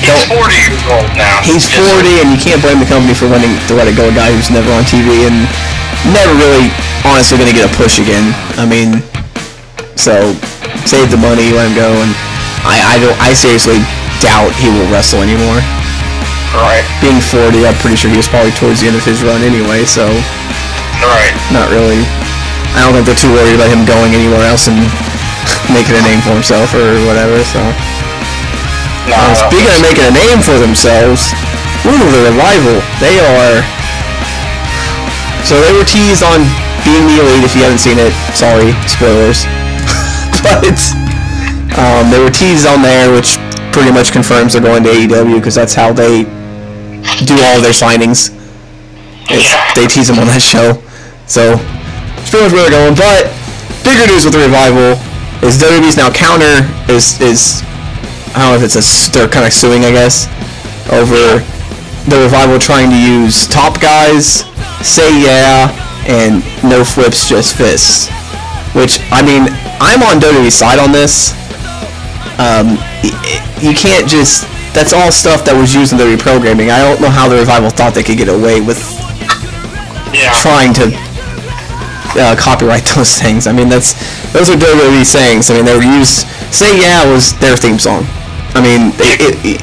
He's 0.00 0.24
40 0.32 0.48
years 0.56 0.80
old 0.88 1.06
now. 1.12 1.44
He's 1.44 1.68
40, 1.68 2.24
and 2.24 2.32
you 2.32 2.40
can't 2.40 2.58
blame 2.64 2.80
the 2.80 2.88
company 2.88 3.12
for 3.12 3.28
wanting 3.28 3.52
to 3.68 3.72
let 3.76 3.84
it 3.84 3.94
go 3.94 4.08
a 4.08 4.14
guy 4.16 4.32
who's 4.32 4.48
never 4.48 4.72
on 4.72 4.82
TV 4.88 5.28
and 5.28 5.44
never 6.08 6.32
really, 6.40 6.72
honestly, 7.04 7.36
going 7.36 7.52
to 7.52 7.54
get 7.54 7.68
a 7.68 7.74
push 7.76 8.00
again. 8.00 8.32
I 8.56 8.64
mean, 8.64 9.04
so 10.00 10.32
save 10.88 11.12
the 11.12 11.20
money, 11.20 11.52
let 11.52 11.68
him 11.68 11.76
go, 11.76 11.92
and 12.00 12.10
I, 12.64 12.80
I 12.80 12.94
don't, 12.96 13.16
I 13.20 13.36
seriously 13.36 13.76
doubt 14.24 14.56
he 14.56 14.72
will 14.72 14.88
wrestle 14.88 15.20
anymore. 15.20 15.60
Right. 16.56 16.82
Being 17.04 17.20
40, 17.20 17.68
I'm 17.68 17.76
pretty 17.84 18.00
sure 18.00 18.08
he 18.10 18.16
was 18.16 18.26
probably 18.26 18.56
towards 18.56 18.80
the 18.80 18.88
end 18.88 18.96
of 18.96 19.04
his 19.04 19.20
run 19.20 19.44
anyway, 19.44 19.84
so 19.84 20.08
Right. 21.04 21.32
not 21.52 21.68
really. 21.68 22.00
I 22.72 22.82
don't 22.82 22.96
think 22.96 23.04
they're 23.04 23.20
too 23.20 23.30
worried 23.36 23.54
about 23.54 23.68
him 23.68 23.84
going 23.84 24.16
anywhere 24.16 24.48
else 24.48 24.66
and 24.66 24.80
making 25.72 25.94
a 25.96 26.04
name 26.04 26.20
for 26.22 26.34
himself 26.34 26.74
or 26.74 26.98
whatever. 27.06 27.40
So. 27.46 27.60
No. 29.08 29.16
Uh, 29.16 29.34
speaking 29.34 29.70
of 29.70 29.80
making 29.82 30.06
a 30.06 30.14
name 30.14 30.38
for 30.44 30.54
themselves, 30.60 31.32
ooh, 31.88 31.98
the 32.14 32.22
revival. 32.30 32.78
They 33.02 33.18
are. 33.18 33.64
So 35.42 35.58
they 35.58 35.72
were 35.72 35.86
teased 35.88 36.22
on 36.22 36.44
being 36.84 37.06
the 37.10 37.18
elite. 37.18 37.42
If 37.42 37.56
you 37.56 37.64
haven't 37.64 37.82
seen 37.82 37.98
it, 37.98 38.12
sorry, 38.36 38.70
spoilers. 38.86 39.42
but 40.44 40.78
um, 41.80 42.10
they 42.12 42.20
were 42.22 42.30
teased 42.30 42.66
on 42.66 42.82
there, 42.82 43.10
which 43.10 43.40
pretty 43.72 43.90
much 43.90 44.12
confirms 44.12 44.52
they're 44.52 44.62
going 44.62 44.84
to 44.84 44.90
AEW 44.90 45.36
because 45.36 45.54
that's 45.54 45.74
how 45.74 45.92
they 45.92 46.24
do 47.24 47.34
all 47.34 47.56
of 47.56 47.62
their 47.62 47.74
signings. 47.74 48.36
Yeah. 49.30 49.74
They 49.74 49.86
tease 49.86 50.08
them 50.08 50.18
on 50.18 50.26
that 50.26 50.42
show. 50.42 50.82
So 51.26 51.56
it's 52.18 52.30
pretty 52.30 52.46
much 52.46 52.52
where 52.52 52.68
they're 52.68 52.78
going. 52.78 52.94
But 52.94 53.32
bigger 53.82 54.06
news 54.06 54.24
with 54.24 54.34
the 54.34 54.42
revival 54.44 55.00
is 55.42 55.56
WWE's 55.58 55.96
now 55.96 56.10
counter 56.10 56.66
is 56.88 57.20
is 57.20 57.62
I 58.34 58.44
don't 58.44 58.52
know 58.52 58.56
if 58.56 58.62
it's 58.62 58.76
a 58.76 58.84
they're 59.12 59.28
kind 59.28 59.46
of 59.46 59.52
suing 59.52 59.84
I 59.84 59.90
guess 59.92 60.26
over 60.92 61.40
the 62.08 62.20
revival 62.22 62.58
trying 62.58 62.90
to 62.90 62.96
use 62.98 63.46
top 63.46 63.80
guys, 63.80 64.44
say 64.82 65.22
yeah, 65.22 65.68
and 66.08 66.42
no 66.64 66.82
flips, 66.84 67.28
just 67.28 67.56
fists. 67.56 68.08
Which 68.74 68.98
I 69.12 69.22
mean, 69.22 69.46
I'm 69.80 70.02
on 70.02 70.20
WWE's 70.20 70.54
side 70.54 70.78
on 70.78 70.92
this. 70.92 71.32
Um, 72.40 72.78
you 73.60 73.74
can't 73.74 74.08
just 74.08 74.48
that's 74.72 74.92
all 74.92 75.10
stuff 75.12 75.44
that 75.44 75.54
was 75.54 75.74
used 75.74 75.92
in 75.92 75.98
the 75.98 76.04
reprogramming. 76.04 76.70
I 76.70 76.78
don't 76.80 77.00
know 77.00 77.10
how 77.10 77.28
the 77.28 77.36
revival 77.36 77.70
thought 77.70 77.92
they 77.94 78.02
could 78.02 78.16
get 78.16 78.28
away 78.28 78.60
with 78.60 78.78
Yeah. 80.14 80.32
trying 80.40 80.72
to 80.74 80.90
uh, 82.16 82.36
copyright 82.38 82.84
those 82.96 83.18
things. 83.20 83.46
I 83.46 83.52
mean, 83.52 83.68
that's 83.68 83.94
those 84.32 84.50
are 84.50 84.56
WWE 84.56 85.04
sayings. 85.04 85.50
I 85.50 85.54
mean, 85.54 85.64
they 85.64 85.76
were 85.76 85.82
used. 85.82 86.26
Say 86.52 86.80
yeah 86.80 87.04
was 87.10 87.32
their 87.38 87.56
theme 87.56 87.78
song. 87.78 88.04
I 88.54 88.60
mean, 88.62 88.92
it. 88.98 89.20
it, 89.20 89.36
it 89.56 89.60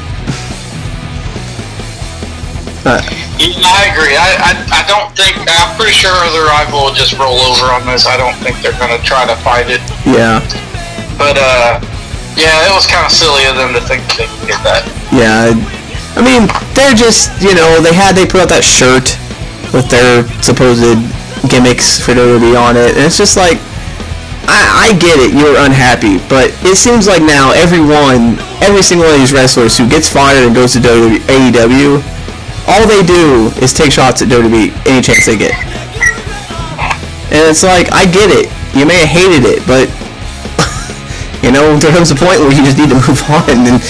uh, 2.86 3.00
I 3.38 3.92
agree. 3.92 4.16
I, 4.16 4.32
I, 4.40 4.52
I 4.80 4.82
don't 4.88 5.12
think, 5.14 5.36
I'm 5.44 5.76
pretty 5.76 5.92
sure 5.92 6.10
the 6.32 6.42
rival 6.48 6.88
will 6.88 6.96
just 6.96 7.14
roll 7.20 7.36
over 7.36 7.68
on 7.70 7.84
this. 7.86 8.06
I 8.06 8.16
don't 8.16 8.34
think 8.40 8.58
they're 8.64 8.76
going 8.80 8.90
to 8.96 9.02
try 9.04 9.26
to 9.28 9.36
fight 9.44 9.68
it. 9.68 9.82
yeah, 10.08 10.40
But, 11.20 11.36
uh, 11.36 11.78
yeah, 12.34 12.64
it 12.66 12.72
was 12.72 12.86
kind 12.88 13.04
of 13.04 13.12
silly 13.12 13.44
of 13.46 13.54
them 13.60 13.74
to 13.76 13.82
think 13.84 14.02
they 14.16 14.26
could 14.26 14.56
get 14.56 14.62
that. 14.64 14.82
yeah. 15.12 15.52
I 16.16 16.22
mean, 16.24 16.50
they're 16.74 16.94
just 16.98 17.30
you 17.42 17.54
know 17.54 17.78
they 17.78 17.94
had 17.94 18.16
they 18.16 18.26
put 18.26 18.40
out 18.42 18.48
that 18.50 18.64
shirt 18.64 19.14
with 19.70 19.86
their 19.86 20.26
supposed 20.42 20.82
gimmicks 21.48 21.98
for 22.00 22.12
WWE 22.12 22.60
on 22.60 22.76
it, 22.76 22.96
and 22.96 23.04
it's 23.04 23.18
just 23.18 23.36
like 23.36 23.58
I, 24.48 24.88
I 24.88 24.96
get 24.96 25.20
it. 25.20 25.36
You're 25.36 25.60
unhappy, 25.60 26.16
but 26.32 26.48
it 26.64 26.80
seems 26.80 27.04
like 27.04 27.20
now 27.20 27.52
everyone, 27.52 28.40
every 28.64 28.80
single 28.80 29.04
one 29.04 29.14
of 29.14 29.20
these 29.20 29.32
wrestlers 29.32 29.76
who 29.76 29.84
gets 29.84 30.08
fired 30.08 30.40
and 30.40 30.56
goes 30.56 30.72
to 30.72 30.80
AEW, 30.80 32.00
all 32.64 32.84
they 32.88 33.04
do 33.04 33.52
is 33.60 33.76
take 33.76 33.92
shots 33.92 34.24
at 34.24 34.28
WWE 34.28 34.72
any 34.88 35.04
chance 35.04 35.28
they 35.28 35.36
get. 35.36 35.52
And 37.28 37.44
it's 37.44 37.60
like, 37.60 37.92
I 37.92 38.08
get 38.08 38.32
it. 38.32 38.48
You 38.72 38.88
may 38.88 39.04
have 39.04 39.12
hated 39.12 39.44
it, 39.44 39.60
but 39.68 39.84
you 41.44 41.52
know, 41.52 41.76
there 41.76 41.92
comes 41.92 42.08
a 42.08 42.16
point 42.16 42.40
where 42.40 42.52
you 42.52 42.64
just 42.64 42.80
need 42.80 42.88
to 42.88 42.96
move 43.04 43.20
on. 43.28 43.68
And 43.68 43.76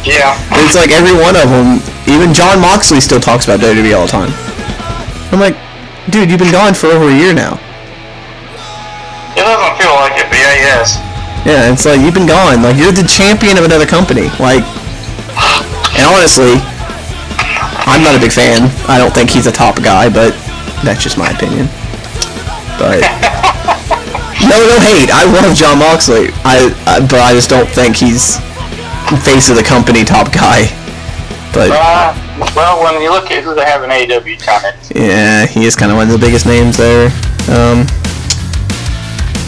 yeah, 0.00 0.32
it's 0.64 0.72
like 0.72 0.88
every 0.96 1.12
one 1.12 1.36
of 1.36 1.52
them. 1.52 1.84
Even 2.08 2.32
Jon 2.32 2.60
Moxley 2.60 3.00
still 3.00 3.20
talks 3.20 3.44
about 3.44 3.60
WWE 3.60 3.96
all 3.96 4.08
the 4.08 4.12
time. 4.12 4.32
I'm 5.32 5.40
like, 5.40 5.56
dude, 6.10 6.30
you've 6.30 6.40
been 6.40 6.52
gone 6.52 6.74
for 6.74 6.88
over 6.88 7.08
a 7.08 7.16
year 7.16 7.32
now. 7.32 7.60
It 9.34 9.42
doesn't 9.42 9.74
feel 9.80 9.94
like 9.98 10.14
it, 10.14 10.28
but 10.30 10.38
yeah, 10.38 10.54
yes. 10.62 11.00
Yeah, 11.44 11.72
it's 11.72 11.84
like 11.84 12.00
you've 12.00 12.14
been 12.14 12.26
gone. 12.26 12.62
Like 12.62 12.76
you're 12.76 12.92
the 12.92 13.04
champion 13.04 13.58
of 13.58 13.64
another 13.64 13.86
company. 13.86 14.32
Like, 14.40 14.64
and 15.98 16.06
honestly, 16.08 16.56
I'm 17.84 18.02
not 18.02 18.16
a 18.16 18.20
big 18.20 18.32
fan. 18.32 18.70
I 18.88 18.96
don't 18.96 19.12
think 19.12 19.30
he's 19.30 19.46
a 19.46 19.52
top 19.52 19.76
guy, 19.82 20.08
but 20.08 20.32
that's 20.82 21.02
just 21.02 21.18
my 21.18 21.28
opinion. 21.30 21.68
But 22.80 23.04
no, 24.48 24.56
no 24.56 24.76
hate. 24.80 25.12
I 25.12 25.28
love 25.28 25.54
Jon 25.54 25.78
Moxley. 25.78 26.32
I, 26.48 26.72
I 26.86 27.00
but 27.00 27.20
I 27.20 27.32
just 27.34 27.50
don't 27.50 27.68
think 27.68 27.96
he's 27.96 28.40
face 29.22 29.50
of 29.50 29.56
the 29.56 29.66
company 29.66 30.04
top 30.04 30.32
guy. 30.32 30.72
But 31.52 31.70
uh, 31.70 32.23
well, 32.56 32.82
when 32.82 33.00
you 33.02 33.10
look 33.10 33.30
at 33.30 33.44
who 33.44 33.54
they 33.54 33.64
have 33.64 33.82
in 33.82 33.90
AEW, 33.90 34.38
kind 34.42 34.74
yeah, 34.94 35.46
he 35.46 35.66
is 35.66 35.76
kind 35.76 35.90
of 35.90 35.96
one 35.96 36.06
of 36.06 36.12
the 36.12 36.18
biggest 36.18 36.46
names 36.46 36.76
there. 36.76 37.06
Um, 37.50 37.86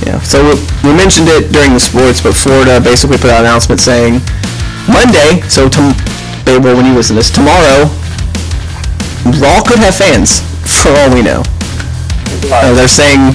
yeah. 0.07 0.21
So 0.23 0.55
we 0.85 0.95
mentioned 0.95 1.27
it 1.29 1.51
during 1.51 1.75
the 1.75 1.81
sports, 1.81 2.21
but 2.23 2.35
Florida 2.35 2.81
basically 2.81 3.19
put 3.19 3.31
out 3.31 3.41
an 3.43 3.51
announcement 3.51 3.81
saying 3.81 4.21
Monday. 4.87 5.43
So 5.49 5.69
tom- 5.69 5.97
well, 6.47 6.77
when 6.77 6.87
you 6.87 6.95
listen 6.95 7.17
to 7.17 7.21
this, 7.21 7.31
tomorrow, 7.31 7.91
Raw 9.43 9.63
could 9.67 9.83
have 9.83 9.99
fans 9.99 10.41
for 10.63 10.95
all 11.03 11.11
we 11.11 11.23
know. 11.23 11.43
Uh, 12.47 12.75
they're 12.75 12.87
saying 12.87 13.35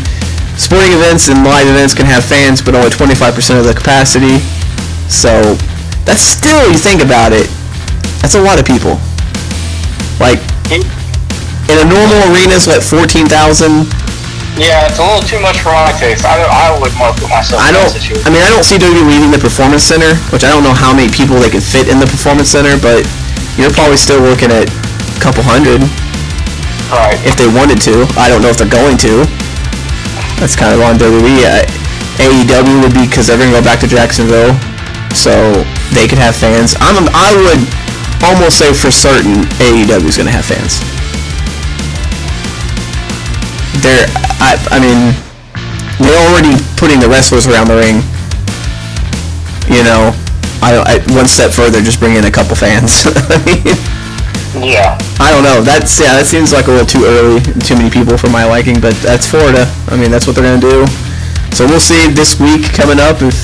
sporting 0.55 0.93
events 0.93 1.27
and 1.27 1.43
live 1.43 1.67
events 1.67 1.93
can 1.93 2.05
have 2.05 2.23
fans, 2.23 2.61
but 2.61 2.75
only 2.75 2.89
25% 2.89 3.59
of 3.59 3.65
the 3.65 3.73
capacity. 3.73 4.39
So 5.11 5.59
that's 6.05 6.21
still, 6.21 6.71
you 6.71 6.77
think 6.77 7.03
about 7.03 7.33
it, 7.33 7.51
that's 8.21 8.35
a 8.35 8.41
lot 8.41 8.59
of 8.59 8.65
people. 8.65 8.95
Like 10.21 10.39
in 10.69 11.77
a 11.81 11.87
normal 11.89 12.19
arena, 12.29 12.55
it's 12.55 12.69
like 12.69 12.85
14,000 12.85 13.89
yeah, 14.59 14.83
it's 14.91 14.99
a 14.99 15.05
little 15.05 15.23
too 15.23 15.39
much 15.39 15.63
for 15.63 15.71
my 15.71 15.95
taste. 15.95 16.27
I, 16.27 16.35
I 16.43 16.75
would 16.75 16.91
more 16.99 17.15
put 17.15 17.31
myself. 17.31 17.63
I 17.63 17.71
don't. 17.71 17.87
I 18.27 18.29
mean, 18.29 18.43
I 18.43 18.51
don't 18.51 18.67
see 18.67 18.75
WWE 18.75 19.07
leaving 19.07 19.31
the 19.31 19.39
performance 19.39 19.79
center, 19.79 20.11
which 20.35 20.43
I 20.43 20.51
don't 20.51 20.61
know 20.61 20.75
how 20.75 20.91
many 20.91 21.07
people 21.07 21.39
they 21.39 21.47
could 21.47 21.63
fit 21.63 21.87
in 21.87 22.03
the 22.03 22.05
performance 22.05 22.51
center, 22.51 22.75
but 22.83 23.07
you're 23.55 23.71
probably 23.71 23.95
still 23.95 24.19
looking 24.19 24.51
at 24.51 24.67
a 24.67 25.19
couple 25.23 25.39
hundred. 25.39 25.79
Right. 26.91 27.15
If 27.23 27.39
they 27.39 27.47
wanted 27.47 27.79
to, 27.87 28.03
I 28.19 28.27
don't 28.27 28.43
know 28.43 28.51
if 28.51 28.59
they're 28.59 28.67
going 28.67 28.99
to. 29.07 29.23
That's 30.43 30.59
kind 30.59 30.75
of 30.75 30.83
on 30.83 30.99
WWE. 30.99 31.47
Uh, 31.47 31.63
AEW 32.19 32.83
would 32.83 32.93
be 32.93 33.07
because 33.07 33.31
they're 33.31 33.39
gonna 33.39 33.55
go 33.55 33.63
back 33.63 33.79
to 33.81 33.87
Jacksonville, 33.87 34.51
so 35.15 35.31
they 35.95 36.11
could 36.11 36.19
have 36.19 36.35
fans. 36.35 36.75
I'm. 36.83 37.07
I 37.15 37.31
would 37.39 37.61
almost 38.23 38.57
say 38.57 38.73
for 38.73 38.91
certain 38.91 39.43
AEW 39.61 40.05
is 40.05 40.17
gonna 40.17 40.31
have 40.31 40.45
fans. 40.45 40.79
They're 43.81 44.05
I, 44.41 44.57
I 44.73 44.77
mean, 44.81 45.13
they're 46.01 46.21
already 46.29 46.57
putting 46.77 46.99
the 46.99 47.07
wrestlers 47.07 47.47
around 47.47 47.67
the 47.67 47.77
ring. 47.77 48.01
You 49.69 49.85
know, 49.85 50.11
I, 50.61 50.81
I 50.81 51.13
one 51.13 51.27
step 51.27 51.51
further, 51.51 51.81
just 51.81 51.99
bring 51.99 52.15
in 52.15 52.25
a 52.25 52.31
couple 52.31 52.55
fans. 52.55 53.05
I 53.29 53.37
mean, 53.45 53.77
yeah. 54.59 54.97
I 55.19 55.31
don't 55.31 55.43
know. 55.43 55.61
That's 55.61 55.99
yeah. 55.99 56.17
That 56.17 56.25
seems 56.25 56.51
like 56.51 56.67
a 56.67 56.71
little 56.71 56.89
too 56.89 57.05
early. 57.05 57.39
Too 57.61 57.75
many 57.75 57.89
people 57.89 58.17
for 58.17 58.29
my 58.29 58.45
liking. 58.45 58.81
But 58.81 58.95
that's 58.99 59.29
Florida. 59.29 59.69
I 59.87 59.95
mean, 59.95 60.11
that's 60.11 60.27
what 60.27 60.35
they're 60.35 60.45
gonna 60.45 60.61
do. 60.61 60.85
So 61.55 61.65
we'll 61.65 61.79
see 61.79 62.09
this 62.11 62.39
week 62.39 62.73
coming 62.73 62.99
up 62.99 63.21
if 63.21 63.37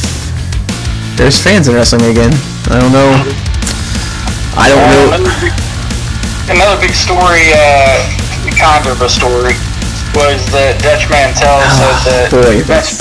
there's 1.15 1.41
fans 1.41 1.67
in 1.67 1.75
wrestling 1.75 2.09
again. 2.09 2.33
I 2.69 2.79
don't 2.81 2.91
know. 2.91 3.46
I 4.57 4.73
don't 4.73 4.81
uh, 4.81 4.89
know. 4.89 5.05
Another 5.21 5.37
big, 5.37 5.53
another 6.49 6.77
big 6.81 6.93
story, 6.97 7.53
uh, 7.53 8.01
kind 8.57 8.89
of 8.89 8.97
a 9.05 9.09
story 9.09 9.53
was 10.17 10.41
that 10.49 10.81
Dutch 10.81 11.05
Mantell 11.13 11.61
oh, 11.61 11.69
said 12.01 12.33
that 12.33 12.33
boy, 12.33 12.65
that's... 12.69 12.97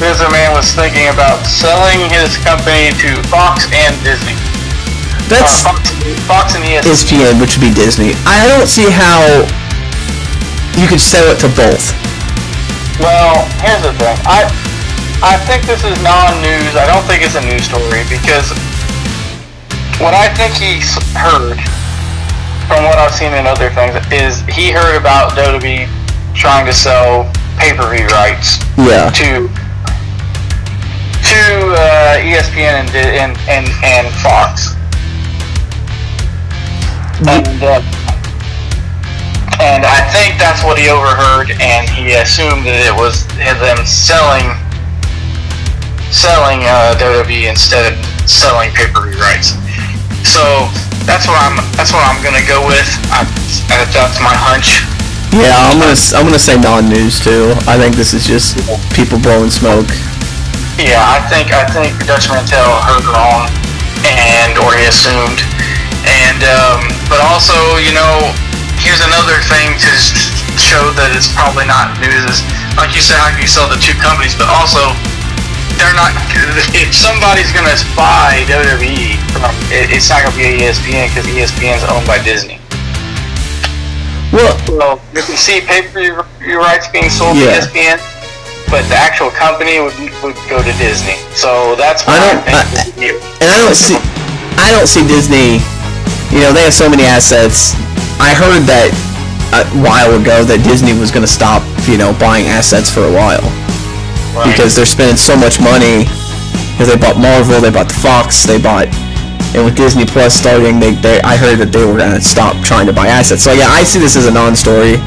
Man 0.00 0.56
was 0.56 0.72
thinking 0.72 1.12
about 1.12 1.44
selling 1.44 2.08
his 2.08 2.40
company 2.40 2.88
to 3.04 3.20
Fox 3.28 3.68
and 3.68 3.92
Disney. 4.00 4.32
That's 5.28 5.60
uh, 5.60 5.76
Fox, 5.76 5.92
Fox, 6.24 6.46
and 6.56 6.64
ESPN. 6.64 6.88
ESPN, 6.88 7.34
which 7.36 7.60
would 7.60 7.68
be 7.68 7.74
Disney. 7.76 8.16
I 8.24 8.48
don't 8.48 8.64
see 8.64 8.88
how 8.88 9.44
you 10.80 10.88
could 10.88 11.04
sell 11.04 11.28
it 11.28 11.36
to 11.44 11.52
both. 11.52 11.92
Well, 12.96 13.44
here's 13.60 13.84
the 13.84 13.92
thing. 14.00 14.16
I 14.24 14.48
I 15.20 15.36
think 15.44 15.68
this 15.68 15.84
is 15.84 15.92
non-news. 16.00 16.72
I 16.80 16.88
don't 16.88 17.04
think 17.04 17.20
it's 17.20 17.36
a 17.36 17.44
news 17.44 17.68
story 17.68 18.08
because 18.08 18.56
what 20.00 20.14
I 20.14 20.32
think 20.32 20.56
he 20.56 20.80
heard 21.12 21.60
from 22.70 22.84
what 22.84 22.96
I've 22.98 23.12
seen 23.12 23.34
in 23.34 23.46
other 23.46 23.68
things, 23.68 23.98
is 24.12 24.40
he 24.46 24.70
heard 24.70 24.96
about 24.96 25.32
WWE 25.32 25.90
trying 26.34 26.64
to 26.66 26.72
sell 26.72 27.26
pay-per-view 27.58 28.06
rights 28.06 28.62
yeah. 28.78 29.10
to 29.10 29.50
to 31.26 31.40
uh, 31.74 32.22
ESPN 32.22 32.86
and, 32.86 32.94
and 32.94 33.38
and 33.50 33.66
and 33.82 34.06
Fox. 34.22 34.72
And 37.26 37.58
uh, 37.60 37.82
and 39.60 39.84
I 39.84 40.00
think 40.14 40.38
that's 40.38 40.64
what 40.64 40.78
he 40.78 40.88
overheard, 40.88 41.50
and 41.60 41.90
he 41.90 42.14
assumed 42.14 42.64
that 42.64 42.86
it 42.86 42.94
was 42.94 43.26
them 43.36 43.84
selling 43.84 44.46
selling 46.14 46.62
uh, 46.64 46.94
WWE 46.96 47.50
instead 47.50 47.92
of 47.92 47.98
selling 48.30 48.70
pay-per-view 48.72 49.18
rights. 49.18 49.58
So 50.24 50.68
that's 51.08 51.26
what 51.26 51.38
I'm. 51.40 51.56
That's 51.74 51.92
what 51.92 52.04
I'm 52.04 52.20
gonna 52.22 52.44
go 52.44 52.62
with. 52.66 52.86
I, 53.10 53.24
that's 53.90 54.20
my 54.20 54.34
hunch. 54.34 54.84
Yeah, 55.32 55.54
I'm 55.70 55.78
gonna. 55.80 55.98
I'm 56.14 56.26
gonna 56.26 56.42
say 56.42 56.58
non-news 56.58 57.20
too. 57.22 57.54
I 57.66 57.78
think 57.78 57.96
this 57.96 58.12
is 58.12 58.26
just 58.26 58.58
people 58.94 59.18
blowing 59.18 59.50
smoke. 59.50 59.88
Yeah, 60.78 61.02
I 61.02 61.20
think. 61.28 61.52
I 61.52 61.66
think 61.68 61.96
Dutch 62.06 62.28
Mantell 62.30 62.80
heard 62.84 63.04
wrong, 63.10 63.48
and 64.06 64.56
or 64.60 64.72
he 64.76 64.86
assumed, 64.86 65.40
and 66.06 66.40
um, 66.46 66.80
but 67.08 67.20
also, 67.26 67.54
you 67.80 67.92
know, 67.92 68.32
here's 68.80 69.02
another 69.02 69.40
thing 69.44 69.76
to 69.76 69.92
show 70.60 70.92
that 70.96 71.12
it's 71.16 71.28
probably 71.32 71.64
not 71.64 71.96
news. 72.00 72.22
Is 72.28 72.40
like 72.78 72.94
you 72.94 73.02
said, 73.02 73.18
how 73.18 73.32
can 73.32 73.42
you 73.42 73.50
sell 73.50 73.68
the 73.68 73.80
two 73.80 73.96
companies, 73.98 74.36
but 74.36 74.48
also 74.48 74.94
they're 75.80 75.96
not. 75.96 76.12
If 76.76 76.92
somebody's 76.92 77.48
gonna 77.56 77.72
buy 77.96 78.44
WWE, 78.52 79.16
it's 79.72 80.12
not 80.12 80.28
gonna 80.28 80.36
be 80.36 80.60
ESPN 80.60 81.08
because 81.08 81.24
ESPN 81.24 81.80
is 81.80 81.84
owned 81.88 82.04
by 82.04 82.20
Disney. 82.20 82.60
Well, 84.28 84.52
well 84.68 84.94
you 85.16 85.24
can 85.24 85.40
see 85.40 85.64
pay-per-view 85.64 86.60
rights 86.60 86.86
being 86.92 87.08
sold 87.08 87.36
yeah. 87.36 87.56
to 87.56 87.64
ESPN, 87.64 87.96
but 88.68 88.84
the 88.92 88.94
actual 88.94 89.32
company 89.32 89.80
would, 89.80 89.96
would 90.20 90.36
go 90.52 90.60
to 90.60 90.72
Disney. 90.76 91.16
So 91.32 91.74
that's 91.80 92.04
why 92.04 92.14
I 92.14 92.28
don't. 92.28 92.40
I 92.44 92.60
I, 92.60 93.16
and 93.40 93.48
I 93.48 93.56
don't 93.64 93.74
see. 93.74 93.96
I 94.60 94.68
don't 94.76 94.86
see 94.86 95.02
Disney. 95.08 95.64
You 96.28 96.44
know, 96.44 96.52
they 96.52 96.62
have 96.62 96.76
so 96.76 96.88
many 96.88 97.08
assets. 97.08 97.72
I 98.20 98.36
heard 98.36 98.68
that 98.68 98.92
a 99.56 99.64
while 99.82 100.14
ago 100.14 100.44
that 100.44 100.62
Disney 100.62 100.92
was 100.92 101.10
going 101.10 101.26
to 101.26 101.32
stop, 101.32 101.64
you 101.88 101.98
know, 101.98 102.14
buying 102.20 102.46
assets 102.46 102.92
for 102.92 103.02
a 103.02 103.10
while 103.10 103.42
right. 104.34 104.50
because 104.50 104.74
they're 104.74 104.88
spending 104.88 105.16
so 105.16 105.36
much 105.36 105.60
money. 105.60 106.04
Because 106.74 106.88
they 106.88 106.96
bought 106.96 107.20
Marvel, 107.20 107.60
they 107.60 107.70
bought 107.70 107.88
the 107.88 108.00
Fox, 108.00 108.44
they 108.44 108.56
bought, 108.56 108.88
and 109.52 109.64
with 109.66 109.76
Disney 109.76 110.06
Plus 110.06 110.32
starting, 110.32 110.78
they, 110.78 110.94
they 110.94 111.20
I 111.26 111.34
heard 111.34 111.58
that 111.58 111.74
they 111.74 111.84
were 111.84 111.98
gonna 111.98 112.22
stop 112.22 112.54
trying 112.62 112.86
to 112.86 112.94
buy 112.94 113.10
assets. 113.10 113.42
So 113.42 113.52
yeah, 113.52 113.66
I 113.66 113.82
see 113.82 113.98
this 113.98 114.14
as 114.14 114.30
a 114.30 114.32
non-story. 114.32 115.02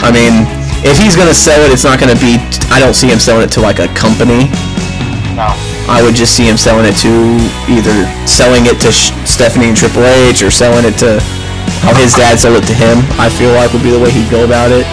I 0.00 0.08
mean, 0.08 0.48
if 0.80 0.96
he's 0.96 1.14
gonna 1.14 1.36
sell 1.36 1.60
it, 1.62 1.68
it's 1.68 1.84
not 1.84 2.00
gonna 2.00 2.16
be. 2.16 2.40
I 2.72 2.80
don't 2.80 2.96
see 2.96 3.12
him 3.12 3.20
selling 3.20 3.44
it 3.44 3.52
to 3.54 3.60
like 3.60 3.78
a 3.78 3.86
company. 3.92 4.48
No. 5.36 5.52
I 5.84 6.00
would 6.00 6.16
just 6.16 6.32
see 6.32 6.48
him 6.48 6.56
selling 6.56 6.88
it 6.88 6.96
to 7.04 7.12
either 7.68 7.94
selling 8.24 8.64
it 8.64 8.80
to 8.82 8.90
Stephanie 9.28 9.68
and 9.68 9.76
Triple 9.76 10.04
H 10.04 10.40
or 10.40 10.50
selling 10.50 10.88
it 10.88 10.96
to 11.04 11.20
how 11.84 11.92
his 11.94 12.16
dad 12.16 12.40
sold 12.40 12.58
it 12.58 12.66
to 12.72 12.76
him. 12.76 13.04
I 13.20 13.28
feel 13.28 13.52
like 13.52 13.72
would 13.76 13.84
be 13.84 13.92
the 13.92 14.00
way 14.00 14.10
he'd 14.10 14.32
go 14.32 14.48
about 14.48 14.72
it. 14.72 14.88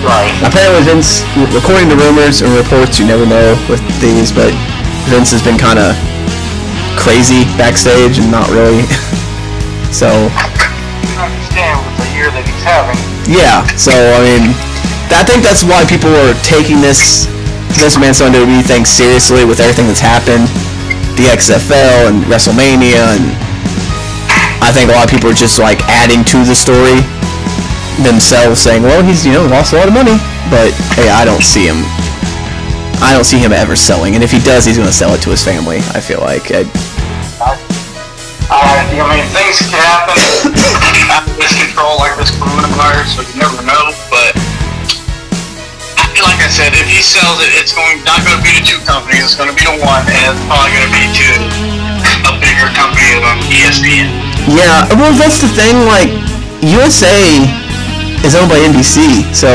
Right. 0.00 0.32
Apparently, 0.40 0.80
Vince, 0.88 1.20
according 1.52 1.92
to 1.92 1.96
rumors 1.96 2.40
and 2.40 2.48
reports, 2.56 2.96
you 2.96 3.04
never 3.04 3.28
know 3.28 3.52
with 3.68 3.84
these, 4.00 4.32
but 4.32 4.48
Vince 5.12 5.28
has 5.32 5.44
been 5.44 5.60
kind 5.60 5.76
of 5.76 5.92
crazy 6.96 7.44
backstage 7.60 8.16
and 8.16 8.32
not 8.32 8.48
really. 8.48 8.84
so. 9.92 10.08
I 10.08 11.28
understand 11.28 11.76
with 11.84 11.96
the 12.00 12.08
year 12.16 12.28
that 12.32 12.44
he's 12.48 12.64
having. 12.64 12.96
Yeah. 13.28 13.60
So 13.76 13.92
I 13.92 14.20
mean, 14.24 14.56
I 15.12 15.20
think 15.20 15.44
that's 15.44 15.60
why 15.60 15.84
people 15.84 16.10
are 16.24 16.32
taking 16.40 16.80
this 16.80 17.28
this 17.76 18.00
man's 18.00 18.20
on 18.20 18.32
WWE 18.32 18.64
thing 18.64 18.84
seriously 18.84 19.44
with 19.44 19.60
everything 19.60 19.86
that's 19.86 20.02
happened, 20.02 20.48
the 21.16 21.28
XFL 21.28 22.08
and 22.08 22.24
WrestleMania, 22.24 23.20
and 23.20 23.24
I 24.64 24.72
think 24.72 24.90
a 24.90 24.94
lot 24.96 25.04
of 25.04 25.10
people 25.12 25.30
are 25.30 25.36
just 25.36 25.60
like 25.60 25.80
adding 25.88 26.24
to 26.32 26.44
the 26.44 26.56
story 26.56 27.04
themselves, 28.02 28.60
saying, 28.60 28.82
"Well, 28.82 29.02
he's 29.02 29.24
you 29.26 29.32
know 29.32 29.46
lost 29.46 29.72
a 29.72 29.76
lot 29.76 29.88
of 29.88 29.94
money," 29.94 30.16
but 30.50 30.70
hey, 30.96 31.08
I 31.10 31.24
don't 31.24 31.42
see 31.42 31.66
him. 31.66 31.82
I 33.02 33.12
don't 33.16 33.24
see 33.24 33.38
him 33.38 33.52
ever 33.52 33.76
selling, 33.76 34.14
and 34.14 34.22
if 34.22 34.30
he 34.30 34.38
does, 34.40 34.64
he's 34.64 34.76
going 34.76 34.88
to 34.88 34.92
sell 34.94 35.14
it 35.14 35.22
to 35.22 35.30
his 35.30 35.42
family. 35.42 35.78
I 35.96 36.00
feel 36.00 36.20
like. 36.20 36.50
I, 36.52 36.68
Uh, 38.50 38.56
I 38.58 39.14
mean, 39.14 39.24
things 39.30 39.62
can 39.62 39.78
happen 39.78 40.18
out 41.14 41.22
of 41.22 41.32
this 41.38 41.54
control 41.54 41.96
like 42.02 42.18
this 42.18 42.34
coronavirus, 42.34 43.08
so 43.14 43.20
you 43.22 43.38
never 43.38 43.62
know. 43.62 43.94
But 44.10 44.34
like 46.20 46.42
I 46.44 46.50
said, 46.52 46.74
if 46.76 46.84
he 46.90 47.00
sells 47.00 47.40
it, 47.40 47.48
it's 47.56 47.72
going 47.72 48.02
not 48.04 48.20
going 48.26 48.36
to 48.36 48.42
be 48.44 48.52
to 48.58 48.62
two 48.66 48.80
companies. 48.84 49.24
It's 49.24 49.38
going 49.38 49.48
to 49.48 49.56
be 49.56 49.64
to 49.64 49.76
one, 49.80 50.04
and 50.04 50.34
it's 50.34 50.42
probably 50.50 50.74
going 50.76 50.86
to 50.90 50.92
be 50.92 51.04
to 51.08 51.28
a 52.28 52.32
bigger 52.42 52.68
company 52.76 53.08
than 53.22 53.36
ESPN. 53.48 54.10
yeah, 54.52 54.84
well, 54.98 55.14
that's 55.16 55.40
the 55.40 55.48
thing. 55.54 55.86
Like 55.88 56.10
USA 56.60 57.40
is 58.24 58.34
owned 58.36 58.50
by 58.52 58.58
NBC, 58.60 59.24
so 59.34 59.48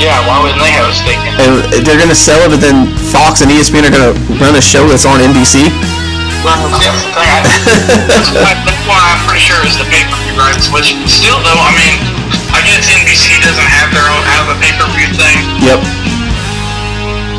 Yeah, 0.00 0.18
why 0.26 0.40
wouldn't 0.40 0.60
they 0.62 0.72
have 0.72 0.88
a 0.88 0.94
stake 0.96 1.20
in 1.26 1.34
it? 1.36 1.40
and 1.76 1.86
they're 1.86 1.98
going 2.00 2.08
to 2.12 2.16
sell 2.18 2.38
it, 2.46 2.50
but 2.54 2.60
then 2.62 2.88
Fox 3.12 3.40
and 3.44 3.50
ESPN 3.50 3.84
are 3.88 3.92
going 3.92 4.08
to 4.08 4.14
run 4.40 4.54
a 4.56 4.62
show 4.62 4.86
that's 4.88 5.04
on 5.04 5.20
NBC. 5.20 5.68
Well, 6.46 6.54
that's 6.70 6.86
the 7.02 7.10
thing. 7.18 7.42
That's, 8.06 8.30
why, 8.30 8.54
that's 8.62 8.84
why 8.86 9.00
I'm 9.02 9.18
pretty 9.26 9.42
sure 9.42 9.58
is 9.66 9.74
the 9.74 9.84
pay-per-view 9.90 10.38
rights. 10.38 10.70
Which 10.70 10.94
still, 11.10 11.34
though, 11.42 11.58
I 11.58 11.74
mean, 11.74 11.98
I 12.54 12.62
guess 12.62 12.86
NBC 12.86 13.42
doesn't 13.42 13.58
have 13.66 13.90
their 13.90 14.06
own 14.06 14.22
have 14.38 14.46
a 14.46 14.56
pay-per-view 14.62 15.18
thing. 15.18 15.38
Yep. 15.66 15.80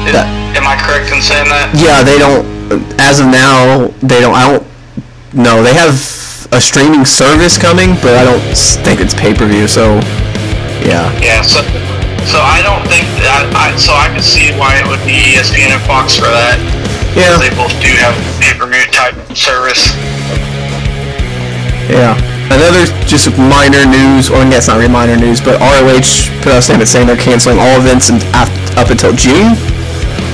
Is- 0.04 0.14
That- 0.20 0.28
am 0.60 0.68
I 0.68 0.76
correct 0.76 1.08
in 1.16 1.24
saying 1.24 1.48
that? 1.48 1.72
Yeah, 1.80 2.04
they 2.04 2.20
don't. 2.20 2.44
As 3.00 3.24
of 3.24 3.28
now, 3.32 3.88
they 4.04 4.20
don't. 4.20 4.36
I 4.36 4.44
don't. 4.52 4.64
No, 5.34 5.64
they 5.64 5.74
have 5.74 5.96
a 6.52 6.60
streaming 6.62 7.06
service 7.06 7.58
coming, 7.58 7.94
but 8.02 8.18
I 8.18 8.24
don't 8.26 8.42
think 8.86 9.00
it's 9.02 9.14
pay 9.14 9.34
per 9.34 9.46
view. 9.48 9.68
So, 9.68 10.00
yeah, 10.82 11.12
Yeah. 11.22 11.42
So, 11.44 11.62
so 12.26 12.40
I 12.42 12.62
don't 12.66 12.84
think 12.90 13.06
that. 13.22 13.46
I, 13.56 13.76
so 13.78 13.94
I 13.94 14.10
can 14.10 14.22
see 14.24 14.52
why 14.58 14.78
it 14.82 14.86
would 14.90 15.02
be 15.06 15.36
ESPN 15.36 15.72
and 15.76 15.84
Fox 15.86 16.16
for 16.18 16.28
that. 16.30 16.58
yeah, 17.16 17.38
They 17.38 17.50
both 17.54 17.74
do 17.82 17.90
have 18.02 18.14
pay-per-view 18.42 18.86
type 18.94 19.16
service. 19.38 19.94
yeah. 21.90 22.18
Another 22.50 22.86
just 23.06 23.30
minor 23.38 23.86
news, 23.86 24.30
or 24.34 24.42
I 24.42 24.50
guess 24.50 24.68
not 24.68 24.78
really 24.82 24.90
minor 24.90 25.14
news, 25.18 25.38
but 25.40 25.62
ROH 25.62 26.34
put 26.42 26.50
out 26.54 26.60
a 26.60 26.62
statement 26.66 26.90
saying 26.90 27.06
they're 27.06 27.18
canceling 27.20 27.60
all 27.62 27.78
events 27.78 28.10
and 28.10 28.18
af- 28.34 28.50
up 28.74 28.90
until 28.90 29.14
June, 29.14 29.54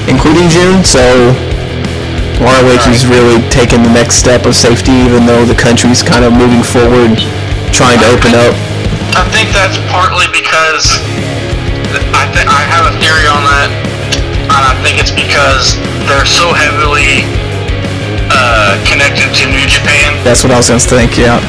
including 0.07 0.47
June. 0.47 0.80
So, 0.88 1.36
ROH 2.41 2.91
is 2.91 3.07
really 3.07 3.39
taking 3.49 3.81
the 3.81 3.91
next 3.91 4.19
step 4.19 4.45
of 4.45 4.53
safety, 4.55 4.91
even 5.07 5.25
though 5.25 5.45
the 5.45 5.55
country's 5.55 6.03
kind 6.03 6.25
of 6.27 6.33
moving 6.36 6.61
forward, 6.61 7.15
trying 7.71 7.97
to 8.03 8.07
open 8.11 8.36
up. 8.36 8.53
I 9.15 9.23
think 9.31 9.49
that's 9.55 9.79
partly 9.88 10.27
because 10.36 10.99
I 12.11 12.27
think 12.36 12.45
I 12.51 12.61
have 12.67 12.91
a 12.91 12.93
theory 12.99 13.25
on 13.31 13.41
that, 13.47 13.71
and 14.51 14.61
I 14.67 14.75
think 14.83 14.99
it's 14.99 15.15
because 15.15 15.79
they're 16.11 16.27
so 16.27 16.51
heavily 16.51 17.23
uh, 18.29 18.75
connected 18.83 19.31
to 19.31 19.43
New 19.47 19.63
Japan, 19.65 20.11
That's 20.27 20.43
what 20.43 20.51
I 20.51 20.59
was 20.59 20.67
gonna 20.67 20.83
think. 20.83 21.15
Yeah. 21.15 21.39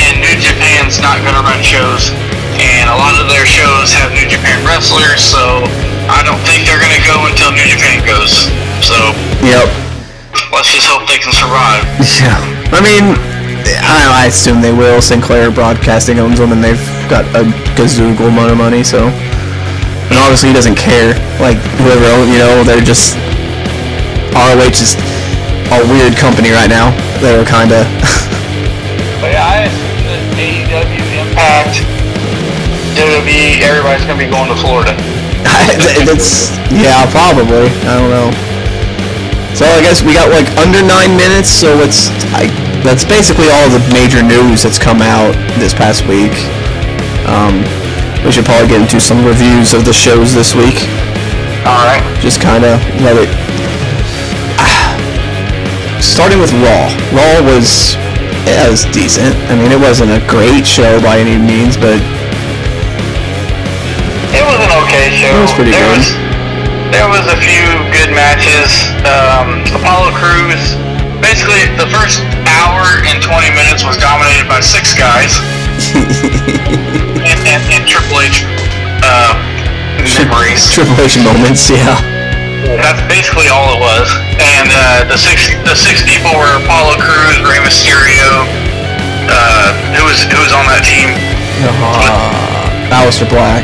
and 0.00 0.16
New 0.24 0.36
Japan's 0.40 0.96
not 0.98 1.20
going 1.20 1.36
to 1.36 1.44
run 1.44 1.60
shows, 1.60 2.08
and 2.56 2.88
a 2.88 2.96
lot 2.96 3.16
of 3.20 3.28
their 3.28 3.44
shows 3.44 3.92
have 4.00 4.12
New 4.16 4.24
Japan 4.28 4.64
wrestlers, 4.64 5.20
so 5.20 5.60
I 6.08 6.24
don't 6.24 6.40
think 6.48 6.64
they're 6.64 6.80
going 6.80 6.96
to 6.96 7.04
go 7.04 7.16
until 7.28 7.52
New 7.52 7.68
Japan 7.68 8.00
goes. 8.08 8.48
So 8.80 8.96
Yep. 9.44 9.85
Let's 10.52 10.70
just 10.72 10.86
hope 10.86 11.08
they 11.08 11.18
can 11.18 11.32
survive. 11.32 11.84
Yeah. 12.16 12.38
I 12.72 12.80
mean, 12.80 13.14
I, 13.82 14.24
I 14.24 14.26
assume 14.26 14.60
they 14.60 14.72
will. 14.72 15.02
Sinclair 15.02 15.50
Broadcasting 15.50 16.18
owns 16.18 16.38
them, 16.38 16.52
and 16.52 16.62
they've 16.62 16.80
got 17.10 17.24
a 17.34 17.44
gazoogle 17.76 18.28
amount 18.28 18.52
of 18.52 18.58
money, 18.58 18.82
so. 18.82 19.08
And 19.08 20.16
obviously, 20.22 20.50
he 20.50 20.54
doesn't 20.54 20.76
care. 20.76 21.18
Like, 21.42 21.58
whoever 21.82 22.24
you 22.30 22.38
know, 22.38 22.64
they're 22.64 22.84
just. 22.84 23.16
ROH 24.32 24.78
is 24.80 24.94
a 25.72 25.80
weird 25.90 26.16
company 26.16 26.50
right 26.50 26.70
now. 26.70 26.94
They're 27.20 27.44
kind 27.44 27.72
of. 27.72 27.84
But 29.16 29.32
yeah, 29.32 29.48
I 29.48 29.64
assume 29.64 30.12
that 30.12 30.22
AEW, 30.36 31.00
Impact, 31.16 31.80
WWE, 33.00 33.64
everybody's 33.64 34.04
going 34.04 34.20
to 34.20 34.24
be 34.24 34.30
going 34.30 34.52
to 34.52 34.58
Florida. 34.60 34.92
that's. 36.04 36.52
Yeah, 36.68 37.08
probably. 37.10 37.72
I 37.88 37.96
don't 37.96 38.12
know. 38.12 38.55
So 39.56 39.64
I 39.64 39.80
guess 39.80 40.04
we 40.04 40.12
got 40.12 40.28
like 40.28 40.44
under 40.60 40.84
nine 40.84 41.16
minutes, 41.16 41.48
so 41.48 41.80
it's. 41.80 42.12
I, 42.36 42.52
that's 42.84 43.08
basically 43.08 43.48
all 43.48 43.72
the 43.72 43.80
major 43.88 44.20
news 44.20 44.62
that's 44.62 44.76
come 44.78 45.00
out 45.00 45.32
this 45.56 45.72
past 45.72 46.04
week. 46.04 46.36
Um, 47.24 47.64
we 48.20 48.28
should 48.36 48.44
probably 48.44 48.68
get 48.68 48.84
into 48.84 49.00
some 49.00 49.24
reviews 49.24 49.72
of 49.72 49.88
the 49.88 49.96
shows 49.96 50.36
this 50.36 50.52
week. 50.52 50.84
Alright. 51.64 52.04
Just 52.20 52.36
kind 52.44 52.68
of 52.68 52.76
let 53.00 53.16
it. 53.16 53.32
Starting 56.04 56.36
with 56.36 56.52
Raw. 56.60 56.92
Raw 57.16 57.40
was. 57.48 57.96
Yeah, 58.44 58.68
it 58.68 58.70
was 58.70 58.84
decent. 58.92 59.32
I 59.48 59.56
mean, 59.56 59.72
it 59.72 59.80
wasn't 59.80 60.12
a 60.12 60.20
great 60.28 60.66
show 60.68 61.00
by 61.00 61.16
any 61.16 61.40
means, 61.40 61.80
but 61.80 61.96
It 64.36 64.44
was 64.44 64.60
an 64.60 64.72
okay 64.84 65.16
show. 65.16 65.32
It 65.32 65.40
was 65.40 65.52
pretty 65.56 65.72
there 65.72 65.80
good. 65.80 66.04
Was, 66.04 66.25
there 66.92 67.08
was 67.10 67.26
a 67.26 67.38
few 67.38 67.66
good 67.92 68.10
matches. 68.14 68.70
Um, 69.06 69.62
Apollo 69.74 70.14
Crews, 70.16 70.76
basically 71.18 71.66
the 71.80 71.88
first 71.90 72.22
hour 72.46 73.02
and 73.08 73.18
20 73.22 73.50
minutes 73.52 73.82
was 73.82 73.96
dominated 73.98 74.46
by 74.46 74.60
six 74.62 74.94
guys. 74.94 75.38
and, 77.26 77.38
and, 77.46 77.62
and 77.74 77.82
Triple 77.86 78.22
H 78.22 78.46
uh, 79.02 79.34
memories. 80.18 80.62
Triple 80.72 80.98
H 81.02 81.18
moments, 81.20 81.68
yeah. 81.68 81.98
That's 82.80 83.02
basically 83.06 83.46
all 83.52 83.76
it 83.76 83.80
was. 83.80 84.08
And 84.40 84.68
uh, 84.72 85.06
the 85.06 85.18
six 85.18 85.52
the 85.62 85.76
six 85.76 86.02
people 86.02 86.32
were 86.34 86.50
Apollo 86.64 86.98
Crews, 86.98 87.38
Rey 87.46 87.60
Mysterio, 87.62 88.42
uh, 89.28 89.70
who 89.94 90.02
was 90.08 90.24
who 90.26 90.40
was 90.40 90.50
on 90.56 90.64
that 90.66 90.82
team, 90.82 91.14
Uh, 91.62 92.90
Aleister 92.90 93.28
Black. 93.28 93.62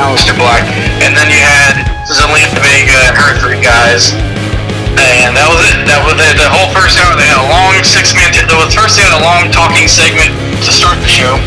Aleister 0.00 0.36
Black, 0.36 0.64
and 1.04 1.16
then 1.16 1.28
you 1.30 1.40
had 1.40 1.99
Zelina 2.10 2.50
Vega 2.58 2.98
and 3.06 3.14
her 3.14 3.32
three 3.38 3.62
guys. 3.62 4.12
And 4.98 5.32
that 5.38 5.46
was 5.46 5.62
it. 5.70 5.86
That 5.86 6.02
was 6.02 6.18
it. 6.18 6.34
The 6.36 6.50
whole 6.50 6.68
first 6.74 6.98
hour, 6.98 7.14
they 7.14 7.24
had 7.24 7.40
a 7.40 7.48
long 7.48 7.78
six-man. 7.86 8.34
T- 8.34 8.44
the 8.44 8.58
first, 8.74 8.98
they 8.98 9.06
had 9.06 9.16
a 9.16 9.22
long 9.22 9.48
talking 9.54 9.86
segment 9.86 10.34
to 10.66 10.70
start 10.74 10.98
the 11.00 11.08
show 11.08 11.38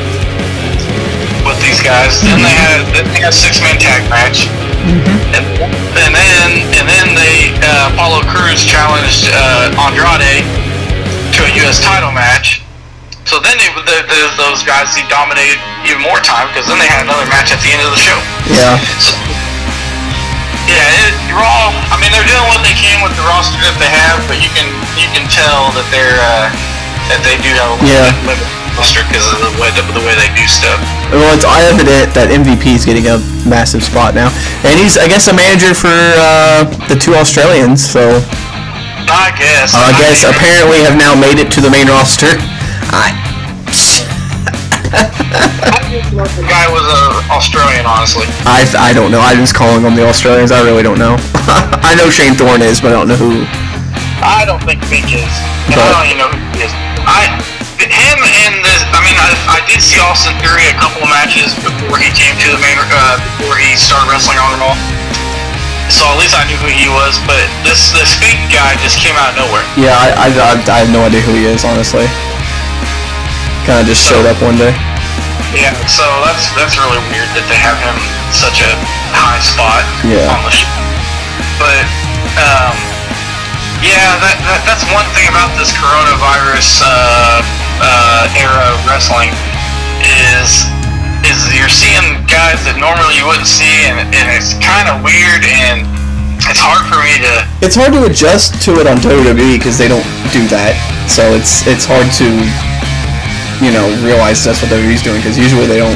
with 1.43 1.59
these 1.59 1.83
guys. 1.83 2.23
Then 2.23 2.39
they 2.39 2.55
had 2.55 2.87
then 2.95 3.05
they 3.11 3.19
had 3.21 3.35
a 3.35 3.35
six-man 3.35 3.77
tag 3.77 4.07
match. 4.07 4.47
And, 5.35 5.43
and 5.95 6.11
then 6.15 6.49
and 6.75 6.85
then 6.87 7.07
they 7.15 7.51
uh, 7.61 7.91
Apollo 7.93 8.25
Crews 8.31 8.63
challenged 8.63 9.29
uh, 9.31 9.71
Andrade 9.75 10.43
to 11.35 11.39
a 11.43 11.51
U.S. 11.67 11.83
title 11.83 12.11
match. 12.15 12.63
So 13.23 13.39
then 13.39 13.55
they, 13.55 13.71
the, 13.71 14.03
the, 14.03 14.19
those 14.35 14.63
guys 14.67 14.91
he 14.91 15.03
dominated 15.07 15.55
even 15.87 16.03
more 16.03 16.19
time 16.19 16.51
because 16.51 16.67
then 16.67 16.75
they 16.79 16.89
had 16.91 17.07
another 17.07 17.27
match 17.31 17.55
at 17.55 17.59
the 17.63 17.71
end 17.71 17.83
of 17.83 17.91
the 17.91 18.01
show. 18.01 18.19
Yeah. 18.51 18.75
So, 18.99 19.15
yeah, 20.73 21.05
it, 21.07 21.13
Raw. 21.33 21.69
I 21.93 21.95
mean, 22.01 22.09
they're 22.11 22.25
doing 22.27 22.45
what 22.49 22.61
they 22.65 22.73
can 22.75 22.99
with 23.05 23.13
the 23.15 23.25
roster 23.29 23.57
that 23.61 23.77
they 23.77 23.89
have, 23.89 24.19
but 24.29 24.41
you 24.41 24.49
can 24.57 24.67
you 24.97 25.07
can 25.13 25.25
tell 25.29 25.69
that 25.77 25.85
they're 25.93 26.17
uh, 26.19 26.49
that 27.13 27.21
they 27.25 27.37
do 27.45 27.51
have 27.57 27.77
a 27.77 27.85
Yeah. 27.85 28.09
limited 28.25 28.47
roster 28.73 29.05
because 29.05 29.27
of 29.29 29.39
the 29.43 29.51
way 29.61 29.69
the, 29.77 29.83
the 29.93 30.01
way 30.01 30.13
they 30.17 30.29
do 30.33 30.45
stuff. 30.49 30.79
Well, 31.13 31.29
it's 31.37 31.45
evident 31.45 32.09
that 32.17 32.33
MVP 32.33 32.73
is 32.73 32.85
getting 32.85 33.05
a 33.05 33.21
massive 33.45 33.83
spot 33.85 34.15
now, 34.17 34.33
and 34.65 34.73
he's, 34.79 34.97
I 34.97 35.05
guess, 35.07 35.29
a 35.29 35.35
manager 35.35 35.77
for 35.77 35.93
uh, 35.93 36.65
the 36.89 36.97
two 36.97 37.13
Australians. 37.13 37.83
So 37.85 38.17
I 39.13 39.29
guess. 39.37 39.75
I 39.77 39.93
guess 40.01 40.25
apparently 40.25 40.81
have 40.87 40.97
now 40.97 41.13
made 41.13 41.37
it 41.37 41.51
to 41.53 41.61
the 41.61 41.69
main 41.69 41.85
roster. 41.87 42.33
I, 42.89 43.13
The 44.93 46.45
guy 46.45 46.69
was 46.69 46.85
an 46.85 47.25
Australian, 47.33 47.89
honestly. 47.89 48.29
I, 48.45 48.61
I 48.77 48.93
don't 48.93 49.09
know. 49.09 49.17
I'm 49.17 49.41
just 49.41 49.57
calling 49.57 49.81
them 49.81 49.97
the 49.97 50.05
Australians. 50.05 50.53
I 50.53 50.61
really 50.61 50.85
don't 50.85 51.01
know. 51.01 51.17
I 51.81 51.97
know 51.97 52.13
Shane 52.13 52.37
Thorne 52.37 52.61
is, 52.61 52.77
but 52.77 52.93
I 52.93 53.01
don't 53.01 53.09
know 53.09 53.17
who. 53.17 53.45
I 54.21 54.45
don't 54.45 54.61
think 54.61 54.85
Vic 54.93 55.09
is. 55.09 55.33
And 55.73 55.81
I 55.81 55.89
don't 55.89 56.05
even 56.05 56.19
know 56.21 56.29
who 56.29 56.37
he 56.53 56.69
is. 56.69 56.73
I, 57.09 57.25
him 57.81 58.19
and 58.21 58.53
this, 58.61 58.85
I 58.93 59.01
mean, 59.01 59.17
I, 59.17 59.57
I 59.57 59.59
did 59.65 59.81
see 59.81 59.97
Austin 59.97 60.37
Theory 60.37 60.69
a 60.69 60.77
couple 60.77 61.01
of 61.01 61.09
matches 61.09 61.57
before 61.57 61.97
he 61.97 62.13
came 62.13 62.37
to 62.37 62.47
the 62.53 62.61
main, 62.61 62.77
uh, 62.77 63.17
before 63.41 63.57
he 63.57 63.73
started 63.73 64.13
wrestling 64.13 64.37
on 64.37 64.61
Raw. 64.61 64.77
So 65.89 66.05
at 66.07 66.17
least 66.21 66.37
I 66.37 66.45
knew 66.45 66.57
who 66.61 66.69
he 66.69 66.87
was, 66.87 67.19
but 67.27 67.43
this 67.61 67.91
this 67.91 68.15
fake 68.17 68.39
guy 68.49 68.73
just 68.81 69.03
came 69.03 69.13
out 69.19 69.35
of 69.35 69.45
nowhere. 69.45 69.65
Yeah, 69.75 69.93
I, 69.93 70.15
I, 70.15 70.27
I, 70.31 70.51
I 70.63 70.77
have 70.85 70.91
no 70.93 71.03
idea 71.03 71.21
who 71.21 71.35
he 71.35 71.45
is, 71.45 71.65
honestly. 71.67 72.07
Kind 73.63 73.79
of 73.79 73.87
just 73.87 74.03
showed 74.03 74.27
up 74.27 74.35
one 74.43 74.59
day. 74.59 74.75
Yeah, 75.55 75.71
so 75.87 76.03
that's 76.27 76.51
that's 76.57 76.75
really 76.75 76.99
weird 77.13 77.29
that 77.37 77.45
they 77.47 77.55
have 77.61 77.77
him 77.79 77.95
such 78.35 78.59
a 78.65 78.71
high 79.15 79.39
spot 79.39 79.85
Yeah. 80.03 80.27
on 80.33 80.41
the 80.43 80.51
show. 80.51 80.67
But 81.61 81.85
um, 82.41 82.73
yeah, 83.79 84.19
that, 84.19 84.35
that 84.49 84.61
that's 84.67 84.83
one 84.91 85.05
thing 85.15 85.29
about 85.31 85.53
this 85.55 85.71
coronavirus 85.79 86.81
uh, 86.83 87.39
uh, 87.79 88.41
era 88.41 88.73
of 88.73 88.81
wrestling 88.89 89.31
is 90.03 90.67
is 91.23 91.39
you're 91.55 91.71
seeing 91.71 92.19
guys 92.27 92.59
that 92.67 92.75
normally 92.75 93.15
you 93.15 93.23
wouldn't 93.23 93.47
see, 93.47 93.87
and, 93.87 93.95
and 94.11 94.25
it's 94.35 94.59
kind 94.59 94.91
of 94.91 94.99
weird, 95.07 95.47
and 95.47 95.87
it's 96.51 96.59
hard 96.59 96.83
for 96.91 96.99
me 96.99 97.15
to 97.23 97.33
It's 97.63 97.79
hard 97.79 97.95
to 97.95 98.03
adjust 98.11 98.59
to 98.67 98.75
it 98.83 98.91
on 98.91 98.99
WWE 98.99 99.55
because 99.55 99.79
they 99.79 99.87
don't 99.87 100.03
do 100.35 100.43
that. 100.51 100.75
So 101.07 101.31
it's 101.31 101.63
it's 101.63 101.87
hard 101.87 102.11
to 102.19 102.27
you 103.63 103.71
know 103.71 103.87
realize 104.03 104.43
that's 104.43 104.59
what 104.61 104.69
WWE's 104.71 105.01
doing 105.01 105.23
because 105.23 105.39
usually 105.39 105.65
they 105.65 105.79
don't 105.79 105.95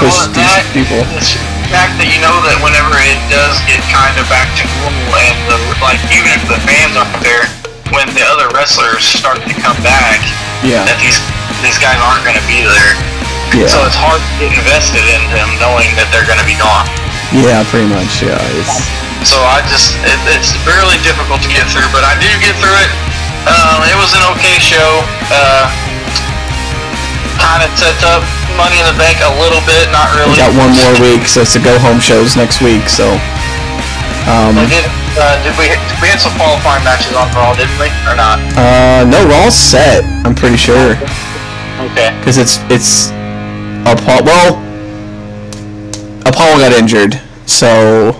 push 0.00 0.14
Well, 0.16 0.32
these 0.32 0.48
that- 0.56 0.64
people. 0.72 1.00
It's 1.20 1.36
the 1.36 1.76
fact 1.76 2.00
that 2.00 2.08
you 2.08 2.16
know 2.24 2.32
that 2.48 2.56
whenever 2.64 2.96
it 3.04 3.20
does 3.28 3.60
get 3.68 3.76
kind 3.92 4.16
of 4.16 4.24
back 4.32 4.48
to 4.56 4.64
normal, 4.80 5.12
and 5.20 5.36
the, 5.52 5.56
like 5.84 6.00
even 6.16 6.32
if 6.32 6.42
the 6.48 6.56
fans 6.64 6.96
aren't 6.96 7.12
there, 7.20 7.44
when 7.92 8.08
the 8.16 8.24
other 8.24 8.48
wrestlers 8.56 9.04
start 9.04 9.36
to 9.44 9.54
come 9.60 9.76
back, 9.84 10.16
Yeah, 10.64 10.88
that 10.88 10.96
these 11.04 11.20
these 11.60 11.76
guys 11.76 12.00
aren't 12.00 12.24
going 12.24 12.38
to 12.40 12.46
be 12.48 12.64
there. 12.64 12.92
yeah, 13.52 13.68
So 13.68 13.84
it's 13.84 13.98
hard 13.98 14.22
to 14.22 14.32
get 14.48 14.54
invested 14.56 15.04
in 15.12 15.20
them 15.34 15.48
knowing 15.60 15.92
that 16.00 16.08
they're 16.08 16.24
going 16.28 16.40
to 16.40 16.48
be 16.48 16.56
gone. 16.56 16.88
yeah, 17.36 17.60
pretty 17.68 17.90
much. 17.90 18.24
Yeah, 18.24 18.38
it's 18.56 18.80
So 19.28 19.36
I 19.44 19.60
just 19.68 19.92
it, 20.08 20.16
it's 20.32 20.56
really 20.64 20.96
difficult 21.04 21.44
to 21.44 21.50
get 21.52 21.68
through, 21.68 21.88
but 21.92 22.00
I 22.06 22.16
do 22.16 22.30
get 22.40 22.56
through 22.64 22.76
it. 22.80 22.90
Um, 23.44 23.84
it 23.84 23.96
was 24.00 24.12
an 24.16 24.24
okay 24.36 24.56
show. 24.56 25.04
Uh, 25.28 25.68
kind 27.40 27.62
of 27.64 27.70
sets 27.78 28.02
up 28.04 28.22
Money 28.58 28.78
in 28.82 28.86
the 28.90 28.98
Bank 28.98 29.18
a 29.22 29.32
little 29.38 29.62
bit, 29.64 29.86
not 29.94 30.10
really. 30.18 30.34
we 30.34 30.36
got 30.36 30.50
one 30.58 30.74
more 30.74 30.94
week, 30.98 31.26
so 31.30 31.42
it's 31.46 31.54
the 31.54 31.62
go 31.62 31.78
home 31.78 31.98
shows 32.02 32.34
next 32.36 32.60
week. 32.60 32.86
So 32.90 33.06
um, 34.26 34.58
We 34.58 34.66
did, 34.66 34.84
uh, 35.14 35.38
did 35.46 35.54
we 35.58 35.70
we 36.02 36.06
had 36.10 36.18
some 36.18 36.34
qualifying 36.34 36.82
matches 36.84 37.14
on 37.14 37.30
Raw, 37.34 37.54
didn't 37.54 37.74
we, 37.78 37.86
or 38.10 38.14
not? 38.18 38.38
uh, 38.58 39.06
no, 39.06 39.22
we're 39.26 39.38
all 39.38 39.50
set. 39.54 40.02
I'm 40.26 40.34
pretty 40.34 40.56
sure 40.58 40.98
Okay. 41.94 42.10
because 42.18 42.38
it's 42.38 42.58
it's 42.68 43.10
Apollo. 43.86 44.26
Well, 44.26 44.48
Apollo 46.26 46.58
got 46.58 46.72
injured, 46.74 47.20
so 47.46 48.12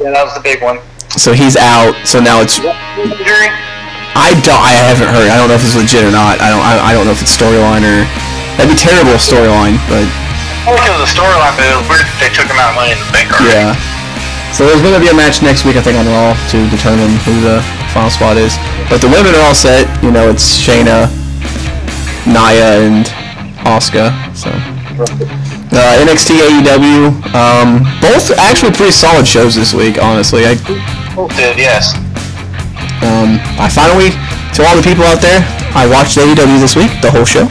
Yeah, 0.00 0.10
that 0.14 0.24
was 0.24 0.34
the 0.34 0.40
big 0.40 0.62
one. 0.62 0.78
so 1.10 1.32
he's 1.32 1.56
out. 1.56 1.94
So 2.06 2.20
now 2.20 2.40
it's 2.40 2.58
Injury? 2.58 3.50
I 4.14 4.36
don't. 4.44 4.60
I 4.60 4.72
haven't 4.76 5.08
heard. 5.08 5.28
I 5.28 5.36
don't 5.40 5.48
know 5.48 5.56
if 5.56 5.64
it's 5.64 5.74
legit 5.76 6.04
or 6.04 6.12
not. 6.12 6.40
I 6.40 6.48
don't. 6.52 6.60
I, 6.64 6.90
I 6.90 6.92
don't 6.92 7.04
know 7.08 7.12
if 7.16 7.20
it's 7.22 7.32
storyline 7.34 7.80
or 7.84 8.04
that'd 8.56 8.70
be 8.70 8.78
terrible 8.78 9.16
storyline. 9.18 9.76
But 9.88 10.06
Well, 10.66 10.78
it 10.78 10.92
was 10.94 11.04
a 11.06 11.10
storyline, 11.10 11.54
but 11.58 11.64
it 11.66 11.74
was 11.76 11.86
weird 11.88 12.06
that 12.06 12.18
they 12.22 12.30
took 12.32 12.46
him 12.48 12.58
out 12.60 12.72
of 12.72 12.76
Money 12.78 12.92
in 12.94 13.00
the 13.00 13.10
Bank 13.12 13.28
already. 13.32 13.52
yeah. 13.54 13.74
So 14.52 14.68
there's 14.68 14.84
going 14.84 14.92
to 14.92 15.00
be 15.00 15.08
a 15.08 15.16
match 15.16 15.40
next 15.40 15.64
week, 15.64 15.80
I 15.80 15.82
think, 15.82 15.96
on 15.96 16.04
Raw 16.04 16.36
to 16.52 16.58
determine 16.68 17.08
who 17.24 17.40
the 17.40 17.64
final 17.96 18.12
spot 18.12 18.36
is. 18.36 18.52
But 18.92 19.00
the 19.00 19.08
women 19.08 19.32
are 19.32 19.48
all 19.48 19.56
set. 19.56 19.88
You 20.04 20.12
know, 20.12 20.28
it's 20.28 20.44
Shayna, 20.60 21.08
Nia, 22.28 22.84
and 22.84 23.08
Asuka. 23.64 24.12
So 24.36 24.52
uh, 25.72 26.04
NXT, 26.04 26.36
AEW, 26.36 27.08
um, 27.32 27.80
both 28.04 28.28
actually 28.36 28.72
pretty 28.76 28.92
solid 28.92 29.26
shows 29.26 29.54
this 29.56 29.72
week. 29.72 29.96
Honestly, 29.96 30.44
I 30.44 30.54
Both 31.16 31.32
did, 31.34 31.56
yes. 31.56 31.96
Um, 33.00 33.40
I 33.56 33.72
finally, 33.72 34.12
to 34.54 34.60
all 34.68 34.76
the 34.76 34.84
people 34.84 35.02
out 35.08 35.24
there, 35.24 35.40
I 35.74 35.88
watched 35.88 36.18
AEW 36.20 36.60
this 36.60 36.76
week, 36.76 36.92
the 37.00 37.10
whole 37.10 37.24
show. 37.24 37.48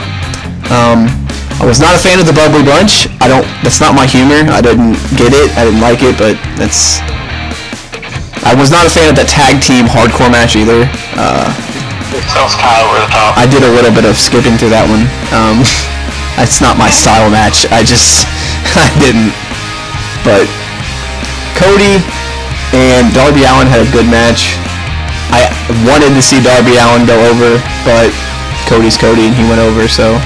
Um, 0.71 1.11
I 1.59 1.67
was 1.67 1.77
not 1.83 1.93
a 1.93 1.99
fan 2.01 2.17
of 2.17 2.25
the 2.25 2.33
Bubbly 2.33 2.63
Bunch. 2.63 3.05
I 3.19 3.27
don't. 3.27 3.45
That's 3.61 3.77
not 3.83 3.93
my 3.93 4.07
humor. 4.07 4.47
I 4.49 4.63
didn't 4.63 4.95
get 5.19 5.35
it. 5.35 5.51
I 5.59 5.67
didn't 5.67 5.83
like 5.83 5.99
it, 6.01 6.15
but 6.17 6.39
that's. 6.57 7.03
I 8.41 8.57
was 8.57 8.71
not 8.73 8.87
a 8.87 8.91
fan 8.91 9.11
of 9.11 9.15
that 9.21 9.29
tag 9.29 9.61
team 9.61 9.85
hardcore 9.85 10.31
match 10.31 10.57
either. 10.57 10.89
Uh, 11.13 11.45
That 12.33 12.41
was 12.41 12.57
kind 12.57 12.81
of 12.81 12.89
over 12.89 12.97
the 13.05 13.11
top. 13.13 13.37
I 13.37 13.45
did 13.45 13.61
a 13.61 13.69
little 13.69 13.93
bit 13.93 14.07
of 14.09 14.17
skipping 14.17 14.57
through 14.57 14.73
that 14.73 14.87
one. 14.89 15.05
Um, 15.29 15.61
that's 16.39 16.57
not 16.57 16.79
my 16.79 16.89
style 16.89 17.29
match. 17.29 17.69
I 17.69 17.85
just, 17.85 18.25
I 18.79 18.89
didn't. 18.97 19.29
But 20.25 20.49
Cody 21.53 22.01
and 22.73 23.13
Darby 23.13 23.45
Allin 23.45 23.69
had 23.69 23.85
a 23.85 23.89
good 23.93 24.09
match. 24.09 24.57
I 25.29 25.45
wanted 25.85 26.17
to 26.17 26.23
see 26.25 26.41
Darby 26.41 26.81
Allin 26.81 27.05
go 27.05 27.15
over, 27.29 27.61
but 27.85 28.09
Cody's 28.65 28.97
Cody 28.97 29.29
and 29.29 29.35
he 29.37 29.45
went 29.45 29.61
over. 29.61 29.85
So 29.85 30.17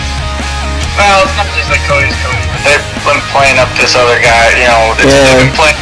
Well, 0.96 1.28
it's 1.28 1.36
not 1.36 1.48
just 1.56 1.68
like 1.70 1.84
Cody's 1.88 2.16
Cody. 2.24 2.40
They've 2.64 2.86
been 3.04 3.20
playing 3.36 3.60
up 3.60 3.68
this 3.76 3.94
other 4.00 4.18
guy, 4.24 4.56
you 4.56 4.66
know. 4.68 4.96
Yeah. 5.04 5.36
They've 5.36 5.52
been 5.52 5.56
playing. 5.56 5.78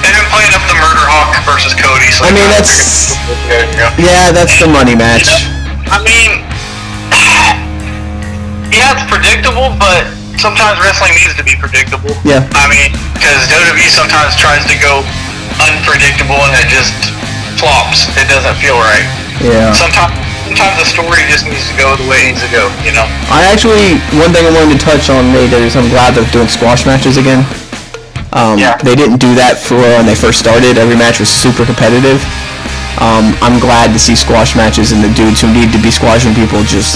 They've 0.00 0.16
been 0.16 0.30
playing 0.32 0.52
up 0.56 0.64
the 0.64 0.76
Murder 0.80 1.04
Hawk 1.04 1.36
versus 1.44 1.76
Cody. 1.76 2.08
So 2.10 2.24
I 2.24 2.32
mean, 2.32 2.48
that's- 2.48 3.12
figured- 3.44 3.68
you 3.76 3.84
know. 3.84 3.92
yeah, 4.00 4.32
that's 4.32 4.56
the 4.56 4.66
money 4.68 4.96
match. 5.04 5.28
I 5.92 6.00
mean, 6.00 6.40
yeah, 8.72 8.96
it's 8.96 9.04
predictable, 9.12 9.76
but 9.76 10.08
sometimes 10.40 10.80
wrestling 10.80 11.12
needs 11.20 11.36
to 11.36 11.44
be 11.44 11.54
predictable. 11.60 12.16
Yeah. 12.24 12.48
I 12.56 12.64
mean, 12.72 12.90
because 13.12 13.44
WWE 13.52 13.88
sometimes 13.92 14.32
tries 14.40 14.64
to 14.72 14.76
go 14.80 15.04
unpredictable 15.60 16.40
and 16.48 16.56
it 16.58 16.68
just 16.72 16.96
flops. 17.60 18.08
It 18.16 18.26
doesn't 18.32 18.56
feel 18.58 18.80
right. 18.80 19.04
Yeah. 19.44 19.76
Sometimes, 19.76 20.16
sometimes 20.44 20.76
the 20.78 20.86
story 20.88 21.24
just 21.32 21.48
needs 21.48 21.64
to 21.72 21.76
go 21.80 21.96
the 21.96 22.06
way 22.08 22.20
it 22.24 22.36
needs 22.36 22.42
to 22.44 22.50
go. 22.52 22.68
You 22.84 22.92
know. 22.92 23.06
I 23.32 23.48
actually, 23.50 23.96
one 24.20 24.30
thing 24.32 24.44
I 24.46 24.52
wanted 24.52 24.76
to 24.78 24.82
touch 24.82 25.08
on 25.10 25.32
AEW 25.32 25.64
is 25.66 25.76
I'm 25.76 25.88
glad 25.88 26.14
they're 26.14 26.28
doing 26.32 26.48
squash 26.48 26.84
matches 26.86 27.16
again. 27.16 27.42
Um, 28.32 28.58
Yeah. 28.58 28.76
They 28.82 28.94
didn't 28.94 29.18
do 29.22 29.34
that 29.38 29.58
for 29.58 29.78
when 29.78 30.06
they 30.06 30.14
first 30.18 30.38
started. 30.42 30.76
Every 30.78 30.96
match 30.96 31.18
was 31.20 31.30
super 31.30 31.64
competitive. 31.64 32.18
Um, 33.02 33.34
I'm 33.42 33.58
glad 33.58 33.90
to 33.92 33.98
see 33.98 34.14
squash 34.14 34.54
matches 34.54 34.92
and 34.94 35.02
the 35.02 35.10
dudes 35.18 35.40
who 35.42 35.50
need 35.50 35.72
to 35.74 35.80
be 35.82 35.90
squashing 35.90 36.30
people 36.34 36.62
just 36.62 36.94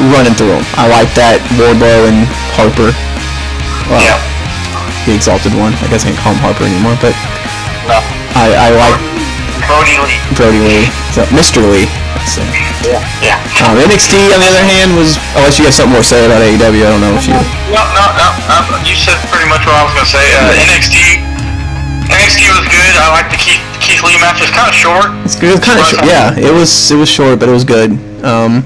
running 0.00 0.32
through 0.32 0.54
them. 0.56 0.64
I 0.80 0.88
like 0.88 1.10
that 1.18 1.42
Wardlow 1.60 2.08
and 2.08 2.24
Harper. 2.56 2.94
Well, 3.92 4.00
Yeah. 4.00 4.16
the 5.04 5.12
exalted 5.12 5.52
one. 5.56 5.76
I 5.84 5.88
guess 5.92 6.04
I 6.08 6.12
can't 6.12 6.20
call 6.24 6.32
him 6.32 6.40
Harper 6.40 6.64
anymore, 6.64 6.96
but 7.04 7.12
No. 7.88 8.00
I, 8.36 8.46
I 8.56 8.68
like 8.76 8.96
Brodie 9.68 10.00
Lee. 10.00 10.16
Brodie 10.34 10.64
Lee. 10.64 10.84
So, 11.12 11.22
Mr. 11.30 11.60
Lee. 11.60 11.84
Let's. 12.16 12.40
Yeah. 12.82 13.04
Yeah. 13.20 13.36
Um, 13.62 13.76
NXT, 13.76 14.16
on 14.32 14.40
the 14.40 14.48
other 14.48 14.64
hand, 14.64 14.96
was 14.96 15.20
unless 15.36 15.60
you 15.60 15.68
have 15.68 15.76
something 15.76 15.92
more 15.92 16.02
to 16.02 16.08
say 16.08 16.24
about 16.24 16.40
AEW, 16.40 16.82
I 16.82 16.90
don't 16.90 17.04
know 17.04 17.12
if 17.14 17.28
you. 17.28 17.36
No, 17.70 17.82
no, 17.92 18.04
no, 18.16 18.26
no. 18.48 18.76
You 18.88 18.96
said 18.96 19.16
pretty 19.28 19.46
much 19.48 19.62
what 19.68 19.76
I 19.76 19.84
was 19.84 19.92
gonna 19.92 20.08
say. 20.08 20.24
Uh, 20.40 20.56
NXT. 20.72 20.96
NXT 22.08 22.40
was 22.48 22.64
good. 22.72 22.92
I 22.96 23.12
like 23.12 23.28
the 23.28 23.36
Keith, 23.36 23.60
Keith 23.84 24.00
Lee 24.02 24.16
match. 24.24 24.40
It's 24.40 24.50
kind 24.50 24.68
of 24.72 24.74
short. 24.74 25.12
It's 25.28 25.36
good. 25.36 25.60
Kind 25.60 25.78
of 25.80 25.86
short. 25.86 26.04
Yeah, 26.08 26.32
it 26.32 26.52
was. 26.52 26.90
It 26.90 26.96
was 26.96 27.08
short, 27.08 27.38
but 27.38 27.48
it 27.48 27.52
was 27.52 27.64
good. 27.64 27.92
Um, 28.24 28.64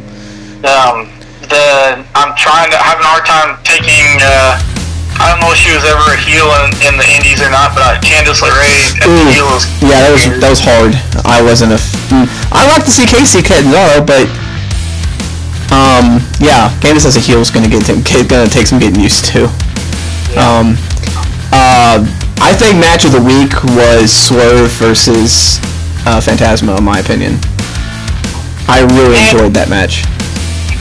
Um, 0.63 1.11
the 1.51 1.99
I'm 2.15 2.33
trying 2.39 2.71
to 2.71 2.79
having 2.79 3.03
a 3.03 3.11
hard 3.11 3.27
time 3.27 3.59
taking. 3.67 4.23
Uh, 4.23 4.57
I 5.23 5.31
don't 5.31 5.39
know 5.39 5.55
if 5.55 5.61
she 5.63 5.71
was 5.71 5.87
ever 5.87 6.03
a 6.03 6.19
heel 6.19 6.51
in, 6.67 6.75
in 6.83 6.95
the 6.99 7.07
Indies 7.15 7.39
or 7.39 7.47
not, 7.49 7.79
but 7.79 7.83
uh, 7.87 8.03
Candice 8.03 8.43
LeRae 8.43 9.07
Ooh. 9.07 9.31
heel 9.31 9.47
is 9.55 9.65
yeah, 9.79 10.03
that 10.03 10.11
was 10.11 10.27
that 10.43 10.51
was 10.51 10.59
hard. 10.59 10.99
I 11.23 11.39
wasn't 11.39 11.71
a. 11.71 11.79
F- 11.79 11.95
mm, 12.11 12.27
like 12.51 12.85
to 12.85 12.91
see 12.91 13.07
Kacy 13.07 13.45
Catanzaro, 13.45 14.03
but 14.03 14.27
um, 15.71 16.19
yeah, 16.43 16.75
Candice 16.83 17.07
as 17.07 17.17
a 17.17 17.23
heel 17.23 17.39
is 17.39 17.51
gonna 17.51 17.69
get 17.69 17.87
to, 17.87 17.95
gonna 18.27 18.51
take 18.51 18.67
some 18.67 18.79
getting 18.83 19.01
used 19.01 19.25
to. 19.31 19.45
Um, 20.35 20.75
uh, 21.55 22.03
I 22.43 22.53
think 22.57 22.81
match 22.81 23.05
of 23.05 23.13
the 23.13 23.23
week 23.23 23.53
was 23.79 24.11
Swerve 24.11 24.71
versus 24.83 25.59
uh, 26.09 26.19
Fantasma, 26.19 26.77
in 26.79 26.85
my 26.85 26.99
opinion. 26.99 27.39
I 28.67 28.83
really 28.99 29.15
Yeah. 29.15 29.31
enjoyed 29.31 29.55
that 29.55 29.69
match. 29.69 30.03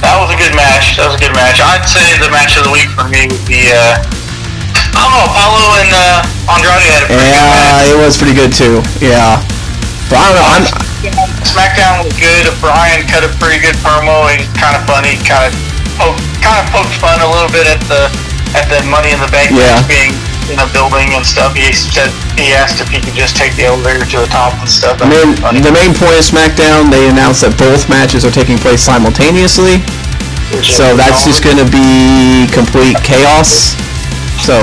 That 0.02 0.18
was 0.18 0.34
a 0.34 0.38
good 0.42 0.56
match. 0.58 0.98
That 0.98 1.06
was 1.14 1.16
a 1.20 1.22
good 1.22 1.36
match. 1.38 1.62
I'd 1.62 1.86
say 1.86 2.02
the 2.18 2.32
match 2.34 2.58
of 2.58 2.66
the 2.66 2.74
week 2.74 2.90
for 2.98 3.06
me 3.06 3.30
would 3.30 3.46
be. 3.46 3.70
Uh, 3.70 4.02
Know. 4.96 5.28
Apollo 5.28 5.64
and 5.82 5.92
uh, 5.92 6.52
Andrade 6.52 6.84
had 6.88 7.02
a 7.04 7.08
pretty 7.08 7.24
good 7.32 7.48
match. 7.52 7.88
Yeah, 7.88 7.92
it 7.94 7.98
was 8.00 8.14
pretty 8.18 8.36
good 8.38 8.52
too. 8.54 8.80
Yeah, 9.02 9.40
but 10.12 10.18
I 10.20 10.24
don't 10.30 10.38
know. 10.38 10.50
I'm, 10.52 10.66
SmackDown 11.48 12.06
was 12.06 12.14
good. 12.20 12.46
Bryan 12.62 13.08
cut 13.10 13.26
a 13.26 13.32
pretty 13.42 13.60
good 13.64 13.76
promo. 13.82 14.30
He's 14.30 14.46
kind 14.54 14.78
of 14.78 14.84
funny. 14.86 15.18
Kind 15.26 15.50
of 15.50 15.54
poked, 15.98 16.22
kind 16.44 16.60
of 16.62 16.66
poked 16.70 16.94
fun 17.02 17.18
a 17.24 17.30
little 17.30 17.50
bit 17.50 17.66
at 17.66 17.82
the 17.90 18.08
at 18.54 18.68
the 18.70 18.84
Money 18.92 19.16
in 19.16 19.20
the 19.20 19.32
Bank 19.32 19.50
Yeah. 19.56 19.80
being 19.88 20.14
in 20.52 20.60
a 20.60 20.68
building 20.76 21.16
and 21.16 21.24
stuff. 21.26 21.56
He 21.56 21.72
said 21.72 22.12
he 22.36 22.52
asked 22.54 22.84
if 22.84 22.92
he 22.92 23.00
could 23.00 23.16
just 23.16 23.36
take 23.40 23.56
the 23.56 23.66
elevator 23.72 24.04
to 24.06 24.18
the 24.22 24.30
top 24.30 24.54
and 24.60 24.68
stuff. 24.70 25.00
I 25.02 25.08
That 25.08 25.56
mean, 25.56 25.64
the 25.64 25.72
main 25.72 25.96
point 25.96 26.20
of 26.20 26.26
SmackDown, 26.28 26.92
they 26.92 27.08
announced 27.08 27.42
that 27.48 27.56
both 27.58 27.88
matches 27.88 28.28
are 28.28 28.34
taking 28.34 28.60
place 28.60 28.84
simultaneously. 28.84 29.80
So 30.62 31.00
that's 31.00 31.24
just 31.24 31.40
going 31.48 31.56
to 31.58 31.68
be 31.72 32.46
complete 32.52 33.00
chaos. 33.08 33.72
So, 34.42 34.58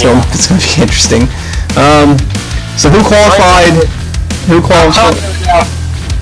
so 0.00 0.08
it's 0.32 0.48
going 0.48 0.60
to 0.60 0.64
be 0.64 0.80
interesting. 0.80 1.28
Um, 1.76 2.16
so 2.80 2.88
who 2.88 3.04
qualified? 3.04 3.76
Who 4.48 4.64
qualified? 4.64 5.14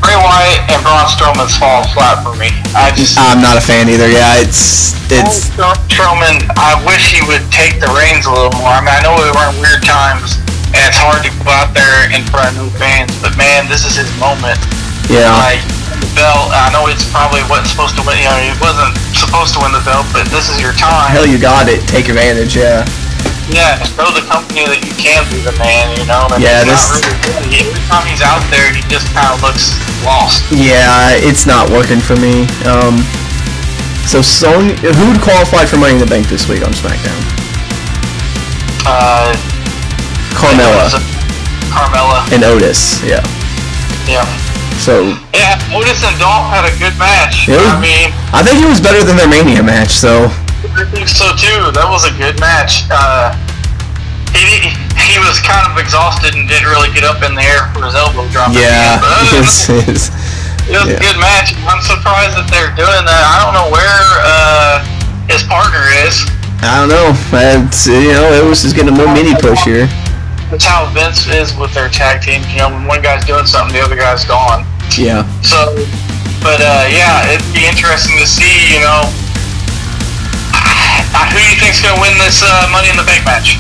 Bray 0.03 0.19
Wyatt 0.19 0.67
and 0.67 0.83
Braun 0.83 1.07
Strowman's 1.07 1.55
fall 1.55 1.87
flat 1.95 2.27
for 2.27 2.35
me. 2.35 2.51
I 2.75 2.91
just 2.91 3.15
I'm 3.15 3.39
not 3.39 3.55
a 3.55 3.63
fan 3.63 3.87
either. 3.87 4.11
Yeah, 4.11 4.43
it's 4.43 4.99
it's 5.15 5.55
Strowman. 5.87 6.43
I 6.59 6.75
wish 6.83 7.15
he 7.15 7.23
would 7.31 7.47
take 7.55 7.79
the 7.79 7.87
reins 7.95 8.27
a 8.27 8.35
little 8.35 8.51
more. 8.59 8.75
I 8.75 8.83
mean, 8.83 8.91
I 8.91 9.01
know 9.07 9.15
we 9.15 9.31
were 9.31 9.47
in 9.55 9.63
weird 9.63 9.87
times, 9.87 10.43
and 10.75 10.83
it's 10.83 10.99
hard 10.99 11.23
to 11.23 11.31
go 11.47 11.55
out 11.55 11.71
there 11.71 12.11
in 12.11 12.27
front 12.35 12.51
of 12.51 12.67
new 12.67 12.71
fans. 12.83 13.15
But 13.23 13.39
man, 13.39 13.71
this 13.71 13.87
is 13.87 13.95
his 13.95 14.11
moment. 14.19 14.59
yeah. 15.07 15.39
Like 15.39 15.63
belt. 16.19 16.51
I 16.53 16.69
know 16.75 16.87
it's 16.91 17.07
probably 17.11 17.43
wasn't 17.51 17.69
supposed 17.73 17.95
to 17.99 18.03
win. 18.07 18.19
You 18.19 18.29
know, 18.31 18.39
he 18.43 18.53
wasn't 18.63 18.95
supposed 19.15 19.55
to 19.57 19.61
win 19.63 19.73
the 19.73 19.83
belt, 19.87 20.07
but 20.13 20.27
this 20.31 20.49
is 20.51 20.59
your 20.61 20.73
time. 20.75 21.11
Hell, 21.11 21.27
you 21.27 21.39
got 21.39 21.69
it. 21.69 21.83
Take 21.89 22.09
advantage. 22.11 22.55
Yeah. 22.57 22.85
Yeah, 23.51 23.83
show 23.99 24.07
the 24.15 24.23
company 24.31 24.65
that 24.71 24.81
you 24.87 24.95
can 24.95 25.27
be 25.29 25.43
the 25.43 25.53
man, 25.59 25.91
you 25.99 26.07
know. 26.07 26.31
And 26.31 26.39
Yeah, 26.41 26.63
this- 26.65 27.03
really 27.03 27.59
Every 27.59 27.83
time 27.91 28.07
he's 28.07 28.23
out 28.23 28.41
there, 28.55 28.71
he 28.73 28.81
just 28.87 29.11
kind 29.13 29.29
of 29.35 29.43
looks 29.43 29.75
lost. 30.07 30.47
Yeah, 30.55 31.11
it's 31.19 31.45
not 31.45 31.69
working 31.69 31.99
for 32.01 32.15
me. 32.17 32.47
Um, 32.65 33.03
so 34.07 34.23
Sonya, 34.23 34.75
who 34.95 35.05
would 35.11 35.21
qualify 35.21 35.67
for 35.67 35.77
Money 35.77 35.95
in 35.95 35.99
the 35.99 36.07
Bank 36.07 36.29
this 36.31 36.49
week 36.49 36.63
on 36.65 36.73
SmackDown? 36.73 37.19
Uh, 38.87 39.35
Carmella 40.35 40.89
Carmella. 41.71 42.23
and 42.33 42.45
Otis. 42.45 43.03
Yeah. 43.05 43.21
Yeah. 44.07 44.27
So 44.83 45.15
Yeah, 45.31 45.61
Otis 45.71 46.03
and 46.03 46.19
Dolph 46.19 46.51
had 46.51 46.67
a 46.67 46.75
good 46.79 46.97
match. 46.99 47.47
I 47.47 47.79
mean, 47.79 48.11
I 48.35 48.43
think 48.43 48.59
it 48.59 48.69
was 48.69 48.83
better 48.83 49.05
than 49.07 49.15
their 49.15 49.31
Mania 49.31 49.63
match. 49.63 49.95
So 49.95 50.27
I 50.75 50.89
think 50.91 51.07
so 51.07 51.31
too. 51.39 51.71
That 51.71 51.87
was 51.87 52.03
a 52.09 52.15
good 52.19 52.39
match. 52.43 52.89
Uh, 52.91 53.31
he 54.35 54.73
he 54.97 55.21
was 55.21 55.39
kind 55.39 55.69
of 55.69 55.77
exhausted 55.77 56.35
and 56.35 56.49
didn't 56.49 56.67
really 56.67 56.91
get 56.91 57.05
up 57.05 57.21
in 57.23 57.37
the 57.37 57.45
air 57.45 57.69
for 57.77 57.85
his 57.85 57.95
elbow 57.95 58.27
drop. 58.33 58.51
yeah, 58.57 58.99
it's, 59.37 59.69
it's, 59.69 60.09
it 60.67 60.75
was 60.75 60.89
yeah. 60.89 60.97
a 60.97 61.03
good 61.03 61.19
match. 61.21 61.55
I'm 61.69 61.83
surprised 61.85 62.35
that 62.39 62.49
they're 62.49 62.73
doing 62.73 63.05
that. 63.05 63.23
I 63.29 63.37
don't 63.45 63.55
know 63.55 63.69
where 63.69 64.03
uh, 64.25 64.81
his 65.29 65.45
partner 65.45 65.85
is. 66.07 66.25
I 66.63 66.79
don't 66.79 66.91
know. 66.91 67.11
It's, 67.35 67.87
you 67.91 68.15
know, 68.15 68.31
it 68.33 68.47
was 68.47 68.63
just 68.63 68.75
getting 68.75 68.95
a 68.95 68.97
more 68.97 69.11
mini 69.13 69.35
push 69.35 69.63
here. 69.67 69.91
That's 70.53 70.69
how 70.69 70.85
Vince 70.93 71.25
is 71.33 71.57
with 71.57 71.73
their 71.73 71.89
tag 71.89 72.21
teams. 72.21 72.45
You 72.53 72.61
know, 72.61 72.69
when 72.69 72.85
one 72.85 73.01
guy's 73.01 73.25
doing 73.25 73.49
something, 73.49 73.73
the 73.73 73.81
other 73.81 73.97
guy's 73.97 74.29
gone. 74.29 74.69
Yeah. 75.01 75.25
So, 75.41 75.57
but 76.45 76.61
uh, 76.61 76.85
yeah, 76.93 77.25
it'd 77.33 77.41
be 77.57 77.65
interesting 77.65 78.21
to 78.21 78.29
see. 78.29 78.69
You 78.69 78.85
know, 78.85 79.01
uh, 80.53 81.25
who 81.33 81.41
do 81.41 81.49
you 81.49 81.57
think's 81.57 81.81
gonna 81.81 81.97
win 81.97 82.13
this 82.21 82.45
uh, 82.45 82.69
Money 82.69 82.93
in 82.93 83.01
the 83.01 83.09
Bank 83.09 83.25
match? 83.25 83.57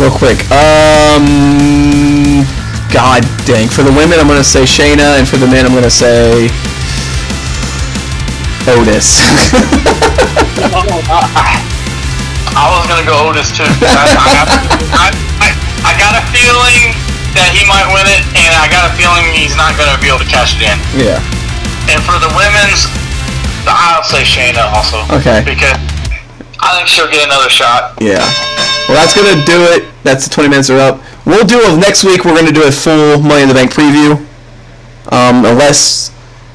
Real 0.00 0.08
quick. 0.08 0.40
Um, 0.48 2.48
God 2.88 3.20
dang. 3.44 3.68
For 3.68 3.84
the 3.84 3.92
women, 3.92 4.16
I'm 4.16 4.24
gonna 4.24 4.40
say 4.40 4.64
Shayna, 4.64 5.20
and 5.20 5.28
for 5.28 5.36
the 5.36 5.46
men, 5.46 5.68
I'm 5.68 5.76
gonna 5.76 5.92
say 5.92 6.48
Otis. 8.72 9.20
I 12.56 12.64
was 12.72 12.88
gonna 12.88 13.04
go 13.04 13.28
Otis 13.28 13.52
too. 13.52 13.68
I, 13.68 15.12
I, 15.12 15.12
I, 15.84 15.92
got 16.00 16.16
a 16.16 16.24
feeling 16.32 16.96
that 17.36 17.52
he 17.52 17.62
might 17.68 17.86
win 17.92 18.08
it, 18.08 18.24
and 18.34 18.52
I 18.56 18.66
got 18.72 18.88
a 18.88 18.92
feeling 18.96 19.22
he's 19.36 19.54
not 19.54 19.76
gonna 19.76 19.96
be 20.00 20.08
able 20.08 20.24
to 20.24 20.28
cash 20.28 20.56
it 20.56 20.64
in. 20.64 20.76
yeah. 20.96 21.20
And 21.92 22.00
for 22.08 22.16
the 22.16 22.32
women's, 22.32 22.88
I'll 23.68 24.02
say 24.02 24.24
Shayna 24.24 24.64
also. 24.72 25.04
Okay. 25.20 25.44
Because 25.44 25.76
I 26.60 26.76
think 26.76 26.88
she'll 26.88 27.10
get 27.10 27.24
another 27.28 27.50
shot. 27.50 28.00
Yeah. 28.00 28.24
Well, 28.88 28.96
that's 28.96 29.14
gonna 29.14 29.36
do 29.44 29.60
it. 29.76 29.84
That's 30.02 30.24
the 30.24 30.32
20 30.32 30.48
minutes 30.48 30.70
are 30.70 30.78
up. 30.80 31.00
We'll 31.26 31.44
do 31.44 31.60
a 31.60 31.76
next 31.76 32.04
week. 32.04 32.24
We're 32.24 32.34
gonna 32.36 32.52
do 32.52 32.66
a 32.66 32.72
full 32.72 33.20
Money 33.20 33.42
in 33.42 33.48
the 33.48 33.54
Bank 33.54 33.72
preview. 33.72 34.16
Um, 35.12 35.44
unless 35.44 36.10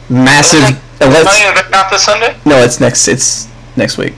massive. 0.09 0.61
Money 0.61 0.75
in 1.01 1.09
the 1.09 1.61
Bank 1.61 1.69
not 1.71 1.91
this 1.91 2.03
Sunday? 2.05 2.35
no, 2.45 2.57
it's 2.57 2.79
next. 2.79 3.07
It's 3.07 3.47
next 3.77 3.97
week. 3.97 4.13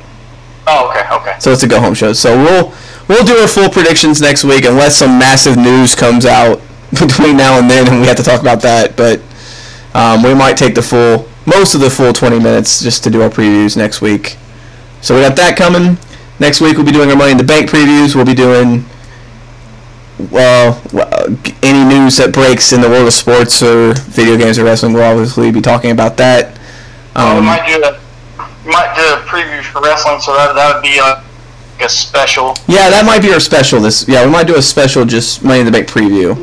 Oh, 0.68 0.89
okay, 0.89 1.03
okay. 1.16 1.36
So 1.39 1.51
it's 1.51 1.64
a 1.64 1.68
go 1.68 1.80
home 1.82 1.93
show. 1.93 2.14
So 2.14 2.38
we'll 2.38 2.74
we'll 3.08 3.26
do 3.26 3.38
our 3.38 3.47
full 3.47 3.70
predictions 3.70 4.22
next 4.22 4.43
week 4.43 4.66
unless 4.66 4.97
some 4.97 5.18
massive 5.20 5.58
news 5.58 5.95
comes 5.95 6.26
out 6.26 6.62
between 6.91 7.38
now 7.38 7.58
and 7.60 7.70
then, 7.70 7.88
and 7.88 8.02
we 8.02 8.08
have 8.08 8.18
to 8.18 8.24
talk 8.24 8.41
about 8.41 8.62
that. 8.62 8.95
But 8.97 9.22
um, 9.93 10.24
we 10.24 10.34
might 10.34 10.58
take 10.58 10.76
the 10.76 10.82
full 10.82 11.28
most 11.45 11.74
of 11.74 11.82
the 11.82 11.89
full 11.89 12.14
20 12.14 12.38
minutes 12.39 12.82
just 12.84 13.04
to 13.04 13.10
do 13.10 13.22
our 13.24 13.30
previews 13.30 13.76
next 13.76 13.99
week. 14.02 14.38
So 15.02 15.16
we 15.16 15.22
got 15.22 15.36
that 15.38 15.58
coming. 15.58 15.97
Next 16.39 16.62
week 16.62 16.78
we'll 16.78 16.86
be 16.86 16.91
doing 16.91 17.10
our 17.10 17.16
Money 17.16 17.32
in 17.32 17.38
the 17.38 17.43
Bank 17.43 17.70
previews. 17.70 18.16
We'll 18.16 18.26
be 18.26 18.36
doing 18.36 18.86
well 20.32 20.80
any 21.64 21.84
news 21.84 22.18
that 22.18 22.32
breaks 22.32 22.72
in 22.74 22.82
the 22.82 22.89
world 22.89 23.08
of 23.08 23.14
sports 23.14 23.64
or 23.64 23.93
video 23.93 24.38
games 24.38 24.60
or 24.60 24.64
wrestling. 24.66 24.93
We'll 24.93 25.04
obviously 25.04 25.52
be 25.52 25.62
talking 25.62 25.91
about 25.91 26.18
that. 26.18 26.58
Well, 27.16 27.34
we 27.34 27.39
Um, 27.39 27.45
might 27.45 27.66
do 27.68 27.82
a 27.84 27.97
we 28.66 28.72
might 28.72 28.93
do 28.95 29.02
a 29.02 29.18
preview 29.26 29.64
for 29.64 29.82
wrestling, 29.82 30.22
so 30.22 30.36
that 30.36 30.54
that 30.54 30.76
would 30.76 30.84
be 30.84 30.99
like 31.82 31.89
a 31.89 31.93
special. 31.93 32.55
yeah, 32.67 32.89
that 32.89 33.03
might 33.05 33.21
be 33.21 33.34
our 33.34 33.39
special. 33.39 33.79
This 33.79 34.07
yeah, 34.07 34.25
we 34.25 34.32
might 34.32 34.47
do 34.47 34.55
a 34.55 34.61
special 34.61 35.05
just 35.05 35.43
Money 35.43 35.61
in 35.61 35.65
the 35.65 35.71
Bank 35.71 35.88
preview. 35.88 36.36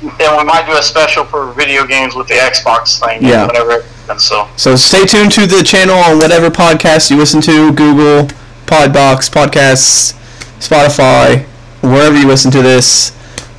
And 0.00 0.38
we 0.38 0.44
might 0.44 0.64
do 0.66 0.76
a 0.76 0.82
special 0.82 1.24
for 1.24 1.52
video 1.52 1.86
games 1.86 2.14
with 2.14 2.28
the 2.28 2.34
Xbox 2.34 3.00
thing. 3.00 3.22
Yeah. 3.22 3.46
Whenever. 3.46 3.84
And 4.08 4.20
so. 4.20 4.48
So 4.56 4.76
stay 4.76 5.04
tuned 5.04 5.32
to 5.32 5.46
the 5.46 5.62
channel 5.62 5.96
on 5.96 6.18
whatever 6.18 6.48
podcast 6.48 7.10
you 7.10 7.16
listen 7.16 7.40
to, 7.42 7.72
Google, 7.72 8.28
Podbox, 8.66 9.28
Podcasts, 9.28 10.14
Spotify, 10.60 11.44
wherever 11.82 12.16
you 12.16 12.26
listen 12.26 12.50
to 12.52 12.62
this. 12.62 13.12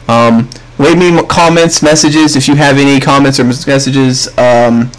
Um, 0.08 0.50
leave 0.80 0.98
me 0.98 1.22
comments, 1.28 1.84
messages 1.84 2.36
if 2.36 2.48
you 2.48 2.56
have 2.56 2.78
any 2.78 3.00
comments 3.00 3.40
or 3.40 3.44
messages. 3.44 4.28
Um, 4.40 4.92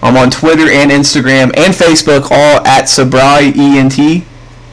I'm 0.00 0.16
on 0.16 0.30
Twitter 0.30 0.70
and 0.70 0.90
Instagram 0.90 1.52
and 1.56 1.74
Facebook, 1.74 2.30
all 2.30 2.66
at 2.66 2.84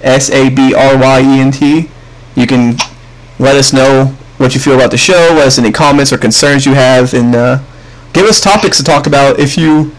SabryENT, 0.02 0.04
S-A-B-R-Y-E-N-T. 0.04 1.90
You 2.36 2.48
can 2.48 2.78
let 3.40 3.56
us 3.56 3.74
know 3.74 4.06
what 4.38 4.54
you 4.54 4.60
feel 4.60 4.76
about 4.76 4.92
the 4.92 4.98
show, 4.98 5.30
let 5.34 5.48
us 5.48 5.60
any 5.60 5.72
comments 5.72 6.12
or 6.12 6.18
concerns 6.18 6.66
you 6.66 6.74
have, 6.74 7.14
and 7.14 7.36
uh, 7.36 7.60
give 8.14 8.26
us 8.26 8.42
topics 8.42 8.78
to 8.78 8.84
talk 8.84 9.08
about 9.08 9.40
if 9.40 9.58
you 9.58 9.96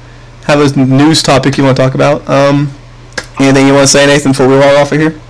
have 0.47 0.61
a 0.61 0.85
news 0.85 1.23
topic 1.23 1.57
you 1.57 1.65
want 1.65 1.77
to 1.77 1.83
talk 1.83 1.95
about. 1.95 2.29
Um, 2.29 2.73
anything 3.39 3.67
you 3.67 3.75
want 3.75 3.85
to 3.85 3.93
say, 3.93 4.07
Nathan, 4.07 4.33
before 4.33 4.49
we 4.49 4.55
roll 4.55 4.77
off 4.77 4.93
of 4.93 4.99
here? 4.99 5.21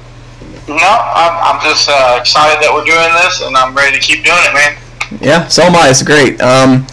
No, 0.69 0.77
I'm, 0.77 1.57
I'm 1.57 1.63
just 1.63 1.89
uh, 1.91 2.19
excited 2.21 2.63
that 2.63 2.71
we're 2.73 2.85
doing 2.85 3.13
this, 3.25 3.43
and 3.43 3.57
I'm 3.57 3.75
ready 3.75 3.99
to 3.99 4.03
keep 4.03 4.25
doing 4.25 4.39
it, 4.41 4.55
man. 4.55 4.79
Yeah, 5.21 5.47
so 5.49 5.65
am 5.65 5.77
I. 5.77 5.91
It's 5.91 6.03
great. 6.03 6.41
Um, 6.41 6.87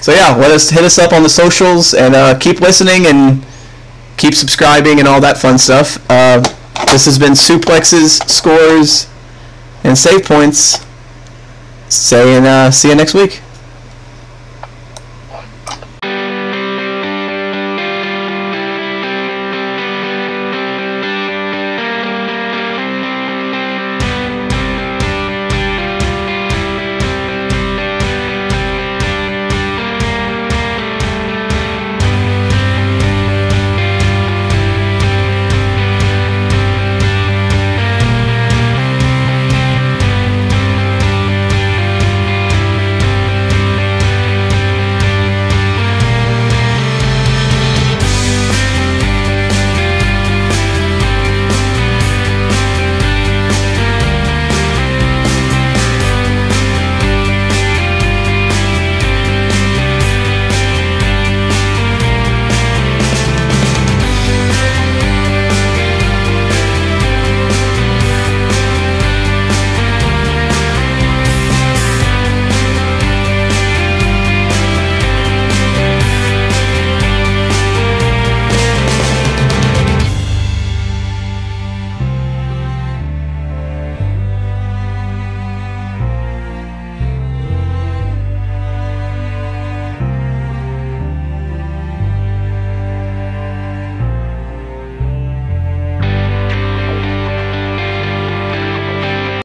so 0.00 0.12
yeah, 0.12 0.34
let 0.34 0.50
us 0.50 0.70
hit 0.70 0.84
us 0.84 0.98
up 0.98 1.12
on 1.12 1.22
the 1.22 1.28
socials 1.28 1.92
and 1.92 2.14
uh, 2.14 2.38
keep 2.38 2.60
listening 2.60 3.06
and 3.06 3.44
keep 4.16 4.34
subscribing 4.34 4.98
and 4.98 5.08
all 5.08 5.20
that 5.20 5.36
fun 5.36 5.58
stuff. 5.58 5.98
Uh, 6.08 6.42
this 6.84 7.06
has 7.06 7.18
been 7.18 7.32
suplexes, 7.32 8.28
scores, 8.28 9.08
and 9.84 9.96
save 9.96 10.24
points. 10.24 10.84
Say 11.88 12.36
and 12.36 12.46
uh, 12.46 12.70
see 12.70 12.88
you 12.88 12.94
next 12.94 13.14
week. 13.14 13.40